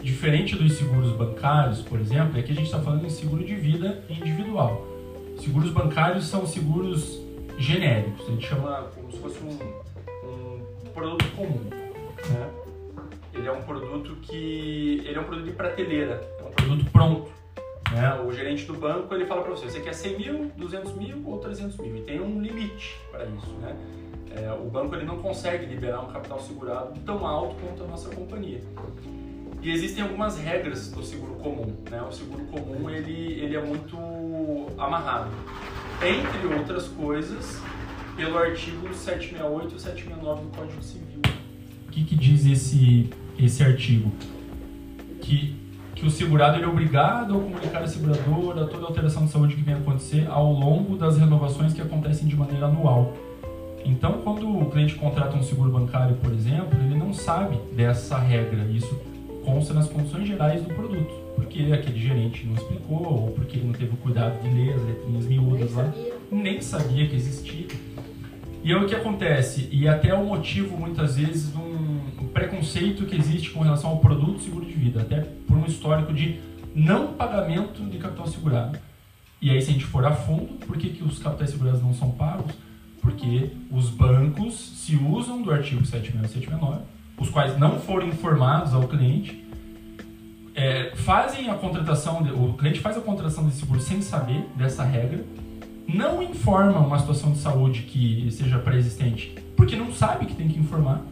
diferente 0.00 0.54
dos 0.54 0.74
seguros 0.74 1.16
bancários, 1.16 1.80
por 1.80 1.98
exemplo, 1.98 2.38
é 2.38 2.42
que 2.42 2.52
a 2.52 2.54
gente 2.54 2.66
está 2.66 2.78
falando 2.78 3.04
em 3.04 3.10
seguro 3.10 3.44
de 3.44 3.56
vida 3.56 4.04
individual. 4.08 4.86
Seguros 5.40 5.72
bancários 5.72 6.26
são 6.26 6.46
seguros 6.46 7.20
genéricos, 7.58 8.24
a 8.28 8.30
gente 8.30 8.46
chama 8.46 8.88
como 8.94 9.10
se 9.10 9.18
fosse 9.18 9.38
um, 9.40 9.50
um 10.28 10.92
produto 10.92 11.24
comum. 11.34 11.60
Né? 12.30 12.63
Ele 13.34 13.48
é 13.48 13.52
um 13.52 13.62
produto 13.62 14.16
que 14.22 15.02
ele 15.04 15.16
é 15.16 15.20
um 15.20 15.24
produto 15.24 15.46
de 15.46 15.52
prateleira, 15.52 16.20
é 16.40 16.44
um 16.44 16.50
produto 16.50 16.90
pronto. 16.90 17.30
Né? 17.92 18.20
O 18.26 18.32
gerente 18.32 18.64
do 18.64 18.74
banco 18.74 19.14
ele 19.14 19.26
fala 19.26 19.42
para 19.42 19.50
você, 19.50 19.68
você 19.68 19.80
quer 19.80 19.92
100 19.92 20.18
mil, 20.18 20.52
200 20.56 20.94
mil 20.94 21.22
ou 21.26 21.38
300 21.38 21.76
mil 21.78 21.96
e 21.96 22.00
tem 22.02 22.20
um 22.20 22.40
limite 22.40 22.96
para 23.10 23.24
isso. 23.24 23.50
Né? 23.60 23.76
É, 24.36 24.52
o 24.52 24.68
banco 24.68 24.94
ele 24.94 25.04
não 25.04 25.18
consegue 25.18 25.66
liberar 25.66 26.00
um 26.00 26.12
capital 26.12 26.40
segurado 26.40 26.98
tão 27.00 27.24
alto 27.26 27.54
quanto 27.56 27.84
a 27.84 27.86
nossa 27.86 28.08
companhia. 28.10 28.60
E 29.62 29.70
existem 29.70 30.02
algumas 30.02 30.36
regras 30.36 30.90
do 30.90 31.02
seguro 31.02 31.34
comum. 31.34 31.74
Né? 31.90 32.02
O 32.02 32.12
seguro 32.12 32.44
comum 32.46 32.90
ele, 32.90 33.40
ele 33.40 33.56
é 33.56 33.62
muito 33.62 33.96
amarrado. 34.76 35.30
Entre 36.02 36.54
outras 36.54 36.88
coisas, 36.88 37.62
pelo 38.16 38.36
artigo 38.36 38.92
768 38.92 39.76
e 39.76 39.80
769 39.80 40.42
do 40.42 40.48
Código 40.56 40.82
Civil. 40.82 41.20
O 41.86 41.90
que, 41.90 42.04
que 42.04 42.16
diz 42.16 42.44
esse, 42.44 43.08
esse 43.38 43.62
artigo? 43.62 44.10
Que, 45.20 45.54
que 45.94 46.06
o 46.06 46.10
segurado 46.10 46.56
ele 46.56 46.64
é 46.64 46.68
obrigado 46.68 47.34
a 47.34 47.40
comunicar 47.40 47.82
à 47.82 47.88
seguradora 47.88 48.66
toda 48.66 48.86
alteração 48.86 49.24
de 49.24 49.32
saúde 49.32 49.54
que 49.54 49.62
venha 49.62 49.78
acontecer 49.78 50.26
ao 50.28 50.52
longo 50.52 50.96
das 50.96 51.18
renovações 51.18 51.72
que 51.72 51.80
acontecem 51.80 52.28
de 52.28 52.36
maneira 52.36 52.66
anual. 52.66 53.14
Então, 53.84 54.20
quando 54.24 54.48
o 54.48 54.70
cliente 54.70 54.94
contrata 54.94 55.36
um 55.36 55.42
seguro 55.42 55.70
bancário, 55.70 56.16
por 56.16 56.32
exemplo, 56.32 56.78
ele 56.80 56.94
não 56.96 57.12
sabe 57.12 57.58
dessa 57.74 58.18
regra. 58.18 58.64
Isso 58.70 58.98
consta 59.44 59.74
nas 59.74 59.88
condições 59.88 60.26
gerais 60.26 60.62
do 60.62 60.72
produto, 60.72 61.12
porque 61.36 61.70
aquele 61.72 61.98
gerente 61.98 62.46
não 62.46 62.54
explicou 62.54 63.06
ou 63.06 63.30
porque 63.32 63.58
ele 63.58 63.66
não 63.66 63.74
teve 63.74 63.92
o 63.92 63.96
cuidado 63.98 64.40
de 64.42 64.48
ler 64.48 64.74
as 64.74 64.82
letrinhas 64.82 65.26
miúdas 65.26 65.74
lá, 65.74 65.92
nem 66.30 66.62
sabia 66.62 67.06
que 67.06 67.14
existia. 67.14 67.66
E 68.62 68.72
é 68.72 68.76
o 68.76 68.86
que 68.86 68.94
acontece, 68.94 69.68
e 69.70 69.86
até 69.86 70.14
o 70.14 70.24
motivo 70.24 70.78
muitas 70.78 71.16
vezes 71.16 71.52
de 71.52 71.58
um 71.58 71.83
preconceito 72.34 73.06
que 73.06 73.16
existe 73.16 73.50
com 73.50 73.60
relação 73.60 73.90
ao 73.90 73.98
produto 74.00 74.42
seguro 74.42 74.66
de 74.66 74.74
vida, 74.74 75.00
até 75.00 75.20
por 75.46 75.56
um 75.56 75.64
histórico 75.64 76.12
de 76.12 76.40
não 76.74 77.14
pagamento 77.14 77.82
de 77.82 77.96
capital 77.96 78.26
segurado. 78.26 78.78
E 79.40 79.50
aí, 79.50 79.62
se 79.62 79.70
a 79.70 79.72
gente 79.72 79.86
for 79.86 80.04
a 80.04 80.12
fundo, 80.12 80.54
por 80.66 80.76
que, 80.76 80.90
que 80.90 81.02
os 81.02 81.18
capitais 81.18 81.50
segurados 81.50 81.80
não 81.80 81.94
são 81.94 82.10
pagos? 82.10 82.52
porque 83.04 83.50
os 83.70 83.90
bancos 83.90 84.54
se 84.54 84.96
usam 84.96 85.42
do 85.42 85.52
artigo 85.52 85.84
76 85.84 86.24
e 86.24 86.46
769, 86.46 86.82
os 87.18 87.28
quais 87.28 87.56
não 87.58 87.78
foram 87.78 88.08
informados 88.08 88.72
ao 88.72 88.88
cliente, 88.88 89.44
é, 90.54 90.92
fazem 90.96 91.50
a 91.50 91.54
contratação, 91.54 92.22
o 92.22 92.54
cliente 92.54 92.80
faz 92.80 92.96
a 92.96 93.02
contratação 93.02 93.46
de 93.46 93.54
seguro 93.54 93.78
sem 93.78 94.00
saber 94.00 94.48
dessa 94.56 94.82
regra, 94.82 95.22
não 95.86 96.22
informa 96.22 96.78
uma 96.78 96.98
situação 96.98 97.32
de 97.32 97.38
saúde 97.38 97.82
que 97.82 98.30
seja 98.30 98.58
pré-existente, 98.58 99.34
porque 99.54 99.76
não 99.76 99.92
sabe 99.92 100.24
que 100.24 100.34
tem 100.34 100.48
que 100.48 100.58
informar, 100.58 101.02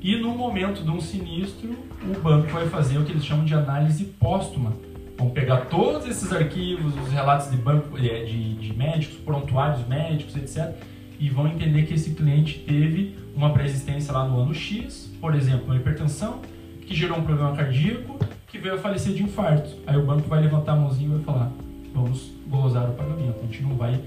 e 0.00 0.16
no 0.16 0.30
momento 0.30 0.82
de 0.82 0.90
um 0.90 1.00
sinistro, 1.00 1.76
o 2.02 2.20
banco 2.20 2.48
vai 2.48 2.68
fazer 2.68 2.98
o 2.98 3.04
que 3.04 3.12
eles 3.12 3.24
chamam 3.24 3.44
de 3.44 3.54
análise 3.54 4.04
póstuma. 4.04 4.72
Vão 5.16 5.30
pegar 5.30 5.66
todos 5.66 6.06
esses 6.06 6.32
arquivos, 6.32 6.94
os 6.94 7.10
relatos 7.10 7.50
de 7.50 7.56
banco, 7.56 7.96
é, 7.98 8.24
de, 8.24 8.54
de 8.54 8.76
médicos, 8.76 9.16
prontuários 9.16 9.86
médicos, 9.86 10.36
etc., 10.36 10.74
e 11.18 11.30
vão 11.30 11.48
entender 11.48 11.86
que 11.86 11.94
esse 11.94 12.10
cliente 12.10 12.58
teve 12.58 13.16
uma 13.34 13.50
pré-existência 13.50 14.12
lá 14.12 14.28
no 14.28 14.38
ano 14.38 14.54
X, 14.54 15.10
por 15.18 15.34
exemplo, 15.34 15.64
uma 15.64 15.76
hipertensão, 15.76 16.40
que 16.82 16.94
gerou 16.94 17.18
um 17.18 17.22
problema 17.22 17.56
cardíaco, 17.56 18.18
que 18.46 18.58
veio 18.58 18.74
a 18.74 18.78
falecer 18.78 19.14
de 19.14 19.22
infarto. 19.22 19.70
Aí 19.86 19.96
o 19.96 20.04
banco 20.04 20.28
vai 20.28 20.42
levantar 20.42 20.72
a 20.72 20.76
mãozinha 20.76 21.08
e 21.08 21.12
vai 21.14 21.22
falar: 21.22 21.52
vamos 21.94 22.32
gozar 22.46 22.88
o 22.88 22.92
pagamento. 22.92 23.38
A 23.40 23.46
gente 23.46 23.62
não 23.62 23.74
vai 23.76 23.98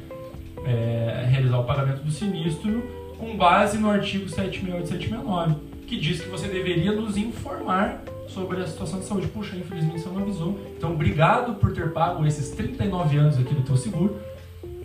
é, 0.65 1.25
realizar 1.29 1.59
o 1.59 1.63
pagamento 1.63 2.03
do 2.03 2.11
sinistro 2.11 2.83
com 3.17 3.35
base 3.35 3.77
no 3.77 3.89
artigo 3.89 4.29
768 4.29 4.83
e 4.83 4.87
769, 4.87 5.55
que 5.89 5.97
diz 5.97 6.21
que 6.21 6.29
você 6.29 6.47
deveria 6.47 6.91
nos 6.91 7.17
informar 7.17 8.03
sobre 8.27 8.61
a 8.61 8.67
situação 8.67 8.99
de 8.99 9.05
saúde. 9.05 9.27
Puxa, 9.27 9.55
infelizmente 9.57 9.99
você 9.99 10.09
não 10.09 10.21
avisou. 10.21 10.59
Então, 10.77 10.93
obrigado 10.93 11.55
por 11.55 11.73
ter 11.73 11.91
pago 11.91 12.23
esses 12.27 12.51
39 12.51 13.17
anos 13.17 13.39
aqui 13.39 13.55
do 13.55 13.63
teu 13.63 13.75
seguro 13.75 14.21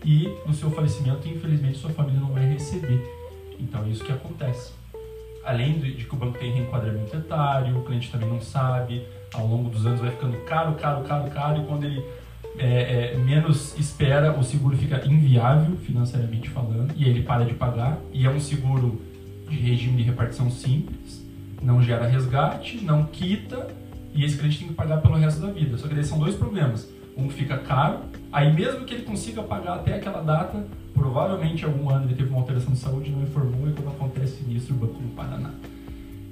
e 0.02 0.34
no 0.46 0.54
seu 0.54 0.70
falecimento, 0.70 1.28
infelizmente, 1.28 1.76
sua 1.76 1.90
família 1.90 2.18
não 2.18 2.32
vai 2.32 2.46
receber. 2.46 3.06
Então 3.60 3.84
é 3.84 3.88
isso 3.88 4.02
que 4.02 4.12
acontece. 4.12 4.72
Além 5.44 5.78
de 5.78 6.04
que 6.04 6.14
o 6.14 6.16
banco 6.16 6.38
tem 6.38 6.52
reenquadramento 6.52 7.14
etário, 7.14 7.78
o 7.78 7.84
cliente 7.84 8.10
também 8.10 8.28
não 8.28 8.40
sabe, 8.40 9.06
ao 9.34 9.46
longo 9.46 9.68
dos 9.68 9.84
anos 9.84 10.00
vai 10.00 10.10
ficando 10.10 10.38
caro, 10.46 10.72
caro, 10.74 11.04
caro, 11.04 11.30
caro, 11.30 11.62
e 11.62 11.66
quando 11.66 11.84
ele 11.84 12.02
é, 12.58 13.12
é, 13.12 13.18
menos 13.18 13.78
espera, 13.78 14.32
o 14.32 14.42
seguro 14.42 14.74
fica 14.74 15.04
inviável 15.06 15.76
financeiramente 15.76 16.48
falando, 16.48 16.94
e 16.96 17.04
aí 17.04 17.10
ele 17.10 17.22
para 17.22 17.44
de 17.44 17.52
pagar, 17.52 17.98
e 18.10 18.24
é 18.26 18.30
um 18.30 18.40
seguro 18.40 19.00
de 19.48 19.56
regime 19.56 19.98
de 19.98 20.02
repartição 20.04 20.50
simples, 20.50 21.24
não 21.62 21.82
gera 21.82 22.06
resgate, 22.06 22.84
não 22.84 23.04
quita, 23.04 23.68
e 24.14 24.24
esse 24.24 24.36
cliente 24.36 24.58
tem 24.58 24.68
que 24.68 24.74
pagar 24.74 24.98
pelo 24.98 25.14
resto 25.14 25.40
da 25.40 25.50
vida. 25.50 25.76
Só 25.78 25.88
que 25.88 25.94
daí 25.94 26.04
são 26.04 26.18
dois 26.18 26.34
problemas 26.34 26.88
um 27.16 27.28
fica 27.30 27.56
caro, 27.58 28.00
aí 28.32 28.52
mesmo 28.52 28.84
que 28.84 28.94
ele 28.94 29.04
consiga 29.04 29.42
pagar 29.42 29.74
até 29.74 29.94
aquela 29.94 30.20
data, 30.20 30.66
provavelmente 30.92 31.64
algum 31.64 31.88
ano 31.90 32.06
ele 32.06 32.14
teve 32.14 32.28
uma 32.28 32.40
alteração 32.40 32.72
de 32.72 32.78
saúde, 32.78 33.10
não 33.10 33.22
informou 33.22 33.68
e 33.68 33.72
quando 33.72 33.88
acontece 33.88 34.42
isso 34.48 34.72
o 34.72 34.76
banco 34.76 35.00
paga 35.14 35.36
nada. 35.36 35.54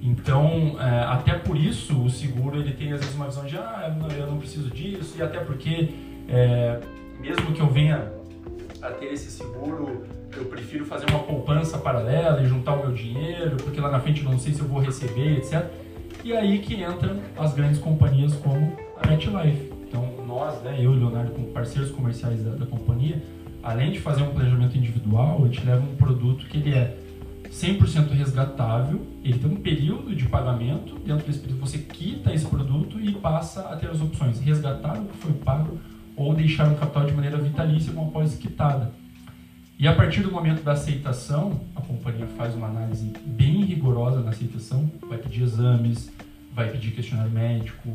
Então, 0.02 0.76
é, 0.80 1.04
até 1.04 1.34
por 1.34 1.56
isso 1.56 2.02
o 2.02 2.10
seguro 2.10 2.58
ele 2.58 2.72
tem 2.72 2.92
às 2.92 3.00
vezes 3.00 3.14
uma 3.14 3.26
visão 3.26 3.44
de 3.44 3.56
ah, 3.56 3.94
eu 3.94 4.02
não, 4.02 4.16
eu 4.16 4.26
não 4.26 4.38
preciso 4.38 4.68
disso 4.70 5.14
e 5.16 5.22
até 5.22 5.38
porque 5.38 5.90
é, 6.28 6.80
mesmo 7.20 7.52
que 7.52 7.60
eu 7.60 7.68
venha 7.68 8.12
a 8.80 8.90
ter 8.90 9.12
esse 9.12 9.30
seguro, 9.30 10.04
eu 10.37 10.45
prefiro 10.47 10.85
fazer 10.85 11.07
uma 11.11 11.20
poupança 11.20 11.78
paralela 11.78 12.43
e 12.43 12.47
juntar 12.47 12.74
o 12.74 12.87
meu 12.87 12.93
dinheiro, 12.93 13.57
porque 13.57 13.80
lá 13.80 13.91
na 13.91 14.01
frente 14.01 14.24
eu 14.24 14.30
não 14.30 14.39
sei 14.39 14.53
se 14.55 14.61
eu 14.61 14.66
vou 14.66 14.80
receber, 14.80 15.39
etc. 15.39 15.64
E 16.24 16.33
aí 16.33 16.59
que 16.61 16.74
entram 16.74 17.20
as 17.37 17.55
grandes 17.55 17.78
companhias 17.78 18.35
como 18.35 18.76
a 18.97 19.07
MetLife 19.07 19.72
nós, 20.33 20.62
né, 20.62 20.76
eu 20.78 20.95
e 20.95 20.97
o 20.97 20.99
Leonardo, 20.99 21.33
como 21.33 21.49
parceiros 21.49 21.91
comerciais 21.91 22.43
da, 22.43 22.53
da 22.53 22.66
companhia, 22.66 23.22
além 23.62 23.93
de 23.93 24.01
fazer 24.01 24.22
um 24.22 24.30
planejamento 24.30 24.76
individual, 24.76 25.43
a 25.45 25.47
gente 25.47 25.64
leva 25.64 25.83
um 25.83 25.95
produto 25.97 26.47
que 26.47 26.57
ele 26.57 26.74
é 26.74 26.97
100% 27.51 28.11
resgatável, 28.12 29.07
ele 29.22 29.39
tem 29.39 29.51
um 29.51 29.57
período 29.57 30.14
de 30.16 30.26
pagamento, 30.26 30.95
dentro 31.01 31.26
desse 31.26 31.39
período 31.39 31.61
você 31.61 31.78
quita 31.78 32.33
esse 32.33 32.47
produto 32.47 32.99
e 32.99 33.12
passa 33.12 33.61
a 33.68 33.76
ter 33.76 33.91
as 33.91 34.01
opções 34.01 34.41
resgatar 34.41 34.99
o 34.99 35.05
que 35.05 35.16
foi 35.18 35.33
pago 35.33 35.78
ou 36.16 36.35
deixar 36.35 36.70
o 36.72 36.76
capital 36.76 37.05
de 37.05 37.12
maneira 37.12 37.37
vitalícia 37.37 37.93
com 37.93 38.07
a 38.07 38.11
pós 38.11 38.35
quitada. 38.37 38.93
E 39.83 39.89
a 39.89 39.93
partir 39.93 40.20
do 40.20 40.30
momento 40.30 40.62
da 40.62 40.74
aceitação, 40.74 41.61
a 41.74 41.80
companhia 41.80 42.24
faz 42.39 42.55
uma 42.55 42.68
análise 42.68 43.12
bem 43.26 43.64
rigorosa 43.64 44.20
na 44.20 44.30
aceitação, 44.30 44.89
vai 45.09 45.18
pedir 45.18 45.43
exames, 45.43 46.09
vai 46.55 46.70
pedir 46.70 46.93
questionário 46.93 47.33
médico, 47.33 47.89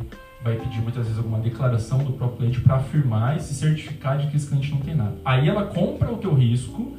vai 0.43 0.57
pedir 0.57 0.81
muitas 0.81 1.03
vezes 1.05 1.17
alguma 1.17 1.39
declaração 1.39 1.99
do 1.99 2.11
próprio 2.11 2.39
cliente 2.39 2.59
para 2.59 2.75
afirmar 2.75 3.37
e 3.37 3.39
se 3.39 3.53
certificar 3.53 4.17
de 4.17 4.27
que 4.27 4.35
esse 4.35 4.47
cliente 4.49 4.69
não 4.69 4.81
tem 4.81 4.95
nada. 4.95 5.15
Aí 5.23 5.47
ela 5.47 5.63
compra 5.63 6.11
o 6.11 6.17
teu 6.17 6.33
risco 6.33 6.93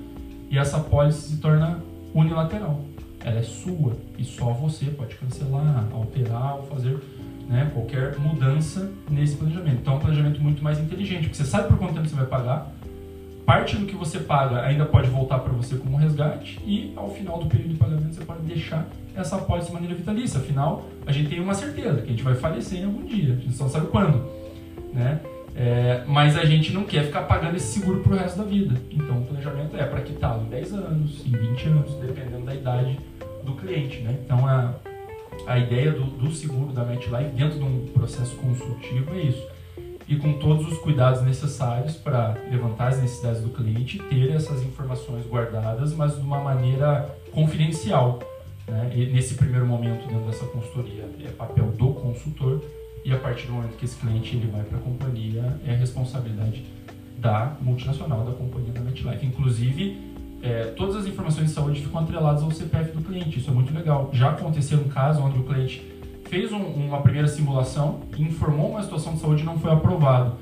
e 0.51 0.57
essa 0.57 0.81
pólice 0.81 1.33
se 1.33 1.37
torna 1.37 1.83
unilateral. 2.15 2.83
Ela 3.23 3.41
é 3.41 3.43
sua 3.43 3.95
e 4.17 4.25
só 4.25 4.55
você 4.55 4.87
pode 4.87 5.17
cancelar, 5.17 5.87
alterar 5.93 6.57
ou 6.57 6.63
fazer 6.63 6.99
né, 7.47 7.71
qualquer 7.75 8.19
mudança 8.19 8.91
nesse 9.11 9.37
planejamento. 9.37 9.81
Então 9.83 9.93
é 9.93 9.97
um 9.99 10.01
planejamento 10.01 10.41
muito 10.41 10.65
mais 10.65 10.79
inteligente, 10.79 11.25
porque 11.25 11.37
você 11.37 11.45
sabe 11.45 11.69
por 11.69 11.77
quanto 11.77 11.93
tempo 11.93 12.09
você 12.09 12.17
vai 12.17 12.25
pagar, 12.25 12.73
parte 13.49 13.77
do 13.77 13.87
que 13.87 13.97
você 13.97 14.19
paga 14.19 14.61
ainda 14.61 14.85
pode 14.85 15.09
voltar 15.09 15.39
para 15.39 15.55
você 15.55 15.75
como 15.77 15.97
resgate 15.97 16.61
e 16.67 16.93
ao 16.95 17.09
final 17.15 17.39
do 17.39 17.47
período 17.47 17.71
de 17.71 17.77
pagamento 17.79 18.15
você 18.15 18.23
pode 18.23 18.41
deixar 18.43 18.87
essa 19.17 19.37
apólice 19.37 19.69
de 19.69 19.73
maneira 19.73 19.95
vitalícia. 19.95 20.39
Afinal, 20.39 20.85
a 21.07 21.13
gente 21.13 21.31
tem 21.31 21.41
uma 21.41 21.55
certeza 21.55 22.03
que 22.03 22.09
a 22.09 22.11
gente 22.11 22.23
vai 22.23 22.35
falecer 22.35 22.81
em 22.81 22.85
algum 22.85 23.07
dia, 23.07 23.33
a 23.33 23.37
gente 23.37 23.55
só 23.55 23.67
sabe 23.67 23.87
quando, 23.87 24.23
né? 24.93 25.21
É, 25.57 26.05
mas 26.07 26.37
a 26.37 26.45
gente 26.45 26.75
não 26.75 26.85
quer 26.85 27.07
ficar 27.07 27.23
pagando 27.23 27.57
esse 27.57 27.69
seguro 27.69 28.01
pro 28.01 28.15
resto 28.15 28.37
da 28.37 28.45
vida. 28.45 28.79
Então 28.91 29.17
o 29.17 29.25
planejamento 29.25 29.75
é 29.79 29.85
para 29.87 30.03
quitá-lo 30.03 30.45
em 30.45 30.51
10 30.51 30.75
anos, 30.75 31.27
em 31.27 31.31
20 31.31 31.69
anos, 31.69 31.95
dependendo 32.03 32.45
da 32.45 32.55
idade 32.55 33.01
do 33.45 33.55
cliente, 33.55 34.01
né? 34.01 34.15
Então 34.23 34.47
a, 34.47 34.75
a 35.47 35.59
ideia 35.59 35.91
do, 35.93 36.05
do 36.05 36.31
seguro 36.33 36.71
da 36.71 36.85
MetLife 36.85 37.31
dentro 37.35 37.59
de 37.59 37.65
um 37.65 37.87
processo 37.95 38.37
consultivo 38.37 39.15
é 39.15 39.23
isso. 39.23 39.58
E 40.09 40.17
com 40.17 40.33
todos 40.35 40.67
os 40.67 40.79
cuidados 40.79 41.21
necessários 41.23 41.95
para 41.95 42.35
levantar 42.51 42.89
as 42.89 43.01
necessidades 43.01 43.43
do 43.43 43.51
cliente, 43.51 43.99
ter 43.99 44.31
essas 44.31 44.63
informações 44.63 45.27
guardadas, 45.27 45.93
mas 45.93 46.15
de 46.15 46.23
uma 46.23 46.41
maneira 46.41 47.15
confidencial. 47.31 48.19
Né? 48.67 49.11
Nesse 49.13 49.35
primeiro 49.35 49.67
momento, 49.67 50.09
dentro 50.09 50.25
dessa 50.27 50.47
consultoria, 50.47 51.05
é 51.25 51.29
papel 51.29 51.67
do 51.73 51.93
consultor, 51.93 52.63
e 53.05 53.13
a 53.13 53.19
partir 53.19 53.47
do 53.47 53.53
momento 53.53 53.77
que 53.77 53.85
esse 53.85 53.97
cliente 53.97 54.37
ele 54.37 54.51
vai 54.51 54.63
para 54.63 54.79
a 54.79 54.81
companhia, 54.81 55.59
é 55.67 55.75
responsabilidade 55.75 56.65
da 57.19 57.57
multinacional, 57.61 58.25
da 58.25 58.33
companhia 58.33 58.73
da 58.73 58.81
MetLife. 58.81 59.27
Inclusive, 59.27 59.99
é, 60.43 60.65
todas 60.77 60.97
as 60.97 61.07
informações 61.07 61.49
de 61.49 61.53
saúde 61.53 61.81
ficam 61.81 62.01
atreladas 62.01 62.43
ao 62.43 62.51
CPF 62.51 62.93
do 62.93 63.03
cliente. 63.03 63.39
Isso 63.39 63.51
é 63.51 63.53
muito 63.53 63.75
legal. 63.75 64.11
Já 64.13 64.31
aconteceu 64.31 64.79
um 64.79 64.89
caso 64.89 65.21
onde 65.21 65.39
o 65.39 65.45
cliente 65.45 65.83
fez 66.29 66.53
um, 66.53 66.63
uma 66.63 67.01
primeira 67.01 67.27
simulação, 67.27 68.01
informou 68.17 68.71
uma 68.71 68.83
situação 68.83 69.15
de 69.15 69.21
saúde 69.21 69.43
e 69.43 69.47
não 69.47 69.59
foi 69.59 69.73
aprovado. 69.73 70.37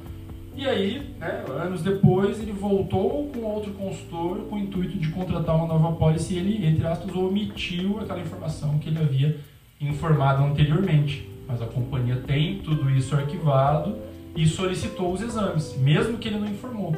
E 0.56 0.66
aí, 0.66 1.14
né, 1.18 1.44
anos 1.48 1.82
depois, 1.82 2.40
ele 2.40 2.52
voltou 2.52 3.28
com 3.28 3.40
outro 3.40 3.72
consultor 3.72 4.38
com 4.48 4.56
o 4.56 4.58
intuito 4.58 4.98
de 4.98 5.08
contratar 5.10 5.54
uma 5.54 5.66
nova 5.66 5.92
pólice 5.96 6.34
e 6.34 6.38
ele, 6.38 6.66
entre 6.66 6.86
aspas, 6.86 7.14
omitiu 7.14 8.00
aquela 8.00 8.20
informação 8.20 8.78
que 8.78 8.88
ele 8.88 8.98
havia 8.98 9.38
informado 9.80 10.42
anteriormente. 10.44 11.28
Mas 11.46 11.60
a 11.60 11.66
companhia 11.66 12.16
tem 12.26 12.58
tudo 12.58 12.90
isso 12.90 13.14
arquivado 13.14 13.96
e 14.34 14.46
solicitou 14.46 15.12
os 15.12 15.20
exames, 15.20 15.76
mesmo 15.78 16.16
que 16.16 16.28
ele 16.28 16.38
não 16.38 16.48
informou. 16.48 16.96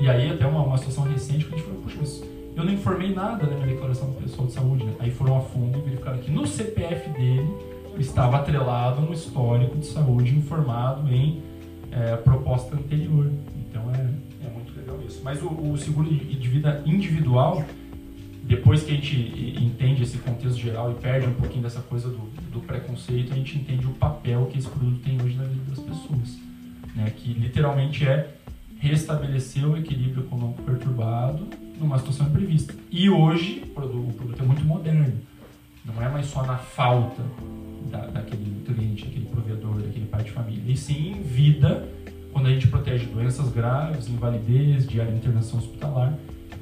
E 0.00 0.08
aí, 0.08 0.30
até 0.30 0.46
uma, 0.46 0.62
uma 0.62 0.78
situação 0.78 1.04
recente 1.04 1.44
que 1.44 1.54
a 1.54 1.58
gente 1.58 1.66
falou, 1.66 1.82
puxa, 1.82 1.98
mas 2.00 2.22
eu 2.56 2.64
não 2.64 2.72
informei 2.72 3.12
nada 3.12 3.46
na 3.46 3.54
minha 3.54 3.66
declaração 3.66 4.10
pessoal 4.14 4.46
de 4.46 4.54
saúde. 4.54 4.84
Né? 4.84 4.94
Aí 4.98 5.10
foram 5.10 5.36
a 5.36 5.40
fundo 5.42 5.78
e 5.78 5.82
verificaram 5.82 6.18
que 6.18 6.30
no 6.30 6.46
CPF 6.46 7.10
dele 7.10 7.73
estava 7.98 8.36
atrelado 8.36 9.02
um 9.02 9.12
histórico 9.12 9.78
de 9.78 9.86
saúde 9.86 10.34
informado 10.34 11.12
em 11.12 11.42
é, 11.90 12.16
proposta 12.16 12.74
anterior. 12.74 13.30
Então 13.56 13.90
é, 13.94 14.46
é 14.46 14.50
muito 14.50 14.76
legal 14.76 15.00
isso. 15.06 15.20
Mas 15.22 15.42
o, 15.42 15.48
o 15.48 15.76
seguro 15.76 16.12
de 16.12 16.48
vida 16.48 16.82
individual, 16.84 17.64
depois 18.42 18.82
que 18.82 18.92
a 18.92 18.94
gente 18.94 19.16
entende 19.62 20.02
esse 20.02 20.18
contexto 20.18 20.58
geral 20.58 20.90
e 20.90 20.94
perde 20.94 21.26
um 21.26 21.34
pouquinho 21.34 21.62
dessa 21.62 21.80
coisa 21.80 22.08
do, 22.08 22.30
do 22.52 22.60
preconceito, 22.60 23.32
a 23.32 23.36
gente 23.36 23.58
entende 23.58 23.86
o 23.86 23.92
papel 23.92 24.46
que 24.46 24.58
esse 24.58 24.68
produto 24.68 25.00
tem 25.02 25.20
hoje 25.22 25.36
na 25.36 25.44
vida 25.44 25.70
das 25.70 25.78
pessoas. 25.78 26.38
Né? 26.94 27.12
Que 27.16 27.32
literalmente 27.32 28.06
é 28.06 28.34
restabelecer 28.78 29.66
o 29.66 29.76
equilíbrio 29.76 30.24
econômico 30.24 30.62
perturbado 30.62 31.48
numa 31.80 31.98
situação 31.98 32.26
imprevista. 32.26 32.74
E 32.90 33.08
hoje 33.08 33.62
o 33.64 33.66
produto, 33.68 34.10
o 34.10 34.12
produto 34.12 34.42
é 34.42 34.46
muito 34.46 34.64
moderno. 34.64 35.20
Não 35.84 36.02
é 36.02 36.08
mais 36.08 36.26
só 36.26 36.44
na 36.44 36.56
falta 36.56 37.22
da, 37.90 38.06
daquele 38.06 38.62
cliente, 38.64 39.04
daquele 39.04 39.26
provedor, 39.26 39.80
daquele 39.80 40.06
pai 40.06 40.22
de 40.22 40.30
família. 40.30 40.72
E 40.72 40.76
sim 40.76 41.22
vida, 41.22 41.88
quando 42.32 42.46
a 42.46 42.50
gente 42.50 42.68
protege 42.68 43.06
doenças 43.06 43.50
graves, 43.50 44.08
invalidez, 44.08 44.86
diária 44.86 45.12
internação 45.12 45.58
hospitalar, 45.58 46.16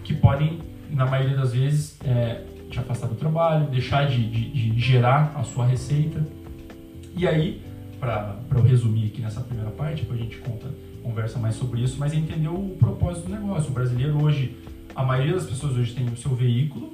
que 0.04 0.14
podem, 0.14 0.58
na 0.90 1.06
maioria 1.06 1.36
das 1.36 1.52
vezes, 1.52 1.98
é, 2.04 2.44
te 2.70 2.78
afastar 2.78 3.06
do 3.06 3.14
trabalho, 3.14 3.66
deixar 3.66 4.06
de, 4.06 4.28
de, 4.28 4.50
de 4.50 4.80
gerar 4.80 5.32
a 5.36 5.44
sua 5.44 5.66
receita. 5.66 6.24
E 7.14 7.26
aí, 7.26 7.62
para 8.00 8.36
eu 8.54 8.62
resumir 8.62 9.06
aqui 9.06 9.20
nessa 9.20 9.40
primeira 9.42 9.70
parte, 9.70 10.02
depois 10.02 10.18
a 10.18 10.22
gente 10.24 10.38
conta, 10.38 10.66
conversa 11.02 11.38
mais 11.38 11.54
sobre 11.54 11.82
isso, 11.82 11.96
mas 11.98 12.12
entender 12.12 12.48
o 12.48 12.76
propósito 12.78 13.28
do 13.28 13.32
negócio. 13.32 13.70
O 13.70 13.72
brasileiro 13.72 14.22
hoje, 14.22 14.56
a 14.94 15.04
maioria 15.04 15.34
das 15.34 15.46
pessoas 15.46 15.76
hoje 15.76 15.94
tem 15.94 16.06
o 16.06 16.16
seu 16.16 16.34
veículo, 16.34 16.91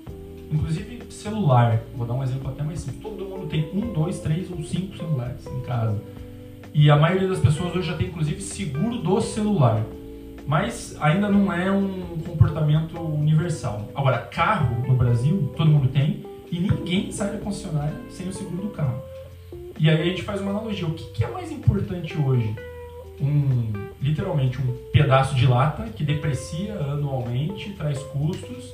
inclusive 0.51 1.03
celular. 1.11 1.80
Vou 1.96 2.07
dar 2.07 2.14
um 2.14 2.22
exemplo 2.22 2.49
até 2.51 2.62
mais 2.62 2.80
simples. 2.80 3.03
Todo 3.03 3.24
mundo 3.24 3.46
tem 3.46 3.70
um, 3.72 3.92
dois, 3.92 4.20
três 4.20 4.51
ou 4.51 4.62
cinco 4.62 4.96
celulares 4.96 5.46
em 5.46 5.61
casa. 5.62 6.01
E 6.74 6.90
a 6.90 6.96
maioria 6.96 7.28
das 7.28 7.40
pessoas 7.40 7.74
hoje 7.74 7.88
já 7.88 7.96
tem 7.96 8.09
inclusive 8.09 8.40
seguro 8.40 8.99
do 8.99 9.20
celular. 9.20 9.84
Mas 10.46 10.96
ainda 11.01 11.28
não 11.28 11.53
é 11.53 11.70
um 11.70 12.18
comportamento 12.26 12.99
universal. 12.99 13.88
Agora, 13.94 14.18
carro 14.18 14.86
no 14.86 14.96
Brasil, 14.96 15.53
todo 15.57 15.70
mundo 15.70 15.88
tem, 15.88 16.24
e 16.51 16.59
ninguém 16.59 17.12
sai 17.12 17.32
da 17.32 17.38
concessionária 17.38 17.94
sem 18.09 18.28
o 18.28 18.32
seguro 18.32 18.62
do 18.62 18.68
carro. 18.70 19.03
E 19.78 19.88
aí 19.88 20.01
a 20.01 20.05
gente 20.05 20.22
faz 20.22 20.40
uma 20.40 20.51
analogia. 20.51 20.86
O 20.86 20.94
que, 20.94 21.22
é 21.22 21.28
mais 21.28 21.53
importante 21.53 22.16
hoje? 22.18 22.55
Um, 23.20 23.72
literalmente 24.01 24.59
um 24.59 24.74
pedaço 24.90 25.34
de 25.34 25.46
lata 25.46 25.84
que 25.90 26.03
deprecia 26.03 26.74
anualmente, 26.74 27.72
traz 27.72 27.99
custos, 28.05 28.72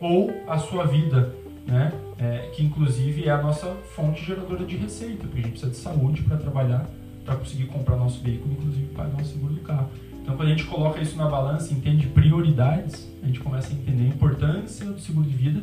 ou 0.00 0.30
a 0.46 0.58
sua 0.58 0.86
vida, 0.86 1.34
né? 1.66 1.92
É, 2.18 2.50
que 2.54 2.64
inclusive 2.64 3.24
é 3.24 3.30
a 3.30 3.42
nossa 3.42 3.66
fonte 3.94 4.24
geradora 4.24 4.64
de 4.64 4.76
receita, 4.76 5.24
porque 5.26 5.40
a 5.40 5.42
gente 5.42 5.50
precisa 5.50 5.70
de 5.70 5.76
saúde 5.76 6.22
para 6.22 6.36
trabalhar, 6.36 6.88
para 7.24 7.36
conseguir 7.36 7.66
comprar 7.66 7.96
nosso 7.96 8.22
veículo, 8.22 8.52
inclusive 8.52 8.86
pagar 8.94 9.20
o 9.20 9.24
seguro 9.24 9.52
do 9.52 9.60
carro. 9.60 9.90
Então, 10.22 10.34
quando 10.34 10.48
a 10.48 10.50
gente 10.50 10.64
coloca 10.64 11.00
isso 11.00 11.16
na 11.16 11.28
balança, 11.28 11.72
entende 11.72 12.06
prioridades, 12.06 13.08
a 13.22 13.26
gente 13.26 13.38
começa 13.38 13.72
a 13.72 13.76
entender 13.76 14.04
a 14.04 14.08
importância 14.08 14.86
do 14.86 15.00
seguro 15.00 15.28
de 15.28 15.36
vida 15.36 15.62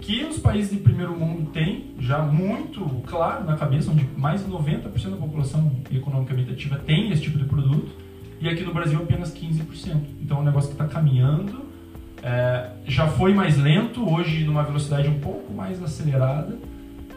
que 0.00 0.24
os 0.24 0.38
países 0.38 0.70
de 0.70 0.78
primeiro 0.78 1.16
mundo 1.16 1.50
têm 1.50 1.94
já 1.98 2.18
muito 2.22 2.84
claro 3.06 3.44
na 3.44 3.56
cabeça, 3.56 3.90
onde 3.90 4.06
mais 4.16 4.44
de 4.44 4.50
90% 4.50 5.10
da 5.10 5.16
população 5.16 5.70
economicamente 5.92 6.50
ativa 6.50 6.76
tem 6.78 7.10
esse 7.10 7.22
tipo 7.22 7.38
de 7.38 7.44
produto, 7.44 7.90
e 8.40 8.48
aqui 8.48 8.64
no 8.64 8.72
Brasil 8.72 8.98
apenas 8.98 9.32
15%. 9.32 10.00
Então 10.20 10.38
é 10.38 10.40
um 10.40 10.44
negócio 10.44 10.70
que 10.70 10.74
está 10.74 10.86
caminhando, 10.86 11.69
é, 12.22 12.70
já 12.86 13.06
foi 13.06 13.32
mais 13.34 13.56
lento, 13.56 14.08
hoje 14.08 14.44
numa 14.44 14.62
velocidade 14.62 15.08
um 15.08 15.18
pouco 15.20 15.52
mais 15.52 15.82
acelerada, 15.82 16.56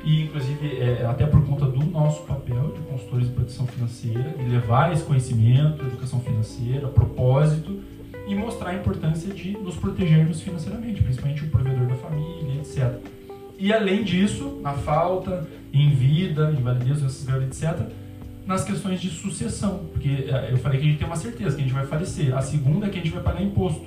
e 0.04 0.24
inclusive 0.24 0.80
é, 0.80 1.06
até 1.06 1.26
por 1.26 1.45
conta 1.45 1.66
do 1.66 1.86
nosso 1.86 2.24
papel 2.24 2.74
de 2.74 2.82
consultores 2.82 3.28
de 3.28 3.34
proteção 3.34 3.66
financeira, 3.66 4.36
de 4.38 4.49
levar 4.49 4.91
esse 4.91 5.04
conhecimento, 5.04 5.86
educação 5.86 6.20
financeira, 6.20 6.88
propósito, 6.88 7.80
e 8.28 8.36
mostrar 8.36 8.70
a 8.70 8.76
importância 8.76 9.34
de 9.34 9.51
nos 9.51 9.76
protegermos 9.76 10.41
financeiramente, 10.41 11.01
principalmente 11.04 11.43
o 11.43 11.49
provedor 11.49 11.88
da 11.88 11.95
família, 11.95 12.56
etc. 12.56 12.93
E 13.60 13.72
além 13.72 14.04
disso, 14.04 14.60
na 14.62 14.74
falta, 14.74 15.47
em 15.74 15.89
vida, 15.89 16.54
invalidez, 16.58 17.24
graves, 17.24 17.47
etc., 17.47 17.88
nas 18.45 18.64
questões 18.64 18.99
de 18.99 19.10
sucessão, 19.10 19.86
porque 19.91 20.28
é, 20.30 20.49
eu 20.51 20.58
falei 20.58 20.80
que 20.80 20.86
a 20.86 20.89
gente 20.89 20.99
tem 20.99 21.08
uma 21.08 21.16
certeza 21.16 21.56
que 21.56 21.62
a 21.62 21.66
gente 21.66 21.74
vai 21.74 21.86
falecer. 21.86 22.36
A 22.36 22.41
segunda 22.41 22.88
é 22.88 22.89
que 22.89 22.99
a 22.99 23.01
gente 23.01 23.14
vai 23.14 23.24
pagar 23.24 23.41
imposto. 23.41 23.86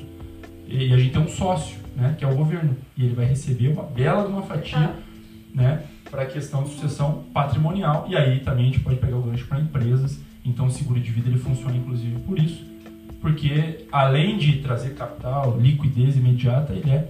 E 0.69 0.93
a 0.93 0.97
gente 0.97 1.13
tem 1.13 1.23
um 1.23 1.29
sócio, 1.29 1.79
né, 1.95 2.15
que 2.19 2.25
é 2.25 2.29
o 2.29 2.35
governo, 2.35 2.77
e 2.97 3.05
ele 3.05 3.15
vai 3.15 3.25
receber 3.25 3.69
uma 3.69 3.85
bela 3.85 4.23
de 4.23 4.29
uma 4.33 4.43
fatia, 4.43 4.95
né, 5.55 5.85
para 6.11 6.23
a 6.23 6.27
questão 6.27 6.65
de 6.65 6.71
sucessão 6.71 7.25
patrimonial. 7.33 8.07
E 8.09 8.17
aí 8.17 8.41
também 8.41 8.65
a 8.65 8.67
gente 8.67 8.81
pode 8.81 8.97
pegar 8.97 9.17
o 9.17 9.23
gancho 9.23 9.47
para 9.47 9.61
empresas. 9.61 10.21
Então 10.45 10.67
o 10.67 10.71
seguro 10.71 11.01
de 11.01 11.11
vida 11.11 11.29
ele 11.29 11.39
funciona 11.39 11.77
inclusive 11.77 12.21
por 12.21 12.39
isso, 12.39 12.65
porque 13.21 13.87
além 13.91 14.39
de 14.39 14.59
trazer 14.59 14.95
capital, 14.95 15.59
liquidez 15.59 16.17
imediata, 16.17 16.73
ele 16.73 16.91
é 16.91 17.09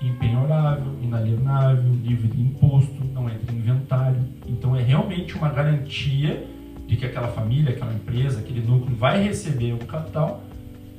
impenhorável, 0.00 0.94
inalienável, 1.02 1.92
livre 2.02 2.28
de 2.28 2.40
imposto, 2.40 3.04
não 3.12 3.28
entra 3.28 3.52
em 3.52 3.58
inventário. 3.58 4.20
Então 4.46 4.74
é 4.74 4.82
realmente 4.82 5.36
uma 5.36 5.50
garantia 5.50 6.46
de 6.86 6.96
que 6.96 7.04
aquela 7.04 7.28
família, 7.28 7.72
aquela 7.72 7.92
empresa, 7.92 8.40
aquele 8.40 8.66
núcleo 8.66 8.96
vai 8.96 9.22
receber 9.22 9.74
o 9.74 9.78
capital 9.78 10.42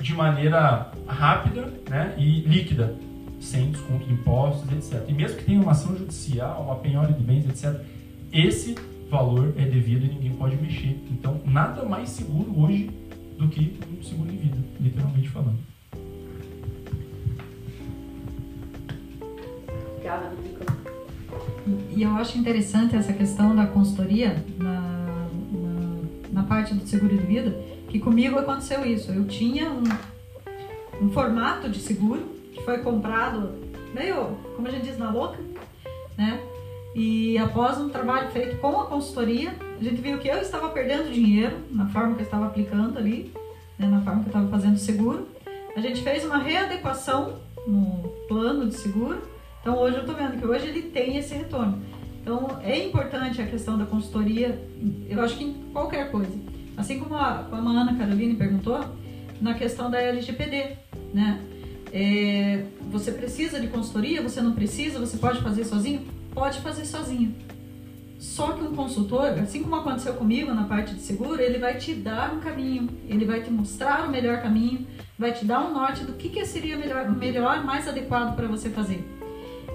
de 0.02 0.14
maneira 0.14 0.91
rápida 1.08 1.74
né, 1.89 2.14
e 2.18 2.41
líquida, 2.41 2.95
sem 3.39 3.72
desconto 3.72 4.06
de 4.06 4.14
impostos, 4.14 4.72
etc. 4.72 5.06
E 5.08 5.14
mesmo 5.14 5.38
que 5.38 5.45
tenha 5.45 5.62
uma 5.62 5.72
ação 5.72 5.95
judicial, 5.97 6.64
uma 6.64 6.76
penhora 6.76 7.12
de 7.12 7.24
bens, 7.24 7.45
etc., 7.47 7.82
esse 8.32 8.76
valor 9.10 9.54
é 9.58 9.66
devido 9.66 10.06
e 10.06 10.10
ninguém 10.10 10.32
pode 10.34 10.56
mexer. 10.56 11.00
Então, 11.12 11.41
nada 11.45 11.84
mais 11.84 12.10
seguro 12.10 12.60
hoje 12.60 12.91
do 13.38 13.47
que 13.47 13.78
um 13.91 14.04
seguro 14.04 14.30
de 14.30 14.38
vida, 14.38 14.58
literalmente 14.80 15.30
falando. 15.30 15.70
E 21.95 22.04
eu 22.04 22.12
acho 22.12 22.38
interessante 22.38 22.95
essa 22.95 23.14
questão 23.14 23.56
da 23.56 23.68
consultoria 23.68 24.43
na, 24.58 25.28
na, 25.52 26.41
na, 26.41 26.43
parte 26.43 26.74
do 26.74 26.88
seguro 26.88 27.18
de 27.18 27.26
vida, 27.26 27.56
que 27.89 27.99
comigo 27.99 28.37
aconteceu 28.37 28.85
isso. 28.85 29.11
Eu 29.11 29.25
tinha 29.25 29.69
um, 29.69 29.83
um 31.01 31.11
formato 31.11 31.67
de 31.67 31.79
seguro 31.79 32.21
que 32.53 32.63
foi 32.63 32.77
comprado 32.79 33.55
meio, 33.93 34.37
como 34.55 34.67
a 34.67 34.71
gente 34.71 34.85
diz, 34.85 34.97
na 34.97 35.11
louca, 35.11 35.39
né? 36.17 36.39
E 36.95 37.37
após 37.37 37.79
um 37.79 37.89
trabalho 37.89 38.29
feito 38.31 38.57
com 38.57 38.79
a 38.79 38.85
consultoria, 38.85 39.55
a 39.79 39.83
gente 39.83 40.01
viu 40.01 40.17
que 40.17 40.27
eu 40.27 40.37
estava 40.37 40.69
perdendo 40.69 41.11
dinheiro 41.11 41.57
na 41.71 41.87
forma 41.87 42.15
que 42.15 42.21
eu 42.21 42.25
estava 42.25 42.47
aplicando 42.47 42.97
ali, 42.97 43.31
né, 43.77 43.87
na 43.87 44.01
forma 44.01 44.21
que 44.21 44.27
eu 44.27 44.31
estava 44.31 44.47
fazendo 44.49 44.77
seguro. 44.77 45.27
A 45.75 45.79
gente 45.79 46.01
fez 46.01 46.25
uma 46.25 46.37
readequação 46.37 47.37
no 47.67 48.09
plano 48.27 48.67
de 48.67 48.75
seguro. 48.75 49.21
Então 49.61 49.77
hoje 49.77 49.97
eu 49.97 50.01
estou 50.01 50.15
vendo 50.15 50.39
que 50.39 50.45
hoje 50.45 50.67
ele 50.67 50.83
tem 50.83 51.17
esse 51.17 51.33
retorno. 51.33 51.79
Então 52.21 52.59
é 52.63 52.77
importante 52.85 53.41
a 53.41 53.45
questão 53.45 53.77
da 53.77 53.85
consultoria, 53.85 54.59
eu 55.07 55.21
acho 55.21 55.37
que 55.37 55.43
em 55.43 55.53
qualquer 55.71 56.11
coisa. 56.11 56.49
Assim 56.80 56.97
como 56.97 57.15
a, 57.15 57.45
como 57.49 57.67
a 57.67 57.73
Ana 57.73 57.97
Caroline 57.97 58.36
perguntou, 58.36 58.80
na 59.41 59.53
questão 59.53 59.91
da 59.91 60.01
LGPD, 60.01 60.77
né? 61.13 61.41
É, 61.91 62.63
você 62.89 63.11
precisa 63.11 63.59
de 63.59 63.67
consultoria? 63.67 64.21
Você 64.21 64.39
não 64.39 64.53
precisa? 64.53 64.97
Você 64.97 65.17
pode 65.17 65.41
fazer 65.41 65.65
sozinho? 65.65 66.07
Pode 66.34 66.61
fazer 66.61 66.86
sozinho. 66.86 67.36
Só 68.17 68.53
que 68.53 68.63
um 68.63 68.73
consultor, 68.73 69.27
assim 69.39 69.61
como 69.61 69.75
aconteceu 69.75 70.13
comigo 70.13 70.53
na 70.53 70.63
parte 70.63 70.93
de 70.93 71.01
seguro, 71.01 71.41
ele 71.41 71.57
vai 71.57 71.77
te 71.77 71.93
dar 71.93 72.34
um 72.34 72.39
caminho, 72.39 72.89
ele 73.07 73.25
vai 73.25 73.41
te 73.41 73.51
mostrar 73.51 74.07
o 74.07 74.11
melhor 74.11 74.41
caminho, 74.41 74.88
vai 75.17 75.34
te 75.34 75.43
dar 75.43 75.65
um 75.65 75.73
norte 75.73 76.05
do 76.05 76.13
que, 76.13 76.30
que 76.30 76.45
seria 76.45 76.77
melhor, 76.77 77.09
melhor 77.09 77.63
mais 77.65 77.88
adequado 77.88 78.36
para 78.36 78.47
você 78.47 78.69
fazer. 78.69 79.05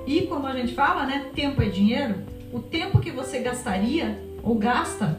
E 0.07 0.23
como 0.23 0.47
a 0.47 0.55
gente 0.55 0.75
fala, 0.75 1.05
né, 1.05 1.31
tempo 1.35 1.63
é 1.63 1.69
dinheiro, 1.69 2.17
o 2.53 2.61
tempo 2.61 3.01
que 3.01 3.11
você 3.11 3.41
gastaria 3.41 4.23
ou 4.43 4.55
gasta 4.55 5.19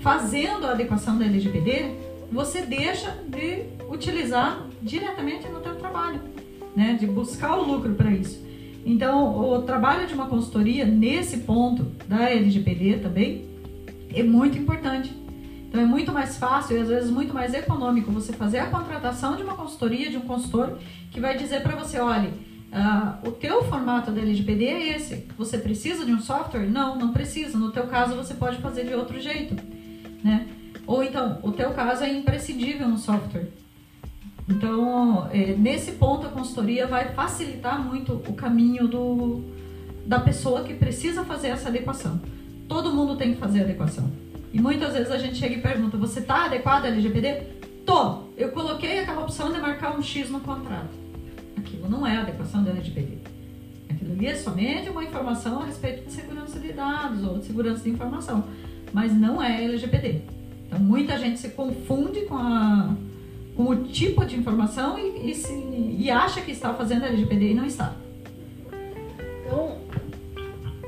fazendo 0.00 0.66
a 0.66 0.72
adequação 0.72 1.18
da 1.18 1.24
LGPD, 1.24 1.94
você 2.30 2.62
deixa 2.62 3.16
de 3.28 3.64
utilizar 3.88 4.66
diretamente 4.80 5.48
no 5.48 5.60
teu 5.60 5.74
trabalho, 5.74 6.20
né, 6.74 6.96
de 6.98 7.06
buscar 7.06 7.56
o 7.56 7.64
lucro 7.64 7.94
para 7.94 8.10
isso. 8.10 8.40
Então, 8.84 9.38
o 9.38 9.62
trabalho 9.62 10.06
de 10.06 10.14
uma 10.14 10.26
consultoria 10.26 10.84
nesse 10.84 11.38
ponto 11.38 11.84
da 12.08 12.30
LGPD 12.30 12.98
também 12.98 13.44
é 14.14 14.22
muito 14.22 14.56
importante. 14.56 15.14
Então, 15.68 15.80
é 15.80 15.84
muito 15.84 16.10
mais 16.12 16.36
fácil 16.36 16.76
e 16.76 16.80
às 16.80 16.88
vezes 16.88 17.10
muito 17.10 17.34
mais 17.34 17.52
econômico 17.52 18.10
você 18.10 18.32
fazer 18.32 18.58
a 18.58 18.66
contratação 18.66 19.36
de 19.36 19.42
uma 19.42 19.54
consultoria, 19.54 20.10
de 20.10 20.16
um 20.16 20.22
consultor, 20.22 20.78
que 21.10 21.20
vai 21.20 21.36
dizer 21.36 21.62
para 21.62 21.76
você: 21.76 21.98
olha, 22.00 22.30
uh, 22.72 23.28
o 23.28 23.32
teu 23.32 23.62
formato 23.64 24.10
da 24.10 24.20
LGPD 24.20 24.64
é 24.64 24.96
esse. 24.96 25.26
Você 25.36 25.58
precisa 25.58 26.04
de 26.04 26.12
um 26.12 26.20
software? 26.20 26.66
Não, 26.66 26.96
não 26.96 27.12
precisa. 27.12 27.56
No 27.56 27.70
teu 27.70 27.86
caso, 27.86 28.16
você 28.16 28.34
pode 28.34 28.58
fazer 28.58 28.84
de 28.84 28.94
outro 28.94 29.20
jeito. 29.20 29.54
Né? 30.22 30.46
Ou 30.86 31.02
então, 31.02 31.38
o 31.42 31.52
teu 31.52 31.70
caso 31.70 32.04
é 32.04 32.12
imprescindível 32.12 32.86
um 32.86 32.98
software. 32.98 33.48
Então, 34.48 35.28
é, 35.32 35.54
nesse 35.54 35.92
ponto, 35.92 36.26
a 36.26 36.30
consultoria 36.30 36.86
vai 36.86 37.12
facilitar 37.12 37.80
muito 37.80 38.14
o 38.14 38.34
caminho 38.34 38.88
do, 38.88 39.44
da 40.04 40.18
pessoa 40.18 40.64
que 40.64 40.74
precisa 40.74 41.24
fazer 41.24 41.48
essa 41.48 41.68
adequação. 41.68 42.20
Todo 42.68 42.92
mundo 42.92 43.16
tem 43.16 43.34
que 43.34 43.40
fazer 43.40 43.62
adequação. 43.62 44.10
E 44.52 44.60
muitas 44.60 44.92
vezes 44.92 45.10
a 45.12 45.18
gente 45.18 45.36
chega 45.36 45.54
e 45.54 45.60
pergunta: 45.60 45.96
você 45.96 46.18
está 46.18 46.46
adequado 46.46 46.86
ao 46.86 46.90
LGPD? 46.90 47.42
Tô! 47.86 48.24
Eu 48.36 48.50
coloquei 48.50 48.98
aquela 48.98 49.22
opção 49.22 49.52
de 49.52 49.60
marcar 49.60 49.96
um 49.96 50.02
X 50.02 50.28
no 50.30 50.40
contrato. 50.40 50.90
Aquilo 51.56 51.88
não 51.88 52.06
é 52.06 52.16
adequação 52.16 52.64
da 52.64 52.70
LGPD. 52.70 53.18
Aquilo 53.88 54.12
ali 54.12 54.26
é 54.26 54.34
somente 54.34 54.88
uma 54.88 55.04
informação 55.04 55.60
a 55.62 55.66
respeito 55.66 56.06
de 56.06 56.12
segurança 56.12 56.58
de 56.58 56.72
dados 56.72 57.24
ou 57.24 57.38
de 57.38 57.44
segurança 57.44 57.82
de 57.84 57.90
informação, 57.90 58.44
mas 58.92 59.12
não 59.12 59.42
é 59.42 59.64
LGPD. 59.64 60.22
Então, 60.66 60.78
muita 60.78 61.18
gente 61.18 61.38
se 61.38 61.50
confunde 61.50 62.20
com 62.22 62.36
a 62.36 62.94
com 63.56 63.64
o 63.64 63.84
tipo 63.84 64.24
de 64.24 64.36
informação 64.36 64.98
e, 64.98 65.30
e, 65.30 65.34
se, 65.34 65.52
e 65.52 66.10
acha 66.10 66.40
que 66.40 66.50
está 66.50 66.72
fazendo 66.72 67.04
LGPD 67.04 67.50
e 67.50 67.54
não 67.54 67.66
está. 67.66 67.94
Então, 69.44 69.76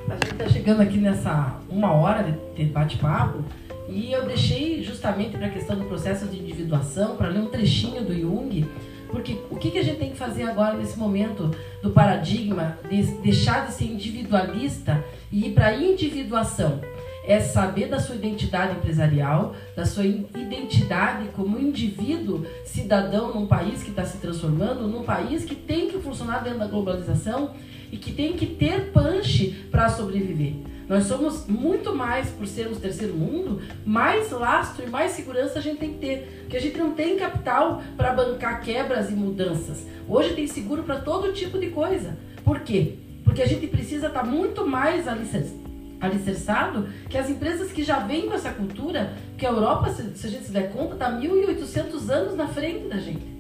a 0.09 0.15
gente 0.15 0.33
está 0.33 0.49
chegando 0.49 0.81
aqui 0.81 0.97
nessa 0.97 1.61
uma 1.69 1.93
hora 1.93 2.23
de, 2.23 2.65
de 2.65 2.71
bate-papo 2.71 3.45
e 3.89 4.11
eu 4.13 4.25
deixei 4.25 4.83
justamente 4.83 5.37
para 5.37 5.49
a 5.49 5.51
questão 5.51 5.77
do 5.77 5.85
processo 5.85 6.27
de 6.27 6.39
individuação, 6.39 7.17
para 7.17 7.29
ler 7.29 7.41
um 7.41 7.51
trechinho 7.51 8.03
do 8.05 8.19
Jung, 8.19 8.67
porque 9.11 9.37
o 9.51 9.57
que, 9.57 9.71
que 9.71 9.79
a 9.79 9.85
gente 9.85 9.99
tem 9.99 10.11
que 10.11 10.17
fazer 10.17 10.45
agora 10.45 10.75
nesse 10.77 10.99
momento 10.99 11.51
do 11.83 11.91
paradigma 11.91 12.79
de 12.89 13.03
deixar 13.21 13.67
de 13.67 13.75
ser 13.75 13.85
individualista 13.85 15.05
e 15.31 15.49
ir 15.49 15.53
para 15.53 15.67
a 15.67 15.77
individuação? 15.77 16.81
É 17.25 17.41
saber 17.41 17.89
da 17.89 18.01
sua 18.01 18.17
identidade 18.17 18.77
empresarial, 18.77 19.55
da 19.77 19.85
sua 19.85 20.05
identidade 20.05 21.29
como 21.35 21.59
indivíduo, 21.59 22.45
cidadão 22.65 23.33
num 23.33 23.47
país 23.47 23.83
que 23.83 23.91
está 23.91 24.05
se 24.05 24.19
transformando, 24.19 24.89
num 24.89 25.05
país 25.05 25.45
que 25.45 25.55
tem 25.55 25.89
que 25.89 25.99
funcionar 25.99 26.43
dentro 26.43 26.59
da 26.59 26.67
globalização 26.67 27.55
e 27.91 27.97
que 27.97 28.13
tem 28.13 28.33
que 28.33 28.47
ter 28.47 28.91
punch 28.91 29.67
para 29.71 29.89
sobreviver. 29.89 30.55
Nós 30.89 31.05
somos 31.05 31.47
muito 31.47 31.95
mais, 31.95 32.29
por 32.31 32.47
sermos 32.47 32.79
terceiro 32.79 33.15
mundo, 33.15 33.63
mais 33.87 34.31
lastro 34.31 34.85
e 34.87 34.91
mais 34.91 35.13
segurança 35.13 35.59
a 35.59 35.63
gente 35.63 35.79
tem 35.79 35.93
que 35.95 35.99
ter. 35.99 36.41
Porque 36.43 36.57
a 36.57 36.61
gente 36.61 36.77
não 36.77 36.93
tem 36.93 37.17
capital 37.17 37.83
para 37.97 38.13
bancar 38.13 38.61
quebras 38.61 39.09
e 39.11 39.15
mudanças. 39.15 39.87
Hoje 40.09 40.35
tem 40.35 40.47
seguro 40.47 40.83
para 40.83 41.01
todo 41.01 41.33
tipo 41.33 41.59
de 41.59 41.69
coisa. 41.69 42.19
Por 42.45 42.61
quê? 42.61 42.97
Porque 43.25 43.41
a 43.41 43.47
gente 43.47 43.67
precisa 43.69 44.09
estar 44.09 44.21
tá 44.21 44.27
muito 44.27 44.67
mais 44.67 45.07
alicerçado 45.07 45.72
alicerçado 46.03 46.89
que 47.09 47.17
as 47.17 47.31
empresas 47.31 47.71
que 47.71 47.85
já 47.85 48.01
vêm 48.01 48.29
com 48.29 48.35
essa 48.35 48.51
cultura, 48.51 49.15
que 49.39 49.47
a 49.47 49.51
Europa, 49.51 49.91
se, 49.91 50.27
a 50.27 50.31
gente 50.31 50.45
se 50.45 50.53
der 50.53 50.73
conta, 50.73 50.95
está 50.95 51.11
1.800 51.13 52.11
anos 52.11 52.37
na 52.37 52.49
frente 52.49 52.89
da 52.89 52.99
gente. 52.99 53.33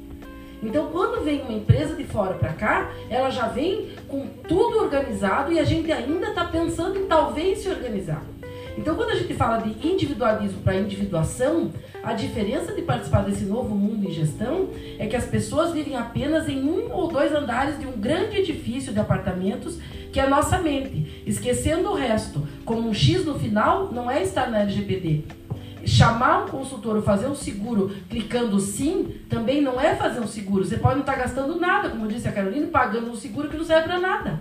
Então, 0.62 0.86
quando 0.92 1.24
vem 1.24 1.42
uma 1.42 1.52
empresa 1.52 1.96
de 1.96 2.04
fora 2.04 2.34
para 2.34 2.52
cá, 2.52 2.92
ela 3.10 3.30
já 3.30 3.48
vem 3.48 3.90
com 4.06 4.28
tudo 4.46 4.78
organizado 4.78 5.52
e 5.52 5.58
a 5.58 5.64
gente 5.64 5.90
ainda 5.90 6.28
está 6.28 6.44
pensando 6.44 6.96
em 7.00 7.06
talvez 7.06 7.58
se 7.58 7.68
organizar. 7.68 8.22
Então, 8.78 8.94
quando 8.94 9.10
a 9.10 9.16
gente 9.16 9.34
fala 9.34 9.58
de 9.58 9.86
individualismo 9.86 10.62
para 10.62 10.76
individuação, 10.76 11.70
a 12.02 12.14
diferença 12.14 12.72
de 12.72 12.80
participar 12.82 13.22
desse 13.22 13.44
novo 13.44 13.74
mundo 13.74 14.08
em 14.08 14.12
gestão 14.12 14.68
é 14.98 15.06
que 15.06 15.16
as 15.16 15.26
pessoas 15.26 15.72
vivem 15.72 15.96
apenas 15.96 16.48
em 16.48 16.62
um 16.62 16.90
ou 16.90 17.08
dois 17.08 17.34
andares 17.34 17.78
de 17.78 17.86
um 17.86 17.92
grande 17.92 18.38
edifício 18.38 18.92
de 18.92 19.00
apartamentos 19.00 19.78
que 20.12 20.20
é 20.20 20.24
a 20.24 20.28
nossa 20.28 20.58
mente, 20.58 21.22
esquecendo 21.26 21.90
o 21.90 21.94
resto. 21.94 22.46
Como 22.64 22.88
um 22.88 22.94
X 22.94 23.24
no 23.24 23.38
final 23.38 23.90
não 23.90 24.10
é 24.10 24.22
estar 24.22 24.50
na 24.50 24.60
LGPD. 24.60 25.24
Chamar 25.84 26.44
um 26.44 26.48
consultor 26.48 26.96
ou 26.96 27.02
fazer 27.02 27.26
um 27.26 27.34
seguro 27.34 27.90
clicando 28.08 28.60
sim 28.60 29.16
também 29.28 29.60
não 29.60 29.80
é 29.80 29.96
fazer 29.96 30.20
um 30.20 30.26
seguro. 30.26 30.64
Você 30.64 30.76
pode 30.76 30.96
não 30.96 31.00
estar 31.00 31.16
gastando 31.16 31.58
nada, 31.58 31.88
como 31.88 32.06
disse 32.06 32.28
a 32.28 32.32
Carolina, 32.32 32.66
pagando 32.68 33.10
um 33.10 33.16
seguro 33.16 33.48
que 33.48 33.56
não 33.56 33.64
serve 33.64 33.88
para 33.88 33.98
nada. 33.98 34.40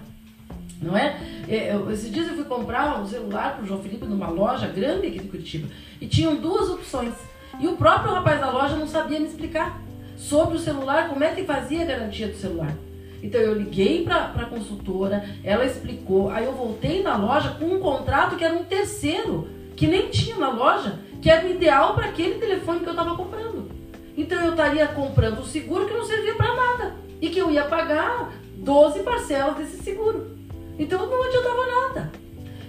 Não 0.82 0.98
é? 0.98 1.20
é 1.48 1.76
esses 1.92 2.12
dias 2.12 2.28
eu 2.28 2.36
fui 2.36 2.44
comprar 2.44 3.02
um 3.02 3.08
celular 3.08 3.56
para 3.56 3.64
o 3.64 3.68
João 3.68 3.82
Felipe 3.82 4.06
numa 4.06 4.30
loja 4.30 4.68
grande 4.68 5.08
aqui 5.08 5.20
de 5.20 5.28
Curitiba 5.28 5.68
e 6.00 6.06
tinham 6.06 6.36
duas 6.36 6.70
opções. 6.70 7.14
E 7.60 7.68
o 7.68 7.78
próprio 7.78 8.14
rapaz 8.14 8.40
da 8.40 8.52
loja 8.52 8.76
não 8.76 8.88
sabia 8.88 9.20
me 9.20 9.28
explicar 9.28 9.82
sobre 10.18 10.58
o 10.58 10.60
celular, 10.60 11.10
como 11.10 11.24
é 11.24 11.34
que 11.34 11.44
fazia 11.44 11.82
a 11.82 11.86
garantia 11.86 12.28
do 12.28 12.36
celular. 12.36 12.76
Então 13.22 13.40
eu 13.40 13.54
liguei 13.54 14.04
para 14.04 14.26
a 14.36 14.46
consultora, 14.46 15.24
ela 15.44 15.66
explicou, 15.66 16.30
aí 16.30 16.46
eu 16.46 16.54
voltei 16.54 17.04
na 17.04 17.16
loja 17.16 17.56
com 17.60 17.66
um 17.66 17.80
contrato 17.80 18.36
que 18.36 18.44
era 18.44 18.56
um 18.56 18.64
terceiro, 18.64 19.48
que 19.76 19.88
nem 19.88 20.10
tinha 20.10 20.38
na 20.38 20.50
loja, 20.50 21.00
que 21.22 21.30
era 21.30 21.46
o 21.46 21.50
ideal 21.50 21.94
para 21.94 22.08
aquele 22.08 22.36
telefone 22.36 22.80
que 22.80 22.88
eu 22.88 22.92
estava 22.92 23.16
comprando. 23.16 23.70
Então 24.18 24.44
eu 24.44 24.52
estaria 24.52 24.88
comprando 24.88 25.40
o 25.40 25.46
seguro 25.46 25.86
que 25.86 25.94
não 25.94 26.06
servia 26.06 26.36
para 26.36 26.56
nada 26.56 26.96
e 27.22 27.30
que 27.30 27.40
eu 27.40 27.52
ia 27.52 27.66
pagar 27.66 28.34
12 28.56 29.00
parcelas 29.02 29.56
desse 29.58 29.82
seguro. 29.84 30.38
Então 30.78 31.08
não 31.08 31.24
adiantava 31.24 31.66
nada. 31.68 32.21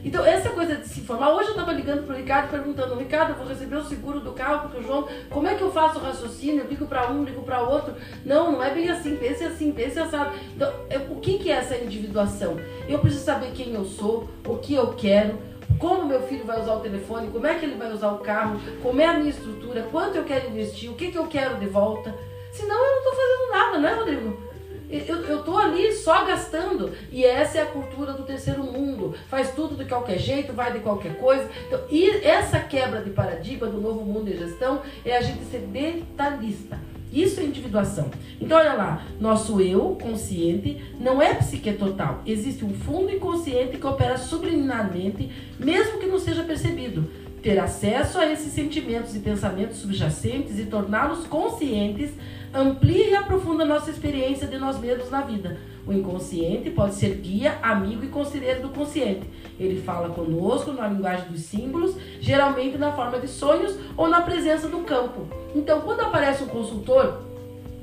Então, 0.05 0.25
essa 0.25 0.51
coisa 0.51 0.77
de 0.77 0.89
se 0.89 1.01
informar. 1.01 1.31
Hoje 1.31 1.49
eu 1.49 1.53
estava 1.53 1.73
ligando 1.73 2.05
para 2.05 2.15
o 2.15 2.19
Ricardo 2.19 2.51
perguntando: 2.51 2.97
Ricardo, 2.97 3.31
eu 3.31 3.37
vou 3.37 3.47
receber 3.47 3.77
o 3.77 3.85
seguro 3.85 4.21
do 4.21 4.33
carro 4.33 4.63
porque 4.63 4.79
o 4.79 4.83
João, 4.83 5.09
como 5.31 5.47
é 5.47 5.55
que 5.55 5.63
eu 5.63 5.71
faço 5.71 5.99
o 5.99 6.03
raciocínio? 6.03 6.65
Eu 6.65 6.69
ligo 6.69 6.87
para 6.87 7.11
um, 7.11 7.23
ligo 7.23 7.43
para 7.43 7.63
outro. 7.63 7.95
Não, 8.25 8.53
não 8.53 8.63
é 8.63 8.75
bem 8.75 8.89
assim. 8.89 9.17
Pense 9.17 9.45
assim, 9.45 9.71
pense 9.73 9.99
assado. 9.99 10.33
Então, 10.57 10.73
o 11.11 11.21
que, 11.21 11.39
que 11.39 11.51
é 11.51 11.55
essa 11.55 11.77
individuação? 11.77 12.57
Eu 12.89 12.99
preciso 12.99 13.25
saber 13.25 13.53
quem 13.53 13.75
eu 13.75 13.85
sou, 13.85 14.29
o 14.45 14.57
que 14.57 14.75
eu 14.75 14.89
quero, 14.95 15.39
como 15.79 16.05
meu 16.05 16.23
filho 16.23 16.45
vai 16.45 16.61
usar 16.61 16.75
o 16.75 16.81
telefone, 16.81 17.31
como 17.31 17.47
é 17.47 17.55
que 17.55 17.65
ele 17.65 17.77
vai 17.77 17.93
usar 17.93 18.11
o 18.11 18.19
carro, 18.19 18.61
como 18.83 19.01
é 19.01 19.07
a 19.07 19.15
minha 19.15 19.31
estrutura, 19.31 19.87
quanto 19.91 20.17
eu 20.17 20.25
quero 20.25 20.49
investir, 20.49 20.91
o 20.91 20.95
que, 20.95 21.13
que 21.13 21.19
eu 21.19 21.27
quero 21.29 21.59
de 21.59 21.67
volta. 21.67 22.15
Senão 22.51 22.75
eu 22.75 22.91
não 22.91 22.99
estou 22.99 23.15
fazendo 23.15 23.51
nada, 23.53 23.79
não 23.79 23.89
é, 23.89 23.95
Rodrigo? 23.95 24.52
Eu 24.93 25.39
estou 25.39 25.57
ali 25.57 25.91
só 25.93 26.25
gastando. 26.27 26.93
E 27.11 27.25
essa 27.25 27.59
é 27.59 27.63
a 27.63 27.67
cultura 27.67 28.13
do 28.13 28.25
terceiro 28.25 28.63
mundo. 28.63 29.15
Faz 29.29 29.55
tudo 29.55 29.75
de 29.75 29.87
qualquer 29.87 30.19
jeito, 30.19 30.53
vai 30.53 30.73
de 30.73 30.81
qualquer 30.81 31.17
coisa. 31.17 31.49
Então, 31.67 31.81
e 31.91 32.11
essa 32.25 32.61
quebra 32.61 33.01
de 33.01 33.11
paradigma 33.11 33.67
do 33.67 33.81
novo 33.81 34.05
mundo 34.05 34.31
de 34.31 34.37
gestão 34.37 34.83
é 35.05 35.17
a 35.17 35.23
gente 35.23 35.45
ser 35.45 35.61
detalhista. 35.61 36.79
Isso 37.13 37.41
é 37.41 37.45
individuação. 37.45 38.11
Então, 38.41 38.59
olha 38.59 38.73
lá, 38.73 39.07
nosso 39.21 39.61
eu 39.61 39.99
consciente 40.01 40.83
não 40.99 41.21
é 41.21 41.35
psique 41.35 41.71
total. 41.75 42.23
Existe 42.27 42.65
um 42.65 42.73
fundo 42.73 43.11
inconsciente 43.11 43.77
que 43.77 43.87
opera 43.87 44.17
subliminarmente, 44.17 45.31
mesmo 45.59 45.99
que 45.99 46.07
não 46.07 46.19
seja 46.19 46.43
percebido. 46.43 47.11
Ter 47.43 47.59
acesso 47.59 48.21
a 48.21 48.31
esses 48.31 48.53
sentimentos 48.53 49.17
e 49.17 49.19
pensamentos 49.19 49.79
subjacentes 49.79 50.61
e 50.61 50.67
torná-los 50.67 51.27
conscientes 51.27 52.13
amplia 52.55 53.09
e 53.09 53.17
aprofunda 53.17 53.65
nossa 53.65 53.91
experiência 53.91 54.47
de 54.47 54.59
nós 54.59 54.79
mesmos 54.79 55.11
na 55.11 55.23
vida. 55.23 55.59
O 55.85 55.93
inconsciente 55.93 56.71
pode 56.71 56.95
ser 56.95 57.17
guia, 57.17 57.59
amigo 57.61 58.05
e 58.05 58.09
conselheiro 58.09 58.63
do 58.63 58.69
consciente. 58.69 59.29
Ele 59.59 59.83
fala 59.83 60.11
conosco 60.11 60.71
na 60.71 60.87
linguagem 60.87 61.29
dos 61.31 61.41
símbolos, 61.41 61.97
geralmente 62.21 62.79
na 62.79 62.93
forma 62.93 63.19
de 63.19 63.27
sonhos 63.27 63.77
ou 63.97 64.07
na 64.09 64.21
presença 64.21 64.69
do 64.69 64.79
campo. 64.81 65.27
Então, 65.53 65.81
quando 65.81 66.03
aparece 66.03 66.45
um 66.45 66.49
consultor, 66.49 67.25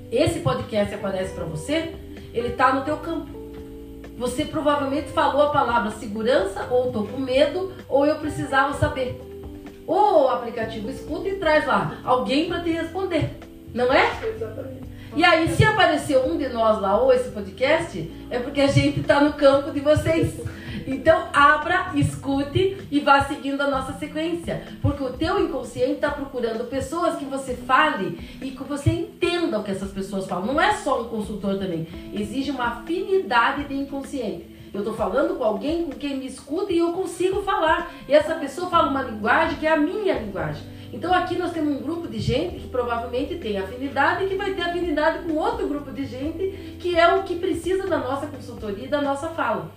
esse 0.10 0.39
podcast 0.39 0.95
aparece 0.95 1.34
para 1.34 1.43
você, 1.43 1.95
ele 2.34 2.47
está 2.49 2.74
no 2.74 2.86
teu 2.86 2.95
campo. 2.97 3.28
Você 4.18 4.45
provavelmente 4.45 5.10
falou 5.10 5.41
a 5.41 5.49
palavra 5.49 5.91
segurança, 5.91 6.68
ou 6.72 6.88
estou 6.88 7.05
com 7.07 7.20
medo, 7.20 7.74
ou 7.89 8.05
eu 8.05 8.16
precisava 8.20 8.74
saber. 8.76 9.29
Ou 9.90 10.26
o 10.26 10.28
aplicativo 10.28 10.88
escuta 10.88 11.28
e 11.28 11.38
traz 11.38 11.66
lá 11.66 12.00
alguém 12.04 12.48
para 12.48 12.62
te 12.62 12.70
responder. 12.70 13.40
Não 13.74 13.92
é? 13.92 14.12
Exatamente. 14.24 14.84
E 15.16 15.26
aí, 15.26 15.50
se 15.50 15.64
aparecer 15.64 16.20
um 16.20 16.38
de 16.38 16.48
nós 16.50 16.80
lá 16.80 17.02
ou 17.02 17.12
esse 17.12 17.32
podcast, 17.32 18.12
é 18.30 18.38
porque 18.38 18.62
a 18.62 18.68
gente 18.68 19.00
está 19.00 19.20
no 19.20 19.34
campo 19.34 19.72
de 19.72 19.80
vocês. 19.80 20.40
Então 20.86 21.30
abra, 21.34 21.92
escute 21.96 22.78
e 22.92 23.00
vá 23.00 23.24
seguindo 23.24 23.62
a 23.62 23.68
nossa 23.68 23.94
sequência. 23.94 24.64
Porque 24.80 25.04
o 25.04 25.14
teu 25.14 25.40
inconsciente 25.40 25.94
está 25.94 26.12
procurando 26.12 26.70
pessoas 26.70 27.16
que 27.16 27.26
você 27.26 27.56
fale 27.56 28.20
e 28.40 28.52
que 28.52 28.64
você 28.64 28.92
entenda 28.92 29.58
o 29.58 29.64
que 29.64 29.72
essas 29.72 29.92
pessoas 29.92 30.28
falam. 30.28 30.46
Não 30.46 30.62
é 30.62 30.74
só 30.74 31.02
um 31.02 31.06
consultor 31.06 31.58
também. 31.58 31.88
Exige 32.14 32.52
uma 32.52 32.66
afinidade 32.66 33.64
de 33.64 33.74
inconsciente. 33.74 34.59
Eu 34.74 34.80
estou 34.80 34.93
falando 34.93 35.36
com 35.36 35.43
alguém 35.43 35.86
com 35.86 35.91
quem 35.91 36.17
me 36.17 36.28
escuta 36.28 36.72
e 36.72 36.78
eu 36.78 36.93
consigo 36.93 37.41
falar. 37.41 37.91
E 38.07 38.13
essa 38.13 38.36
pessoa 38.36 38.70
fala 38.70 38.89
uma 38.89 39.01
linguagem 39.01 39.57
que 39.57 39.65
é 39.65 39.74
a 39.74 39.78
minha 39.78 40.20
linguagem. 40.20 40.63
Então 40.91 41.13
aqui 41.13 41.38
nós 41.38 41.51
temos 41.51 41.74
um 41.74 41.82
grupo 41.82 42.07
de 42.07 42.20
gente 42.20 42.59
que 42.59 42.67
provavelmente 42.67 43.36
tem 43.36 43.57
afinidade 43.57 44.24
e 44.24 44.28
que 44.28 44.36
vai 44.36 44.53
ter 44.53 44.63
afinidade 44.63 45.24
com 45.24 45.36
outro 45.36 45.67
grupo 45.67 45.91
de 45.91 46.05
gente 46.05 46.78
que 46.80 46.97
é 46.97 47.13
o 47.13 47.24
que 47.24 47.36
precisa 47.36 47.88
da 47.88 47.97
nossa 47.97 48.28
consultoria 48.28 48.86
e 48.86 48.89
da 48.89 49.01
nossa 49.01 49.30
fala. 49.30 49.72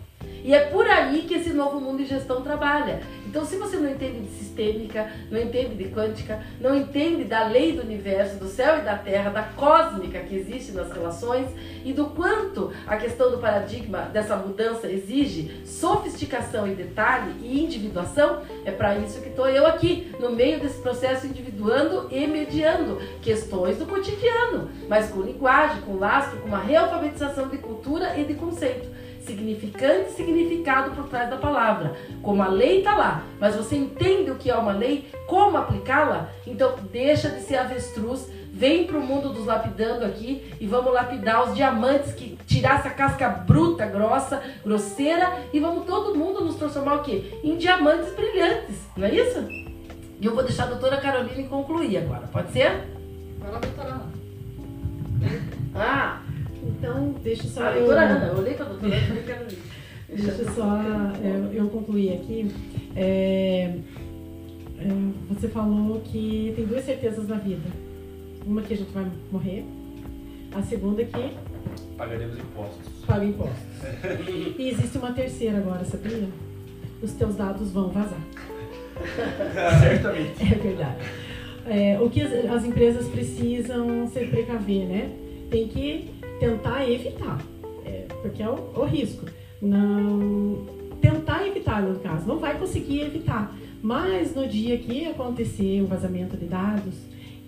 E 0.45 0.55
é 0.55 0.61
por 0.61 0.87
aí 0.87 1.23
que 1.23 1.35
esse 1.35 1.53
novo 1.53 1.81
mundo 1.81 1.99
de 1.99 2.07
gestão 2.07 2.43
trabalha. 2.43 3.03
Então, 3.33 3.47
se 3.47 3.57
você 3.57 3.79
não 3.79 3.89
entende 3.89 4.21
de 4.21 4.29
sistêmica, 4.29 5.11
não 5.31 5.41
entende 5.41 5.75
de 5.75 5.89
quântica, 5.89 6.45
não 6.61 6.77
entende 6.77 7.25
da 7.25 7.45
lei 7.45 7.73
do 7.73 7.81
universo, 7.81 8.37
do 8.37 8.47
céu 8.47 8.77
e 8.77 8.83
da 8.83 8.95
terra, 8.95 9.31
da 9.31 9.43
cósmica 9.43 10.21
que 10.21 10.37
existe 10.37 10.73
nas 10.73 10.93
relações 10.93 11.49
e 11.83 11.95
do 11.95 12.09
quanto 12.11 12.71
a 12.87 12.99
questão 12.99 13.31
do 13.31 13.39
paradigma 13.39 14.01
dessa 14.13 14.37
mudança 14.37 14.87
exige 14.87 15.63
sofisticação 15.65 16.71
e 16.71 16.75
detalhe 16.75 17.33
e 17.41 17.65
individuação, 17.65 18.43
é 18.67 18.71
para 18.71 18.99
isso 18.99 19.23
que 19.23 19.31
estou 19.31 19.49
eu 19.49 19.67
aqui, 19.67 20.15
no 20.21 20.31
meio 20.33 20.61
desse 20.61 20.83
processo 20.83 21.27
individuando 21.27 22.09
e 22.11 22.27
mediando 22.27 23.01
questões 23.23 23.79
do 23.79 23.87
cotidiano, 23.87 24.71
mas 24.91 25.09
com 25.09 25.23
linguagem, 25.23 25.81
com 25.81 25.97
lastro, 25.97 26.39
com 26.41 26.49
uma 26.49 26.61
realfabetização 26.61 27.49
de 27.49 27.57
cultura 27.57 28.15
e 28.19 28.25
de 28.25 28.35
conceito 28.35 28.93
significante 29.23 30.11
e 30.11 30.13
significado 30.13 30.93
por 30.93 31.09
trás 31.09 31.31
da 31.31 31.37
palavra. 31.37 31.97
Como 32.23 32.43
a 32.43 32.49
lei 32.49 32.79
está 32.79 32.97
lá, 32.97 33.25
mas 33.41 33.57
você 33.57 33.77
entende 33.77 34.31
o 34.31 34.37
que 34.37 34.51
é 34.51 34.57
uma 34.57 34.73
lei, 34.73 35.09
como 35.27 35.57
aplicá-la, 35.57 36.31
então 36.47 36.75
deixa 36.91 37.29
de 37.29 37.41
ser 37.41 37.57
avestruz, 37.57 38.29
vem 38.53 38.87
para 38.87 38.99
o 38.99 39.07
mundo 39.07 39.31
dos 39.31 39.47
lapidando 39.47 40.05
aqui 40.05 40.55
e 40.61 40.67
vamos 40.67 40.93
lapidar 40.93 41.49
os 41.49 41.55
diamantes 41.55 42.13
que 42.13 42.39
tirar 42.47 42.81
essa 42.81 42.91
casca 42.91 43.29
bruta, 43.29 43.87
grossa, 43.87 44.43
grosseira 44.65 45.33
e 45.53 45.59
vamos 45.59 45.87
todo 45.87 46.15
mundo 46.17 46.45
nos 46.45 46.57
transformar 46.57 46.97
o 46.97 47.03
quê? 47.03 47.41
Em 47.43 47.57
diamantes 47.57 48.15
brilhantes, 48.15 48.77
não 48.97 49.07
é 49.07 49.15
isso? 49.15 49.41
E 50.21 50.27
eu 50.27 50.35
vou 50.35 50.45
deixar 50.45 50.65
a 50.65 50.67
doutora 50.67 50.99
Carolina 50.99 51.49
concluir 51.49 51.97
agora, 51.97 52.29
pode 52.29 52.53
ser? 52.53 52.89
Vai 53.41 53.51
lá, 53.51 53.59
doutora 53.59 54.01
Ah, 55.75 56.21
então, 56.63 57.15
deixa 57.23 57.49
só. 57.49 57.65
A 57.65 57.73
doutora 57.73 58.01
Ana, 58.03 58.27
eu 58.27 58.39
olhei 58.39 58.55
para 58.55 58.67
a 58.67 58.69
doutora 58.69 58.95
Ana 58.95 59.21
e 59.21 59.23
quero 59.25 59.47
Deixa 60.15 60.45
só 60.53 60.79
eu, 61.25 61.53
eu 61.55 61.69
concluir 61.71 62.13
aqui. 62.13 62.51
É, 62.95 63.75
é, 64.79 64.89
você 65.31 65.49
falou 65.49 66.01
que 66.01 66.53
tem 66.55 66.67
duas 66.67 66.85
certezas 66.85 67.27
na 67.27 67.37
vida. 67.37 67.71
Uma 68.45 68.61
que 68.61 68.75
a 68.75 68.77
gente 68.77 68.93
vai 68.93 69.11
morrer, 69.31 69.65
a 70.55 70.63
segunda 70.63 71.03
que. 71.03 71.35
Pagaremos 71.97 72.37
impostos. 72.37 72.93
Paga 73.07 73.25
impostos. 73.25 73.65
e 74.59 74.69
existe 74.69 74.99
uma 74.99 75.13
terceira 75.13 75.59
agora, 75.59 75.85
sabia? 75.85 76.29
Os 77.01 77.13
teus 77.13 77.37
dados 77.37 77.71
vão 77.71 77.89
vazar. 77.89 78.21
Certamente. 79.81 80.43
É 80.53 80.55
verdade. 80.57 80.97
É, 81.65 81.99
o 82.01 82.11
que 82.11 82.21
as, 82.21 82.51
as 82.51 82.65
empresas 82.65 83.09
precisam 83.09 84.07
se 84.09 84.27
precaver, 84.27 84.85
né? 84.85 85.11
Tem 85.49 85.69
que 85.69 86.11
tentar 86.43 86.91
evitar, 86.91 87.39
é, 87.87 88.07
porque 88.21 88.43
é 88.43 88.49
o, 88.49 88.73
o, 88.75 88.85
risco. 88.85 89.27
Não 89.61 90.67
tentar 91.01 91.47
evitar 91.47 91.83
no 91.83 92.01
caso, 92.01 92.27
não 92.27 92.39
vai 92.39 92.59
conseguir 92.59 93.03
evitar. 93.03 93.55
Mas 93.81 94.35
no 94.35 94.47
dia 94.47 94.77
que 94.79 95.07
acontecer 95.07 95.83
o 95.83 95.87
vazamento 95.87 96.37
de 96.37 96.47
dados, 96.47 96.95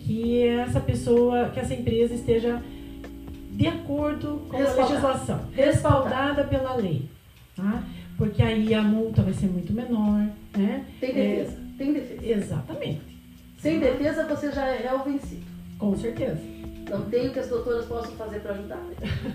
que 0.00 0.46
essa 0.46 0.80
pessoa, 0.80 1.48
que 1.50 1.58
essa 1.58 1.74
empresa 1.74 2.14
esteja 2.14 2.62
de 3.50 3.66
acordo 3.66 4.42
com 4.48 4.56
a 4.56 4.60
legislação, 4.60 5.40
respaldada 5.52 6.44
pela 6.44 6.74
lei, 6.74 7.08
tá? 7.56 7.82
Porque 8.16 8.42
aí 8.42 8.72
a 8.74 8.82
multa 8.82 9.22
vai 9.22 9.32
ser 9.32 9.46
muito 9.46 9.72
menor, 9.72 10.28
né? 10.56 10.84
Tem 11.00 11.14
defesa, 11.14 11.52
é, 11.52 11.78
tem 11.78 11.92
defesa. 11.92 12.26
Exatamente. 12.26 13.00
Sem 13.58 13.80
defesa 13.80 14.26
você 14.26 14.52
já 14.52 14.66
é 14.66 14.92
o 14.92 15.02
vencido. 15.02 15.42
Com 15.78 15.96
certeza. 15.96 16.53
Não 16.88 17.02
tem 17.06 17.28
o 17.28 17.32
que 17.32 17.38
as 17.38 17.48
doutoras 17.48 17.86
possam 17.86 18.12
fazer 18.12 18.40
para 18.40 18.52
ajudar. 18.52 18.82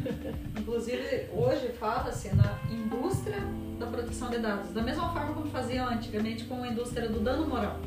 Inclusive, 0.57 1.27
hoje 1.33 1.69
fala-se 1.79 2.33
na 2.35 2.59
indústria 2.69 3.39
da 3.79 3.87
proteção 3.87 4.29
de 4.29 4.37
dados, 4.37 4.71
da 4.71 4.81
mesma 4.81 5.11
forma 5.11 5.33
como 5.33 5.47
fazia 5.47 5.85
antigamente 5.85 6.45
com 6.45 6.61
a 6.61 6.67
indústria 6.67 7.09
do 7.09 7.19
dano 7.19 7.47
moral. 7.47 7.79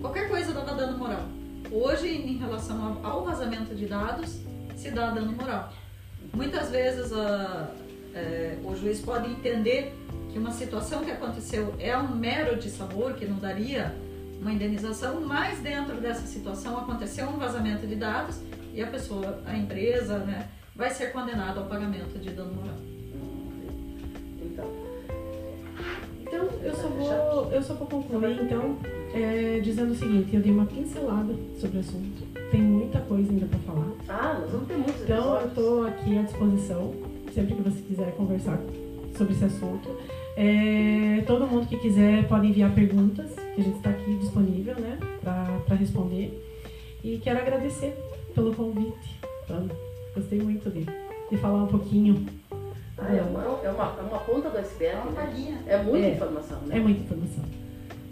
Qualquer 0.00 0.28
coisa 0.28 0.52
dava 0.52 0.74
dano 0.74 0.96
moral. 0.96 1.24
Hoje, 1.70 2.08
em 2.08 2.38
relação 2.38 3.00
ao 3.02 3.24
vazamento 3.24 3.74
de 3.74 3.86
dados, 3.86 4.40
se 4.76 4.90
dá 4.90 5.10
dano 5.10 5.32
moral. 5.32 5.72
Muitas 6.32 6.70
vezes 6.70 7.12
a, 7.12 7.68
é, 8.14 8.56
o 8.64 8.74
juiz 8.74 9.00
pode 9.00 9.30
entender 9.30 9.94
que 10.32 10.38
uma 10.38 10.52
situação 10.52 11.04
que 11.04 11.10
aconteceu 11.10 11.74
é 11.78 11.96
um 11.96 12.14
mero 12.14 12.58
dissabor, 12.58 13.14
que 13.14 13.26
não 13.26 13.36
daria 13.36 13.94
uma 14.40 14.52
indenização, 14.52 15.20
mas 15.20 15.58
dentro 15.58 15.96
dessa 16.00 16.26
situação 16.26 16.78
aconteceu 16.78 17.28
um 17.28 17.36
vazamento 17.36 17.86
de 17.86 17.96
dados 17.96 18.40
e 18.72 18.82
a 18.82 18.86
pessoa, 18.86 19.40
a 19.46 19.56
empresa, 19.56 20.18
né, 20.18 20.48
vai 20.74 20.90
ser 20.90 21.12
condenada 21.12 21.60
ao 21.60 21.66
pagamento 21.66 22.18
de 22.18 22.30
dano 22.30 22.54
moral. 22.54 22.76
Então, 24.40 24.64
então 26.20 26.48
eu 26.62 26.74
só 26.74 26.88
vou, 26.88 27.52
eu 27.52 27.62
só 27.62 27.74
vou 27.74 27.86
concluir 27.86 28.40
então 28.42 28.78
é, 29.14 29.60
dizendo 29.60 29.92
o 29.92 29.94
seguinte, 29.94 30.34
eu 30.34 30.40
dei 30.40 30.52
uma 30.52 30.66
pincelada 30.66 31.34
sobre 31.58 31.78
o 31.78 31.80
assunto. 31.80 32.26
Tem 32.50 32.60
muita 32.60 33.00
coisa 33.00 33.30
ainda 33.30 33.46
para 33.46 33.58
falar. 33.60 33.92
Ah, 34.08 34.38
nós 34.40 34.50
vamos 34.50 34.68
ter 34.68 34.76
muitos 34.76 35.02
Então 35.02 35.40
eu 35.40 35.48
estou 35.48 35.86
aqui 35.86 36.18
à 36.18 36.22
disposição, 36.22 36.94
sempre 37.34 37.54
que 37.54 37.62
você 37.62 37.82
quiser 37.82 38.12
conversar 38.16 38.58
sobre 39.16 39.34
esse 39.34 39.44
assunto. 39.44 39.96
É, 40.36 41.22
todo 41.26 41.46
mundo 41.46 41.66
que 41.66 41.76
quiser 41.76 42.26
pode 42.28 42.46
enviar 42.46 42.72
perguntas, 42.74 43.30
que 43.54 43.60
a 43.60 43.64
gente 43.64 43.76
está 43.76 43.90
aqui 43.90 44.16
disponível 44.16 44.74
né, 44.76 44.98
para 45.22 45.74
responder. 45.74 46.46
E 47.02 47.18
quero 47.18 47.40
agradecer 47.40 47.94
pelo 48.34 48.54
convite, 48.54 49.20
Ana. 49.48 49.72
Gostei 50.14 50.40
muito 50.40 50.70
de, 50.70 50.86
de 51.30 51.36
falar 51.36 51.64
um 51.64 51.66
pouquinho. 51.66 52.26
Ah, 52.98 53.14
é, 53.14 53.22
uma, 53.22 53.42
é, 53.42 53.70
uma, 53.70 53.96
é 53.98 54.02
uma 54.02 54.18
ponta 54.18 54.50
do 54.50 54.58
iceberg. 54.58 55.10
Né? 55.10 55.62
É 55.66 55.82
muita 55.82 56.06
é, 56.06 56.10
informação, 56.10 56.58
né? 56.62 56.76
É 56.76 56.80
muita 56.80 57.00
informação. 57.00 57.44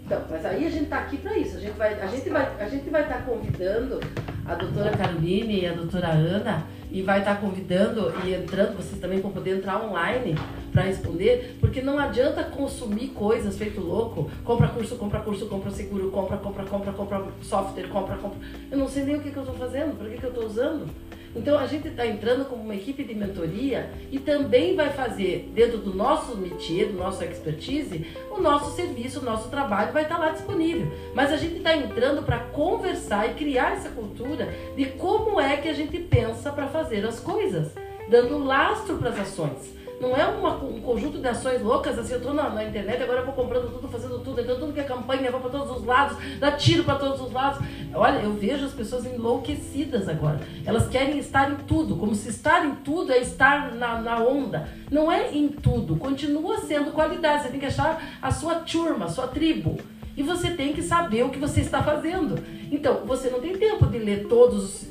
Então, 0.05 0.21
mas 0.27 0.43
aí 0.43 0.65
a 0.65 0.69
gente 0.69 0.85
está 0.85 0.97
aqui 0.99 1.17
para 1.17 1.37
isso. 1.37 1.57
A 1.57 1.59
gente 1.59 1.77
vai, 1.77 2.01
a 2.01 2.07
gente 2.07 2.29
vai, 2.29 2.61
a 2.61 2.67
gente 2.67 2.89
vai 2.89 3.03
estar 3.03 3.17
tá 3.17 3.21
convidando 3.21 3.99
a 4.45 4.55
doutora 4.55 4.97
Caroline 4.97 5.61
e 5.61 5.67
a 5.67 5.73
doutora 5.73 6.07
Ana 6.07 6.63
e 6.91 7.03
vai 7.03 7.19
estar 7.19 7.35
tá 7.35 7.41
convidando 7.41 8.11
e 8.25 8.33
entrando, 8.33 8.75
vocês 8.75 8.99
também 8.99 9.21
vão 9.21 9.31
poder 9.31 9.57
entrar 9.57 9.83
online 9.85 10.33
para 10.71 10.83
responder, 10.83 11.57
porque 11.59 11.81
não 11.81 11.97
adianta 11.97 12.43
consumir 12.43 13.09
coisas 13.09 13.57
feito 13.57 13.81
louco, 13.81 14.29
compra 14.43 14.67
curso, 14.67 14.95
compra 14.95 15.19
curso, 15.19 15.45
compra 15.47 15.71
seguro, 15.71 16.09
compra, 16.11 16.37
compra, 16.37 16.63
compra, 16.65 16.91
compra 16.91 17.25
software, 17.41 17.87
compra, 17.87 18.17
compra. 18.17 18.39
Eu 18.71 18.77
não 18.77 18.87
sei 18.87 19.03
nem 19.03 19.15
o 19.15 19.21
que, 19.21 19.31
que 19.31 19.37
eu 19.37 19.43
estou 19.43 19.57
fazendo, 19.57 19.97
para 19.97 20.09
que, 20.09 20.17
que 20.17 20.23
eu 20.23 20.29
estou 20.29 20.45
usando. 20.45 20.87
Então 21.35 21.57
a 21.57 21.67
gente 21.67 21.87
está 21.87 22.05
entrando 22.05 22.45
como 22.45 22.63
uma 22.63 22.75
equipe 22.75 23.03
de 23.03 23.13
mentoria 23.13 23.91
e 24.11 24.17
também 24.17 24.75
vai 24.75 24.89
fazer, 24.89 25.51
dentro 25.53 25.77
do 25.77 25.93
nosso 25.93 26.35
métier, 26.35 26.87
do 26.87 26.97
nosso 26.97 27.23
expertise, 27.23 28.07
o 28.31 28.41
nosso 28.41 28.75
serviço, 28.75 29.19
o 29.19 29.23
nosso 29.23 29.49
trabalho 29.49 29.93
vai 29.93 30.03
estar 30.03 30.15
tá 30.15 30.21
lá 30.21 30.31
disponível. 30.31 30.91
Mas 31.13 31.31
a 31.31 31.37
gente 31.37 31.57
está 31.57 31.75
entrando 31.75 32.23
para 32.23 32.39
conversar 32.39 33.29
e 33.29 33.33
criar 33.35 33.73
essa 33.73 33.89
cultura 33.89 34.49
de 34.75 34.85
como 34.85 35.39
é 35.39 35.57
que 35.57 35.69
a 35.69 35.73
gente 35.73 35.99
pensa 35.99 36.51
para 36.51 36.67
fazer 36.67 37.05
as 37.05 37.19
coisas, 37.19 37.71
dando 38.09 38.43
lastro 38.43 38.97
para 38.97 39.09
as 39.09 39.19
ações. 39.19 39.78
Não 39.99 40.15
é 40.15 40.25
uma, 40.25 40.55
um 40.63 40.79
conjunto 40.79 41.19
de 41.19 41.27
ações 41.27 41.61
loucas, 41.61 41.99
assim, 41.99 42.13
eu 42.13 42.21
tô 42.21 42.33
na, 42.33 42.49
na, 42.49 42.63
internet, 42.63 43.03
agora 43.03 43.19
eu 43.19 43.25
vou 43.25 43.33
comprando 43.33 43.69
tudo, 43.69 43.87
fazendo 43.89 44.19
tudo, 44.19 44.39
então 44.39 44.57
tudo 44.57 44.71
que 44.71 44.79
é 44.79 44.83
campanha, 44.83 45.29
vou 45.29 45.41
para 45.41 45.49
todos 45.49 45.75
os 45.75 45.85
lados, 45.85 46.17
dá 46.39 46.53
tiro 46.53 46.85
para 46.85 46.95
todos 46.95 47.19
os 47.19 47.31
lados. 47.33 47.59
Olha, 47.93 48.19
eu 48.19 48.31
vejo 48.33 48.65
as 48.65 48.71
pessoas 48.71 49.05
enlouquecidas 49.05 50.07
agora. 50.07 50.39
Elas 50.65 50.87
querem 50.87 51.19
estar 51.19 51.51
em 51.51 51.55
tudo, 51.55 51.97
como 51.97 52.15
se 52.15 52.29
estar 52.29 52.65
em 52.65 52.75
tudo 52.75 53.11
é 53.11 53.17
estar 53.17 53.75
na, 53.75 53.99
na 53.99 54.19
onda. 54.19 54.69
Não 54.89 55.11
é 55.11 55.33
em 55.33 55.49
tudo, 55.49 55.97
continua 55.97 56.59
sendo 56.59 56.91
qualidade. 56.91 57.43
Você 57.43 57.49
tem 57.49 57.59
que 57.59 57.65
achar 57.65 58.01
a 58.21 58.31
sua 58.31 58.55
turma, 58.55 59.05
a 59.05 59.09
sua 59.09 59.27
tribo 59.27 59.77
e 60.19 60.21
você 60.21 60.51
tem 60.51 60.73
que 60.73 60.83
saber 60.83 61.23
o 61.23 61.29
que 61.29 61.39
você 61.39 61.61
está 61.61 61.81
fazendo. 61.81 62.37
Então, 62.69 63.05
você 63.05 63.29
não 63.29 63.39
tem 63.39 63.57
tempo 63.57 63.85
de 63.87 63.97
ler 63.97 64.27
todas 64.27 64.85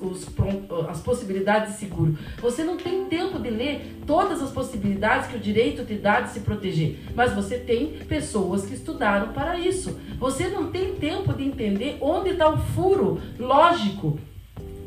as 0.89 1.01
possibilidades 1.03 1.75
de 1.75 1.79
seguro. 1.81 2.17
Você 2.41 2.65
não 2.65 2.79
tem 2.79 3.05
tempo 3.05 3.39
de 3.39 3.51
ler 3.51 3.99
todas 4.07 4.43
as 4.43 4.51
possibilidades 4.51 5.29
que 5.29 5.37
o 5.37 5.39
direito 5.39 5.85
te 5.85 5.97
dá 5.97 6.23
de 6.23 6.31
se 6.31 6.41
proteger. 6.41 6.99
Mas 7.15 7.35
você 7.35 7.59
tem 7.59 7.89
pessoas 8.09 8.65
que 8.65 8.73
estudaram 8.73 9.35
para 9.35 9.59
isso. 9.59 10.01
Você 10.19 10.49
não 10.49 10.73
tem 10.73 10.95
tempo 10.95 11.35
de 11.35 11.45
entender 11.45 11.99
onde 12.01 12.31
está 12.31 12.49
o 12.49 12.57
furo 12.57 13.21
lógico 13.39 14.19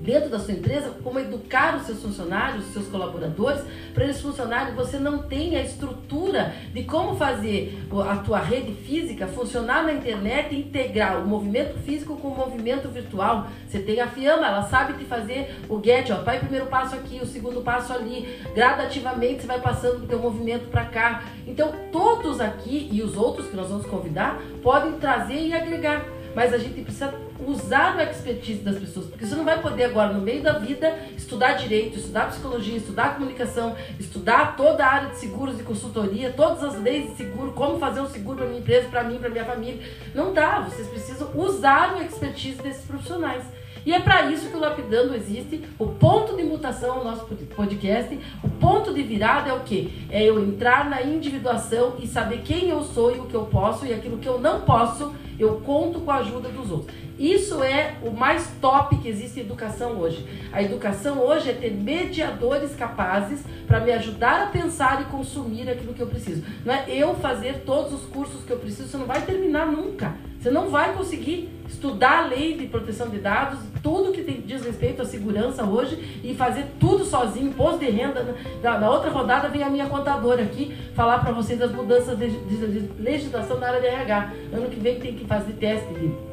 dentro 0.02 0.30
da 0.30 0.39
sua 0.39 0.54
empresa, 0.54 0.95
como 1.04 1.20
educar 1.20 1.76
os 1.76 1.84
seus 1.84 2.02
funcionários, 2.02 2.68
os 2.68 2.74
seus 2.74 2.88
colaboradores, 2.88 3.64
para 3.93 4.04
eles 4.04 4.20
funcionarem. 4.20 4.74
Você 4.76 4.97
não 4.97 5.20
tem 5.20 5.56
a 5.56 5.62
estrutura 5.62 6.54
de 6.74 6.84
como 6.84 7.16
fazer 7.16 7.80
a 8.10 8.18
tua 8.18 8.39
rede 8.39 8.74
física 8.74 9.28
funcionar 9.28 9.84
na 9.84 9.93
internet 9.93 10.54
e 10.54 10.60
integrar 10.60 11.22
o 11.22 11.28
movimento 11.28 11.78
físico 11.80 12.18
com 12.18 12.30
o 12.30 12.38
movimento 12.38 12.88
virtual. 12.89 13.47
Você 13.68 13.80
tem 13.80 13.99
a 13.99 14.08
Fiamma, 14.08 14.47
ela 14.47 14.64
sabe 14.64 14.93
te 14.93 15.06
fazer 15.06 15.56
o 15.70 15.82
get, 15.82 16.10
ó, 16.12 16.22
vai 16.22 16.39
primeiro 16.39 16.66
passo 16.66 16.95
aqui, 16.95 17.20
o 17.22 17.26
segundo 17.26 17.62
passo 17.62 17.93
ali, 17.93 18.28
gradativamente 18.54 19.41
você 19.41 19.47
vai 19.47 19.62
passando 19.62 20.04
o 20.04 20.08
teu 20.08 20.20
movimento 20.20 20.70
para 20.70 20.86
cá. 20.86 21.24
Então, 21.45 21.72
todos 21.91 22.39
aqui 22.41 22.89
e 22.91 23.02
os 23.02 23.16
outros 23.16 23.47
que 23.47 23.56
nós 23.56 23.70
vamos 23.70 23.86
convidar 23.86 24.41
podem 24.64 24.93
trazer 24.93 25.47
e 25.47 25.54
agregar 25.54 26.06
mas 26.36 26.53
a 26.53 26.57
gente 26.57 26.82
precisa 26.82 27.13
usar 27.45 27.97
o 27.97 28.01
expertise 28.01 28.61
das 28.61 28.77
pessoas, 28.77 29.07
porque 29.07 29.25
você 29.25 29.36
não 29.36 29.43
vai 29.43 29.61
poder 29.61 29.86
agora, 29.86 30.13
no 30.13 30.21
meio 30.21 30.41
da 30.41 30.53
vida, 30.53 30.95
estudar 31.17 31.53
direito, 31.53 31.97
estudar 31.97 32.29
psicologia, 32.29 32.77
estudar 32.77 33.15
comunicação, 33.15 33.75
estudar 33.99 34.55
toda 34.55 34.86
a 34.86 34.91
área 34.91 35.09
de 35.09 35.17
seguros 35.17 35.59
e 35.59 35.63
consultoria, 35.63 36.32
todas 36.32 36.63
as 36.63 36.79
leis 36.82 37.09
de 37.09 37.17
seguro, 37.17 37.51
como 37.51 37.79
fazer 37.79 38.01
um 38.01 38.09
seguro 38.09 38.38
para 38.38 38.47
minha 38.47 38.59
empresa, 38.59 38.88
para 38.89 39.03
mim, 39.03 39.17
para 39.17 39.29
minha 39.29 39.45
família. 39.45 39.82
Não 40.13 40.34
dá, 40.34 40.59
vocês 40.59 40.88
precisam 40.88 41.29
usar 41.36 41.95
o 41.95 42.01
expertise 42.01 42.61
desses 42.61 42.86
profissionais. 42.86 43.43
E 43.86 43.93
é 43.93 43.99
para 43.99 44.29
isso 44.29 44.49
que 44.49 44.55
o 44.55 44.59
Lapidando 44.59 45.15
existe. 45.15 45.63
O 45.79 45.88
ponto 45.88 46.36
de 46.36 46.43
mutação 46.43 46.97
é 46.97 46.99
o 46.99 47.03
nosso 47.03 47.25
podcast. 47.55 48.19
O 48.43 48.49
ponto 48.49 48.93
de 48.93 49.01
virada 49.01 49.49
é 49.49 49.53
o 49.53 49.61
quê? 49.61 49.89
É 50.09 50.23
eu 50.23 50.39
entrar 50.39 50.88
na 50.88 51.01
individuação 51.01 51.95
e 51.99 52.05
saber 52.05 52.41
quem 52.43 52.69
eu 52.69 52.84
sou 52.84 53.15
e 53.15 53.19
o 53.19 53.25
que 53.25 53.34
eu 53.34 53.45
posso 53.45 53.86
e 53.86 53.93
aquilo 53.93 54.19
que 54.19 54.27
eu 54.27 54.39
não 54.39 54.61
posso, 54.61 55.15
eu 55.41 55.59
conto 55.61 55.99
com 55.99 56.11
a 56.11 56.17
ajuda 56.17 56.49
dos 56.49 56.69
outros. 56.69 56.95
Isso 57.22 57.63
é 57.63 57.97
o 58.01 58.09
mais 58.09 58.49
top 58.59 58.97
que 58.97 59.07
existe 59.07 59.39
em 59.39 59.43
educação 59.43 59.91
hoje. 59.99 60.26
A 60.51 60.63
educação 60.63 61.19
hoje 61.19 61.51
é 61.51 61.53
ter 61.53 61.69
mediadores 61.69 62.74
capazes 62.74 63.43
para 63.67 63.80
me 63.80 63.91
ajudar 63.91 64.41
a 64.41 64.45
pensar 64.47 65.03
e 65.03 65.05
consumir 65.05 65.69
aquilo 65.69 65.93
que 65.93 66.01
eu 66.01 66.07
preciso. 66.07 66.43
Não 66.65 66.74
é 66.74 66.86
eu 66.89 67.13
fazer 67.13 67.61
todos 67.63 67.93
os 67.93 68.01
cursos 68.07 68.43
que 68.43 68.49
eu 68.49 68.57
preciso, 68.57 68.89
você 68.89 68.97
não 68.97 69.05
vai 69.05 69.22
terminar 69.22 69.67
nunca. 69.67 70.15
Você 70.39 70.49
não 70.49 70.72
vai 70.72 70.95
conseguir 70.95 71.47
estudar 71.69 72.24
a 72.24 72.28
lei 72.28 72.57
de 72.57 72.65
proteção 72.65 73.07
de 73.07 73.19
dados, 73.19 73.59
tudo 73.84 74.11
que 74.11 74.24
tem, 74.24 74.41
diz 74.41 74.65
respeito 74.65 75.03
à 75.03 75.05
segurança 75.05 75.63
hoje 75.63 76.19
e 76.24 76.34
fazer 76.34 76.65
tudo 76.80 77.05
sozinho, 77.05 77.49
imposto 77.49 77.78
de 77.78 77.91
renda. 77.91 78.36
Na, 78.63 78.80
na 78.80 78.89
outra 78.89 79.11
rodada 79.11 79.47
vem 79.47 79.61
a 79.61 79.69
minha 79.69 79.86
contadora 79.86 80.41
aqui 80.41 80.76
falar 80.95 81.19
para 81.19 81.32
vocês 81.32 81.59
das 81.59 81.72
mudanças 81.72 82.17
de, 82.17 82.32
de, 82.32 82.57
de, 82.57 82.99
legislação 82.99 83.59
na 83.59 83.67
área 83.67 83.82
de 83.82 83.86
RH. 83.86 84.34
Ano 84.51 84.69
que 84.69 84.80
vem 84.80 84.99
tem 84.99 85.13
que 85.13 85.26
fazer 85.26 85.53
teste 85.53 85.93
de 85.93 86.30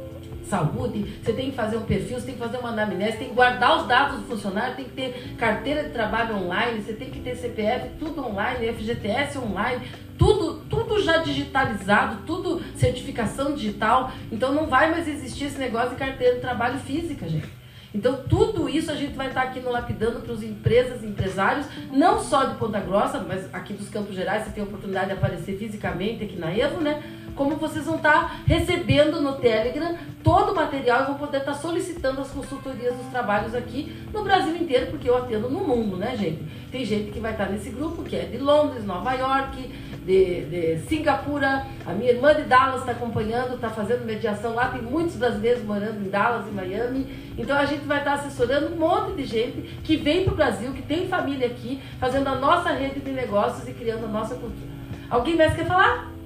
saúde, 0.49 1.21
você 1.23 1.33
tem 1.33 1.51
que 1.51 1.57
fazer 1.57 1.77
um 1.77 1.83
perfil, 1.83 2.19
você 2.19 2.27
tem 2.27 2.35
que 2.35 2.41
fazer 2.41 2.59
uma 2.59 2.71
anamnese, 2.71 3.19
tem 3.19 3.29
que 3.29 3.35
guardar 3.35 3.81
os 3.81 3.87
dados 3.87 4.21
do 4.21 4.27
funcionário, 4.27 4.77
tem 4.77 4.85
que 4.85 4.93
ter 4.93 5.35
carteira 5.37 5.85
de 5.85 5.91
trabalho 5.91 6.37
online, 6.37 6.83
você 6.83 6.93
tem 6.93 7.11
que 7.11 7.21
ter 7.21 7.37
CPF, 7.37 7.91
tudo 7.99 8.27
online, 8.27 8.73
FGTS 8.73 9.39
online, 9.39 9.87
tudo, 10.19 10.63
tudo 10.69 11.01
já 11.03 11.19
digitalizado, 11.19 12.23
tudo 12.27 12.61
certificação 12.75 13.55
digital. 13.55 14.11
Então 14.33 14.53
não 14.53 14.67
vai 14.67 14.91
mais 14.91 15.07
existir 15.07 15.45
esse 15.45 15.59
negócio 15.59 15.91
de 15.91 15.97
carteira 15.97 16.35
de 16.35 16.41
trabalho 16.41 16.79
física, 16.81 17.29
gente. 17.29 17.59
Então, 17.95 18.23
tudo 18.29 18.69
isso 18.69 18.91
a 18.91 18.95
gente 18.95 19.15
vai 19.15 19.29
estar 19.29 19.43
aqui 19.43 19.61
no 19.61 19.71
Lapidando 19.71 20.21
para 20.21 20.33
os 20.33 20.43
empresas 20.43 21.03
empresários, 21.03 21.67
não 21.91 22.21
só 22.21 22.45
de 22.45 22.57
Ponta 22.57 22.79
Grossa, 22.79 23.25
mas 23.27 23.53
aqui 23.53 23.73
dos 23.73 23.89
Campos 23.89 24.15
Gerais, 24.15 24.45
você 24.45 24.51
tem 24.51 24.63
a 24.63 24.67
oportunidade 24.67 25.07
de 25.07 25.13
aparecer 25.13 25.57
fisicamente 25.57 26.23
aqui 26.23 26.37
na 26.37 26.55
Evo, 26.55 26.81
né? 26.81 27.03
Como 27.39 27.55
vocês 27.55 27.87
vão 27.87 27.95
estar 27.95 28.43
recebendo 28.45 29.21
no 29.21 29.37
Telegram 29.37 29.97
todo 30.25 30.51
o 30.51 30.57
material 30.57 31.03
e 31.03 31.07
vão 31.07 31.15
poder 31.15 31.39
estar 31.39 31.55
solicitando 31.55 32.21
as 32.21 32.33
consultorias 32.33 32.97
dos 32.97 33.07
trabalhos 33.07 33.55
aqui 33.55 33.97
no 34.13 34.25
Brasil 34.25 34.57
inteiro, 34.57 34.89
porque 34.91 35.09
eu 35.09 35.17
atendo 35.17 35.49
no 35.49 35.61
mundo, 35.61 35.97
né, 35.97 36.17
gente? 36.17 36.43
Tem 36.73 36.85
gente 36.85 37.13
que 37.13 37.21
vai 37.21 37.31
estar 37.31 37.49
nesse 37.49 37.71
grupo, 37.71 38.03
que 38.03 38.17
é 38.17 38.25
de 38.25 38.39
Londres, 38.39 38.85
Nova 38.85 39.13
York, 39.13 39.71
de, 40.05 40.47
de 40.47 40.79
Singapura, 40.89 41.65
a 41.87 41.93
minha 41.93 42.11
irmã 42.11 42.35
de 42.35 42.43
Dallas 42.43 42.81
está 42.81 42.91
acompanhando, 42.91 43.55
está 43.55 43.71
fazendo 43.71 44.05
mediação 44.05 44.57
lá, 44.57 44.71
tem 44.71 44.83
muitos 44.83 45.15
brasileiros 45.15 45.63
morando 45.63 46.05
em 46.05 46.11
Dallas 46.11 46.45
e 46.49 46.51
Miami. 46.51 47.07
Então 47.39 47.57
a 47.57 47.67
gente 47.67 47.85
vai 47.85 47.99
estar 47.99 48.15
assessorando 48.15 48.75
um 48.75 48.79
monte 48.79 49.15
de 49.15 49.25
gente 49.25 49.63
que 49.85 49.97
vem 49.97 50.25
para 50.25 50.33
o 50.33 50.37
Brasil, 50.37 50.73
que 50.73 50.83
tem 50.83 51.07
família 51.07 51.47
aqui, 51.47 51.81
fazendo 52.01 52.27
a 52.27 52.35
nossa 52.35 52.71
rede 52.71 52.99
de 52.99 53.13
negócios 53.13 53.69
e 53.69 53.73
criando 53.73 54.07
a 54.07 54.09
nossa 54.09 54.35
cultura. 54.35 54.69
Alguém 55.09 55.37
mais 55.37 55.55
quer 55.55 55.67
falar? 55.67 56.18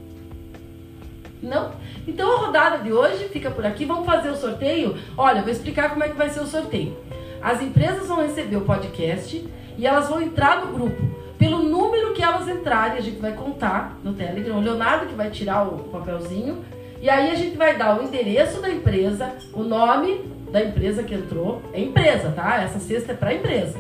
Não? 1.43 1.73
Então 2.07 2.33
a 2.33 2.47
rodada 2.47 2.79
de 2.79 2.93
hoje 2.93 3.29
fica 3.29 3.51
por 3.51 3.67
aqui. 3.67 3.85
Vamos 3.85 4.07
fazer 4.07 4.31
o 4.31 4.37
sorteio? 4.37 4.97
Olha, 5.17 5.39
eu 5.39 5.43
vou 5.43 5.53
explicar 5.53 5.91
como 5.91 6.05
é 6.05 6.09
que 6.09 6.17
vai 6.17 6.31
ser 6.31 6.41
o 6.41 6.47
sorteio. 6.47 6.97
As 7.43 7.61
empresas 7.61 8.07
vão 8.07 8.23
receber 8.23 8.57
o 8.57 8.61
podcast 8.61 9.45
e 9.77 9.87
elas 9.87 10.09
vão 10.09 10.23
entrar 10.23 10.65
no 10.65 10.73
grupo 10.73 11.23
pelo 11.43 11.59
número 11.59 12.13
que 12.13 12.23
elas 12.23 12.47
entrarem, 12.47 12.99
a 12.99 13.01
gente 13.01 13.19
vai 13.19 13.33
contar 13.33 13.99
no 14.05 14.15
Telegram. 14.15 14.59
O 14.59 14.61
Leonardo 14.61 15.07
que 15.07 15.15
vai 15.15 15.29
tirar 15.29 15.67
o 15.67 15.79
papelzinho. 15.91 16.65
E 17.01 17.11
aí 17.11 17.33
a 17.33 17.35
gente 17.35 17.57
vai 17.57 17.77
dar 17.77 17.99
o 17.99 18.05
endereço 18.05 18.61
da 18.63 18.71
empresa, 18.71 19.33
o 19.53 19.65
nome 19.65 20.21
da 20.53 20.63
empresa 20.63 21.03
que 21.03 21.13
entrou. 21.13 21.61
É 21.73 21.81
empresa, 21.81 22.31
tá? 22.31 22.63
Essa 22.63 22.79
cesta 22.79 23.11
é 23.11 23.17
para 23.17 23.35
empresa. 23.35 23.77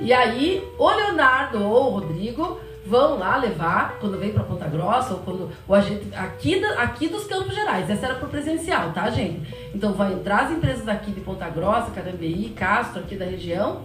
E 0.00 0.12
aí 0.12 0.68
o 0.76 0.90
Leonardo 0.90 1.62
ou 1.62 1.86
o 1.86 1.90
Rodrigo 1.90 2.58
vão 2.86 3.18
lá 3.18 3.36
levar 3.36 3.98
quando 3.98 4.18
vem 4.18 4.32
para 4.32 4.44
Ponta 4.44 4.66
Grossa 4.66 5.14
ou 5.14 5.20
quando 5.20 5.50
o 5.66 5.74
agente 5.74 6.14
aqui, 6.14 6.62
aqui 6.64 7.08
dos 7.08 7.24
Campos 7.26 7.54
Gerais. 7.54 7.88
Essa 7.88 8.06
era 8.06 8.14
para 8.16 8.28
presencial, 8.28 8.92
tá, 8.92 9.10
gente? 9.10 9.54
Então 9.74 9.92
vai 9.92 10.12
entrar 10.12 10.44
as 10.44 10.50
empresas 10.50 10.86
aqui 10.88 11.10
de 11.10 11.20
Ponta 11.20 11.48
Grossa, 11.48 11.90
Carambeí, 11.90 12.50
Castro, 12.50 13.00
aqui 13.00 13.16
da 13.16 13.24
região 13.24 13.82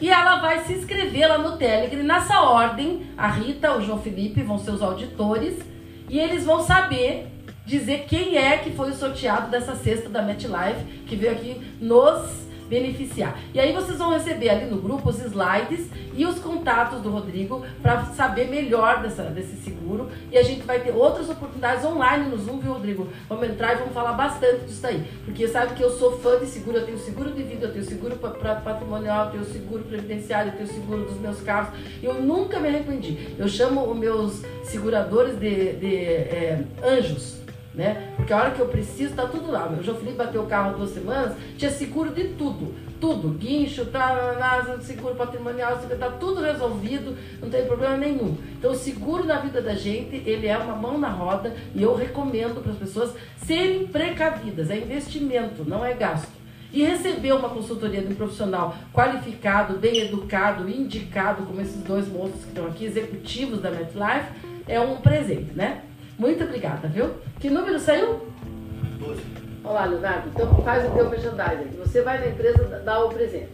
e 0.00 0.08
ela 0.10 0.36
vai 0.36 0.64
se 0.64 0.72
inscrever 0.72 1.28
lá 1.28 1.38
no 1.38 1.56
Telegram. 1.56 2.02
Nessa 2.02 2.40
ordem, 2.40 3.06
a 3.16 3.28
Rita, 3.28 3.76
o 3.76 3.82
João 3.82 4.00
Felipe 4.00 4.42
vão 4.42 4.58
ser 4.58 4.70
os 4.70 4.82
auditores 4.82 5.58
e 6.08 6.18
eles 6.18 6.44
vão 6.44 6.62
saber 6.62 7.26
dizer 7.66 8.06
quem 8.08 8.36
é 8.36 8.56
que 8.56 8.70
foi 8.70 8.90
o 8.90 8.94
sorteado 8.94 9.50
dessa 9.50 9.74
cesta 9.74 10.08
da 10.08 10.22
MetLife 10.22 10.84
que 11.06 11.16
veio 11.16 11.32
aqui 11.32 11.60
nos 11.80 12.47
beneficiar. 12.68 13.38
E 13.52 13.58
aí 13.58 13.72
vocês 13.72 13.98
vão 13.98 14.10
receber 14.10 14.50
ali 14.50 14.66
no 14.66 14.80
grupo 14.80 15.08
os 15.08 15.18
slides 15.18 15.88
e 16.14 16.26
os 16.26 16.38
contatos 16.38 17.00
do 17.00 17.10
Rodrigo 17.10 17.64
para 17.82 18.04
saber 18.06 18.48
melhor 18.48 19.02
dessa, 19.02 19.24
desse 19.24 19.56
seguro. 19.56 20.10
E 20.30 20.36
a 20.36 20.42
gente 20.42 20.62
vai 20.62 20.80
ter 20.80 20.92
outras 20.92 21.28
oportunidades 21.30 21.84
online 21.84 22.28
no 22.28 22.36
Zoom, 22.36 22.58
viu, 22.58 22.72
Rodrigo? 22.72 23.08
Vamos 23.28 23.48
entrar 23.48 23.74
e 23.74 23.78
vamos 23.78 23.94
falar 23.94 24.12
bastante 24.12 24.64
disso 24.64 24.86
aí. 24.86 25.04
Porque 25.24 25.48
sabe 25.48 25.74
que 25.74 25.82
eu 25.82 25.90
sou 25.90 26.18
fã 26.18 26.38
de 26.38 26.46
seguro, 26.46 26.78
eu 26.78 26.84
tenho 26.84 26.98
seguro 26.98 27.30
de 27.32 27.42
vida, 27.42 27.66
eu 27.66 27.72
tenho 27.72 27.84
seguro 27.84 28.16
para 28.16 28.56
patrimonial, 28.56 29.26
eu 29.26 29.30
tenho 29.32 29.44
seguro 29.44 29.84
previdenciário, 29.84 30.52
eu 30.52 30.56
tenho 30.56 30.68
seguro 30.68 31.04
dos 31.04 31.18
meus 31.18 31.40
carros. 31.40 31.78
Eu 32.02 32.14
nunca 32.14 32.60
me 32.60 32.68
arrependi. 32.68 33.34
Eu 33.38 33.48
chamo 33.48 33.88
os 33.88 33.96
meus 33.96 34.42
seguradores 34.64 35.38
de, 35.38 35.72
de 35.74 35.96
é, 35.96 36.64
anjos 36.84 37.38
né? 37.78 38.12
Porque 38.16 38.32
a 38.32 38.36
hora 38.36 38.50
que 38.50 38.58
eu 38.58 38.66
preciso, 38.66 39.14
tá 39.14 39.24
tudo 39.24 39.52
lá. 39.52 39.68
Meu 39.68 39.84
João 39.84 39.96
Felipe 39.96 40.16
bateu 40.16 40.42
o 40.42 40.46
carro 40.46 40.76
duas 40.76 40.90
semanas, 40.90 41.36
tinha 41.56 41.70
seguro 41.70 42.10
de 42.10 42.30
tudo. 42.30 42.74
Tudo, 43.00 43.28
guincho, 43.28 43.84
tá, 43.84 44.76
seguro 44.80 45.14
patrimonial, 45.14 45.78
tá 45.78 46.10
tudo 46.10 46.40
resolvido, 46.40 47.16
não 47.40 47.48
tem 47.48 47.64
problema 47.64 47.96
nenhum. 47.96 48.36
Então, 48.58 48.72
o 48.72 48.74
seguro 48.74 49.24
na 49.24 49.36
vida 49.36 49.62
da 49.62 49.74
gente, 49.74 50.16
ele 50.28 50.48
é 50.48 50.58
uma 50.58 50.74
mão 50.74 50.98
na 50.98 51.08
roda 51.08 51.54
e 51.72 51.80
eu 51.80 51.94
recomendo 51.94 52.60
para 52.60 52.72
as 52.72 52.78
pessoas 52.78 53.14
serem 53.36 53.86
precavidas. 53.86 54.68
É 54.68 54.76
investimento, 54.76 55.64
não 55.64 55.84
é 55.84 55.94
gasto. 55.94 56.32
E 56.72 56.82
receber 56.82 57.32
uma 57.32 57.48
consultoria 57.48 58.02
de 58.02 58.12
um 58.12 58.16
profissional 58.16 58.74
qualificado, 58.92 59.78
bem 59.78 60.00
educado, 60.00 60.68
indicado, 60.68 61.44
como 61.44 61.60
esses 61.60 61.80
dois 61.84 62.08
moços 62.08 62.42
que 62.42 62.48
estão 62.48 62.66
aqui, 62.66 62.84
executivos 62.84 63.62
da 63.62 63.70
MetLife, 63.70 64.32
é 64.66 64.80
um 64.80 64.96
presente, 64.96 65.52
né? 65.54 65.82
Muito 66.18 66.42
obrigada, 66.42 66.88
viu? 66.88 67.10
Que 67.38 67.48
número 67.48 67.78
saiu? 67.78 68.20
12. 68.98 69.22
Olá, 69.62 69.84
Leonardo. 69.84 70.28
Então 70.34 70.52
faz 70.62 70.84
o 70.84 70.92
teu 70.92 71.08
merchandising. 71.08 71.78
Você 71.78 72.02
vai 72.02 72.18
na 72.18 72.26
empresa 72.26 72.64
dar 72.84 73.04
o 73.04 73.08
presente. 73.08 73.52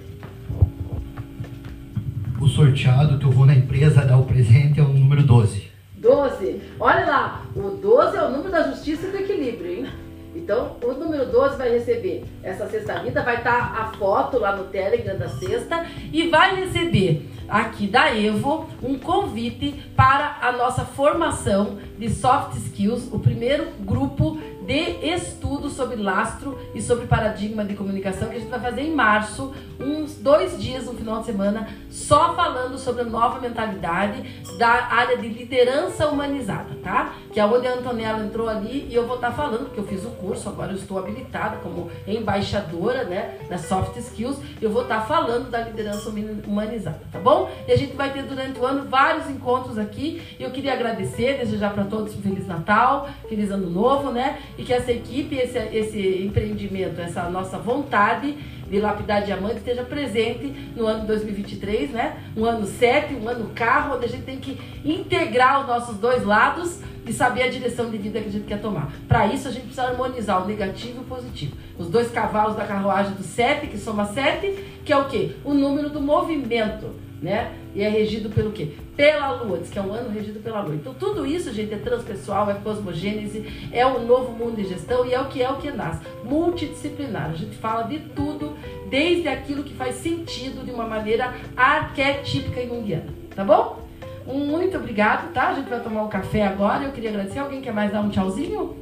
O 2.40 2.48
sorteado 2.48 3.18
que 3.18 3.26
eu 3.26 3.30
vou 3.30 3.44
na 3.44 3.54
empresa 3.54 4.06
dar 4.06 4.16
o 4.16 4.24
presente 4.24 4.80
é 4.80 4.82
o 4.82 4.88
número 4.88 5.22
12. 5.22 5.70
12. 5.96 6.62
Olha 6.80 7.04
lá, 7.04 7.42
o 7.54 7.68
12 7.68 8.16
é 8.16 8.22
o 8.22 8.30
número 8.30 8.50
da 8.50 8.62
justiça 8.70 9.08
e 9.08 9.10
do 9.10 9.18
equilíbrio, 9.18 9.70
hein? 9.70 9.86
Então, 10.34 10.76
o 10.82 10.92
número 10.92 11.26
12 11.26 11.58
vai 11.58 11.70
receber 11.70 12.24
essa 12.42 12.66
sexta 12.66 12.98
vida, 13.00 13.22
vai 13.22 13.36
estar 13.36 13.74
tá 13.74 13.82
a 13.82 13.86
foto 13.98 14.38
lá 14.38 14.56
no 14.56 14.64
Telegram 14.64 15.18
da 15.18 15.28
sexta 15.28 15.86
e 16.10 16.28
vai 16.28 16.64
receber 16.64 17.28
aqui 17.48 17.86
da 17.86 18.14
Evo 18.14 18.68
um 18.82 18.98
convite 18.98 19.72
para 19.96 20.38
a 20.40 20.52
nossa 20.52 20.84
formação 20.84 21.78
de 21.98 22.10
soft 22.10 22.56
skills, 22.56 23.08
o 23.12 23.18
primeiro 23.18 23.68
grupo 23.80 24.38
de 24.66 25.06
estudo 25.06 25.68
sobre 25.68 25.96
lastro 25.96 26.58
e 26.74 26.80
sobre 26.80 27.06
paradigma 27.06 27.64
de 27.64 27.74
comunicação 27.74 28.28
que 28.28 28.36
a 28.36 28.38
gente 28.38 28.50
vai 28.50 28.60
fazer 28.60 28.82
em 28.82 28.94
março, 28.94 29.54
uns 29.78 30.14
dois 30.16 30.60
dias 30.60 30.86
no 30.86 30.94
final 30.94 31.20
de 31.20 31.26
semana, 31.26 31.68
só 31.90 32.34
falando 32.34 32.78
sobre 32.78 33.02
a 33.02 33.04
nova 33.04 33.40
mentalidade 33.40 34.22
da 34.58 34.68
área 34.68 35.18
de 35.18 35.28
liderança 35.28 36.08
humanizada, 36.08 36.76
tá? 36.82 37.14
Que 37.32 37.40
é 37.40 37.44
onde 37.44 37.66
a 37.66 37.74
Antonella 37.74 38.24
entrou 38.24 38.48
ali 38.48 38.86
e 38.88 38.94
eu 38.94 39.06
vou 39.06 39.16
estar 39.16 39.30
tá 39.30 39.34
falando, 39.34 39.66
porque 39.66 39.80
eu 39.80 39.86
fiz 39.86 40.04
o 40.04 40.10
curso, 40.10 40.48
agora 40.48 40.72
eu 40.72 40.76
estou 40.76 40.98
habilitada 40.98 41.56
como 41.58 41.90
embaixadora, 42.06 43.04
né, 43.04 43.38
da 43.48 43.58
Soft 43.58 43.96
Skills, 43.96 44.38
eu 44.60 44.70
vou 44.70 44.82
estar 44.82 45.00
tá 45.00 45.06
falando 45.06 45.50
da 45.50 45.60
liderança 45.60 46.08
humanizada, 46.46 47.00
tá 47.12 47.18
bom? 47.18 47.50
E 47.66 47.72
a 47.72 47.76
gente 47.76 47.94
vai 47.94 48.12
ter 48.12 48.22
durante 48.22 48.58
o 48.58 48.64
ano 48.64 48.88
vários 48.88 49.28
encontros 49.28 49.78
aqui 49.78 50.22
e 50.38 50.42
eu 50.42 50.50
queria 50.50 50.72
agradecer, 50.72 51.38
desejar 51.38 51.72
para 51.72 51.84
todos 51.84 52.14
um 52.14 52.22
Feliz 52.22 52.46
Natal, 52.46 53.08
Feliz 53.28 53.50
Ano 53.50 53.68
Novo, 53.68 54.10
né? 54.10 54.38
E 54.56 54.62
que 54.62 54.72
essa 54.72 54.92
equipe, 54.92 55.36
esse, 55.36 55.58
esse 55.58 56.22
empreendimento, 56.24 57.00
essa 57.00 57.28
nossa 57.28 57.58
vontade 57.58 58.36
de 58.68 58.80
lapidar 58.80 59.22
diamante 59.22 59.56
esteja 59.56 59.82
presente 59.82 60.46
no 60.74 60.86
ano 60.86 61.06
2023, 61.06 61.90
né? 61.90 62.16
Um 62.36 62.44
ano 62.44 62.66
7, 62.66 63.14
um 63.14 63.28
ano 63.28 63.50
carro, 63.54 63.96
onde 63.96 64.06
a 64.06 64.08
gente 64.08 64.24
tem 64.24 64.38
que 64.38 64.58
integrar 64.84 65.60
os 65.60 65.66
nossos 65.66 65.96
dois 65.98 66.24
lados 66.24 66.80
e 67.06 67.12
saber 67.12 67.42
a 67.42 67.48
direção 67.48 67.90
de 67.90 67.98
vida 67.98 68.20
que 68.20 68.28
a 68.28 68.32
gente 68.32 68.46
quer 68.46 68.60
tomar. 68.60 68.90
Para 69.06 69.26
isso, 69.26 69.46
a 69.46 69.50
gente 69.50 69.64
precisa 69.64 69.88
harmonizar 69.88 70.42
o 70.42 70.46
negativo 70.46 70.98
e 70.98 71.00
o 71.00 71.04
positivo. 71.04 71.56
Os 71.78 71.88
dois 71.88 72.10
cavalos 72.10 72.56
da 72.56 72.64
carruagem 72.64 73.12
do 73.12 73.22
7, 73.22 73.66
que 73.66 73.76
soma 73.76 74.06
7, 74.06 74.80
que 74.84 74.92
é 74.92 74.96
o 74.96 75.06
quê? 75.06 75.32
O 75.44 75.52
número 75.52 75.90
do 75.90 76.00
movimento, 76.00 76.94
né? 77.20 77.52
E 77.74 77.82
é 77.82 77.88
regido 77.88 78.30
pelo 78.30 78.52
quê? 78.52 78.72
Pela 78.96 79.32
Lua, 79.32 79.58
diz 79.58 79.70
que 79.70 79.78
é 79.78 79.82
um 79.82 79.92
ano 79.92 80.08
regido 80.08 80.38
pela 80.40 80.60
Lua. 80.60 80.74
Então, 80.74 80.94
tudo 80.94 81.26
isso, 81.26 81.52
gente, 81.52 81.74
é 81.74 81.78
transpessoal, 81.78 82.48
é 82.48 82.54
cosmogênese, 82.54 83.68
é 83.72 83.84
o 83.84 84.00
novo 84.00 84.32
mundo 84.32 84.56
de 84.56 84.68
gestão 84.68 85.04
e 85.04 85.12
é 85.12 85.20
o 85.20 85.26
que 85.26 85.42
é 85.42 85.50
o 85.50 85.56
que 85.56 85.70
nasce. 85.70 86.00
Multidisciplinar. 86.22 87.30
A 87.30 87.34
gente 87.34 87.56
fala 87.56 87.82
de 87.82 87.98
tudo, 87.98 88.56
desde 88.88 89.28
aquilo 89.28 89.64
que 89.64 89.74
faz 89.74 89.96
sentido 89.96 90.64
de 90.64 90.70
uma 90.70 90.86
maneira 90.86 91.34
arquetípica 91.56 92.60
e 92.60 92.66
mundiana. 92.66 93.06
Tá 93.34 93.42
bom? 93.44 93.84
Um 94.26 94.38
muito 94.38 94.76
obrigado, 94.76 95.32
tá? 95.32 95.48
A 95.48 95.54
gente 95.54 95.68
vai 95.68 95.80
tomar 95.80 96.02
um 96.02 96.08
café 96.08 96.46
agora. 96.46 96.84
Eu 96.84 96.92
queria 96.92 97.10
agradecer. 97.10 97.40
Alguém 97.40 97.60
quer 97.60 97.72
mais 97.72 97.92
dar 97.92 98.00
um 98.00 98.08
tchauzinho? 98.08 98.76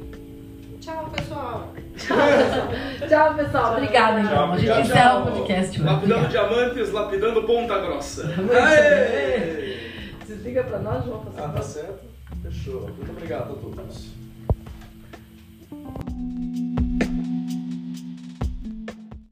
Tchau, 0.79 1.11
pessoal. 1.15 1.73
Tchau, 1.97 2.17
pessoal. 2.17 2.67
Tchau, 3.09 3.35
pessoal. 3.35 3.73
Obrigada, 3.73 4.19
então. 4.19 4.33
Tchau, 4.33 4.51
a 4.53 4.57
gente 4.57 4.81
encerra 4.81 5.17
o 5.17 5.31
podcast 5.31 5.81
hoje. 5.81 5.89
Lapidando 5.89 6.27
diamantes, 6.27 6.91
lapidando 6.91 7.43
Ponta 7.43 7.79
Grossa. 7.79 8.33
Desliga 10.33 10.63
pra 10.63 10.79
nós, 10.79 11.05
João. 11.05 11.23
Ah, 11.37 11.49
tá 11.49 11.61
certo. 11.61 12.05
Fechou. 12.41 12.81
Muito 12.89 13.11
obrigado 13.11 13.53
a 13.53 13.55
todos. 13.55 14.09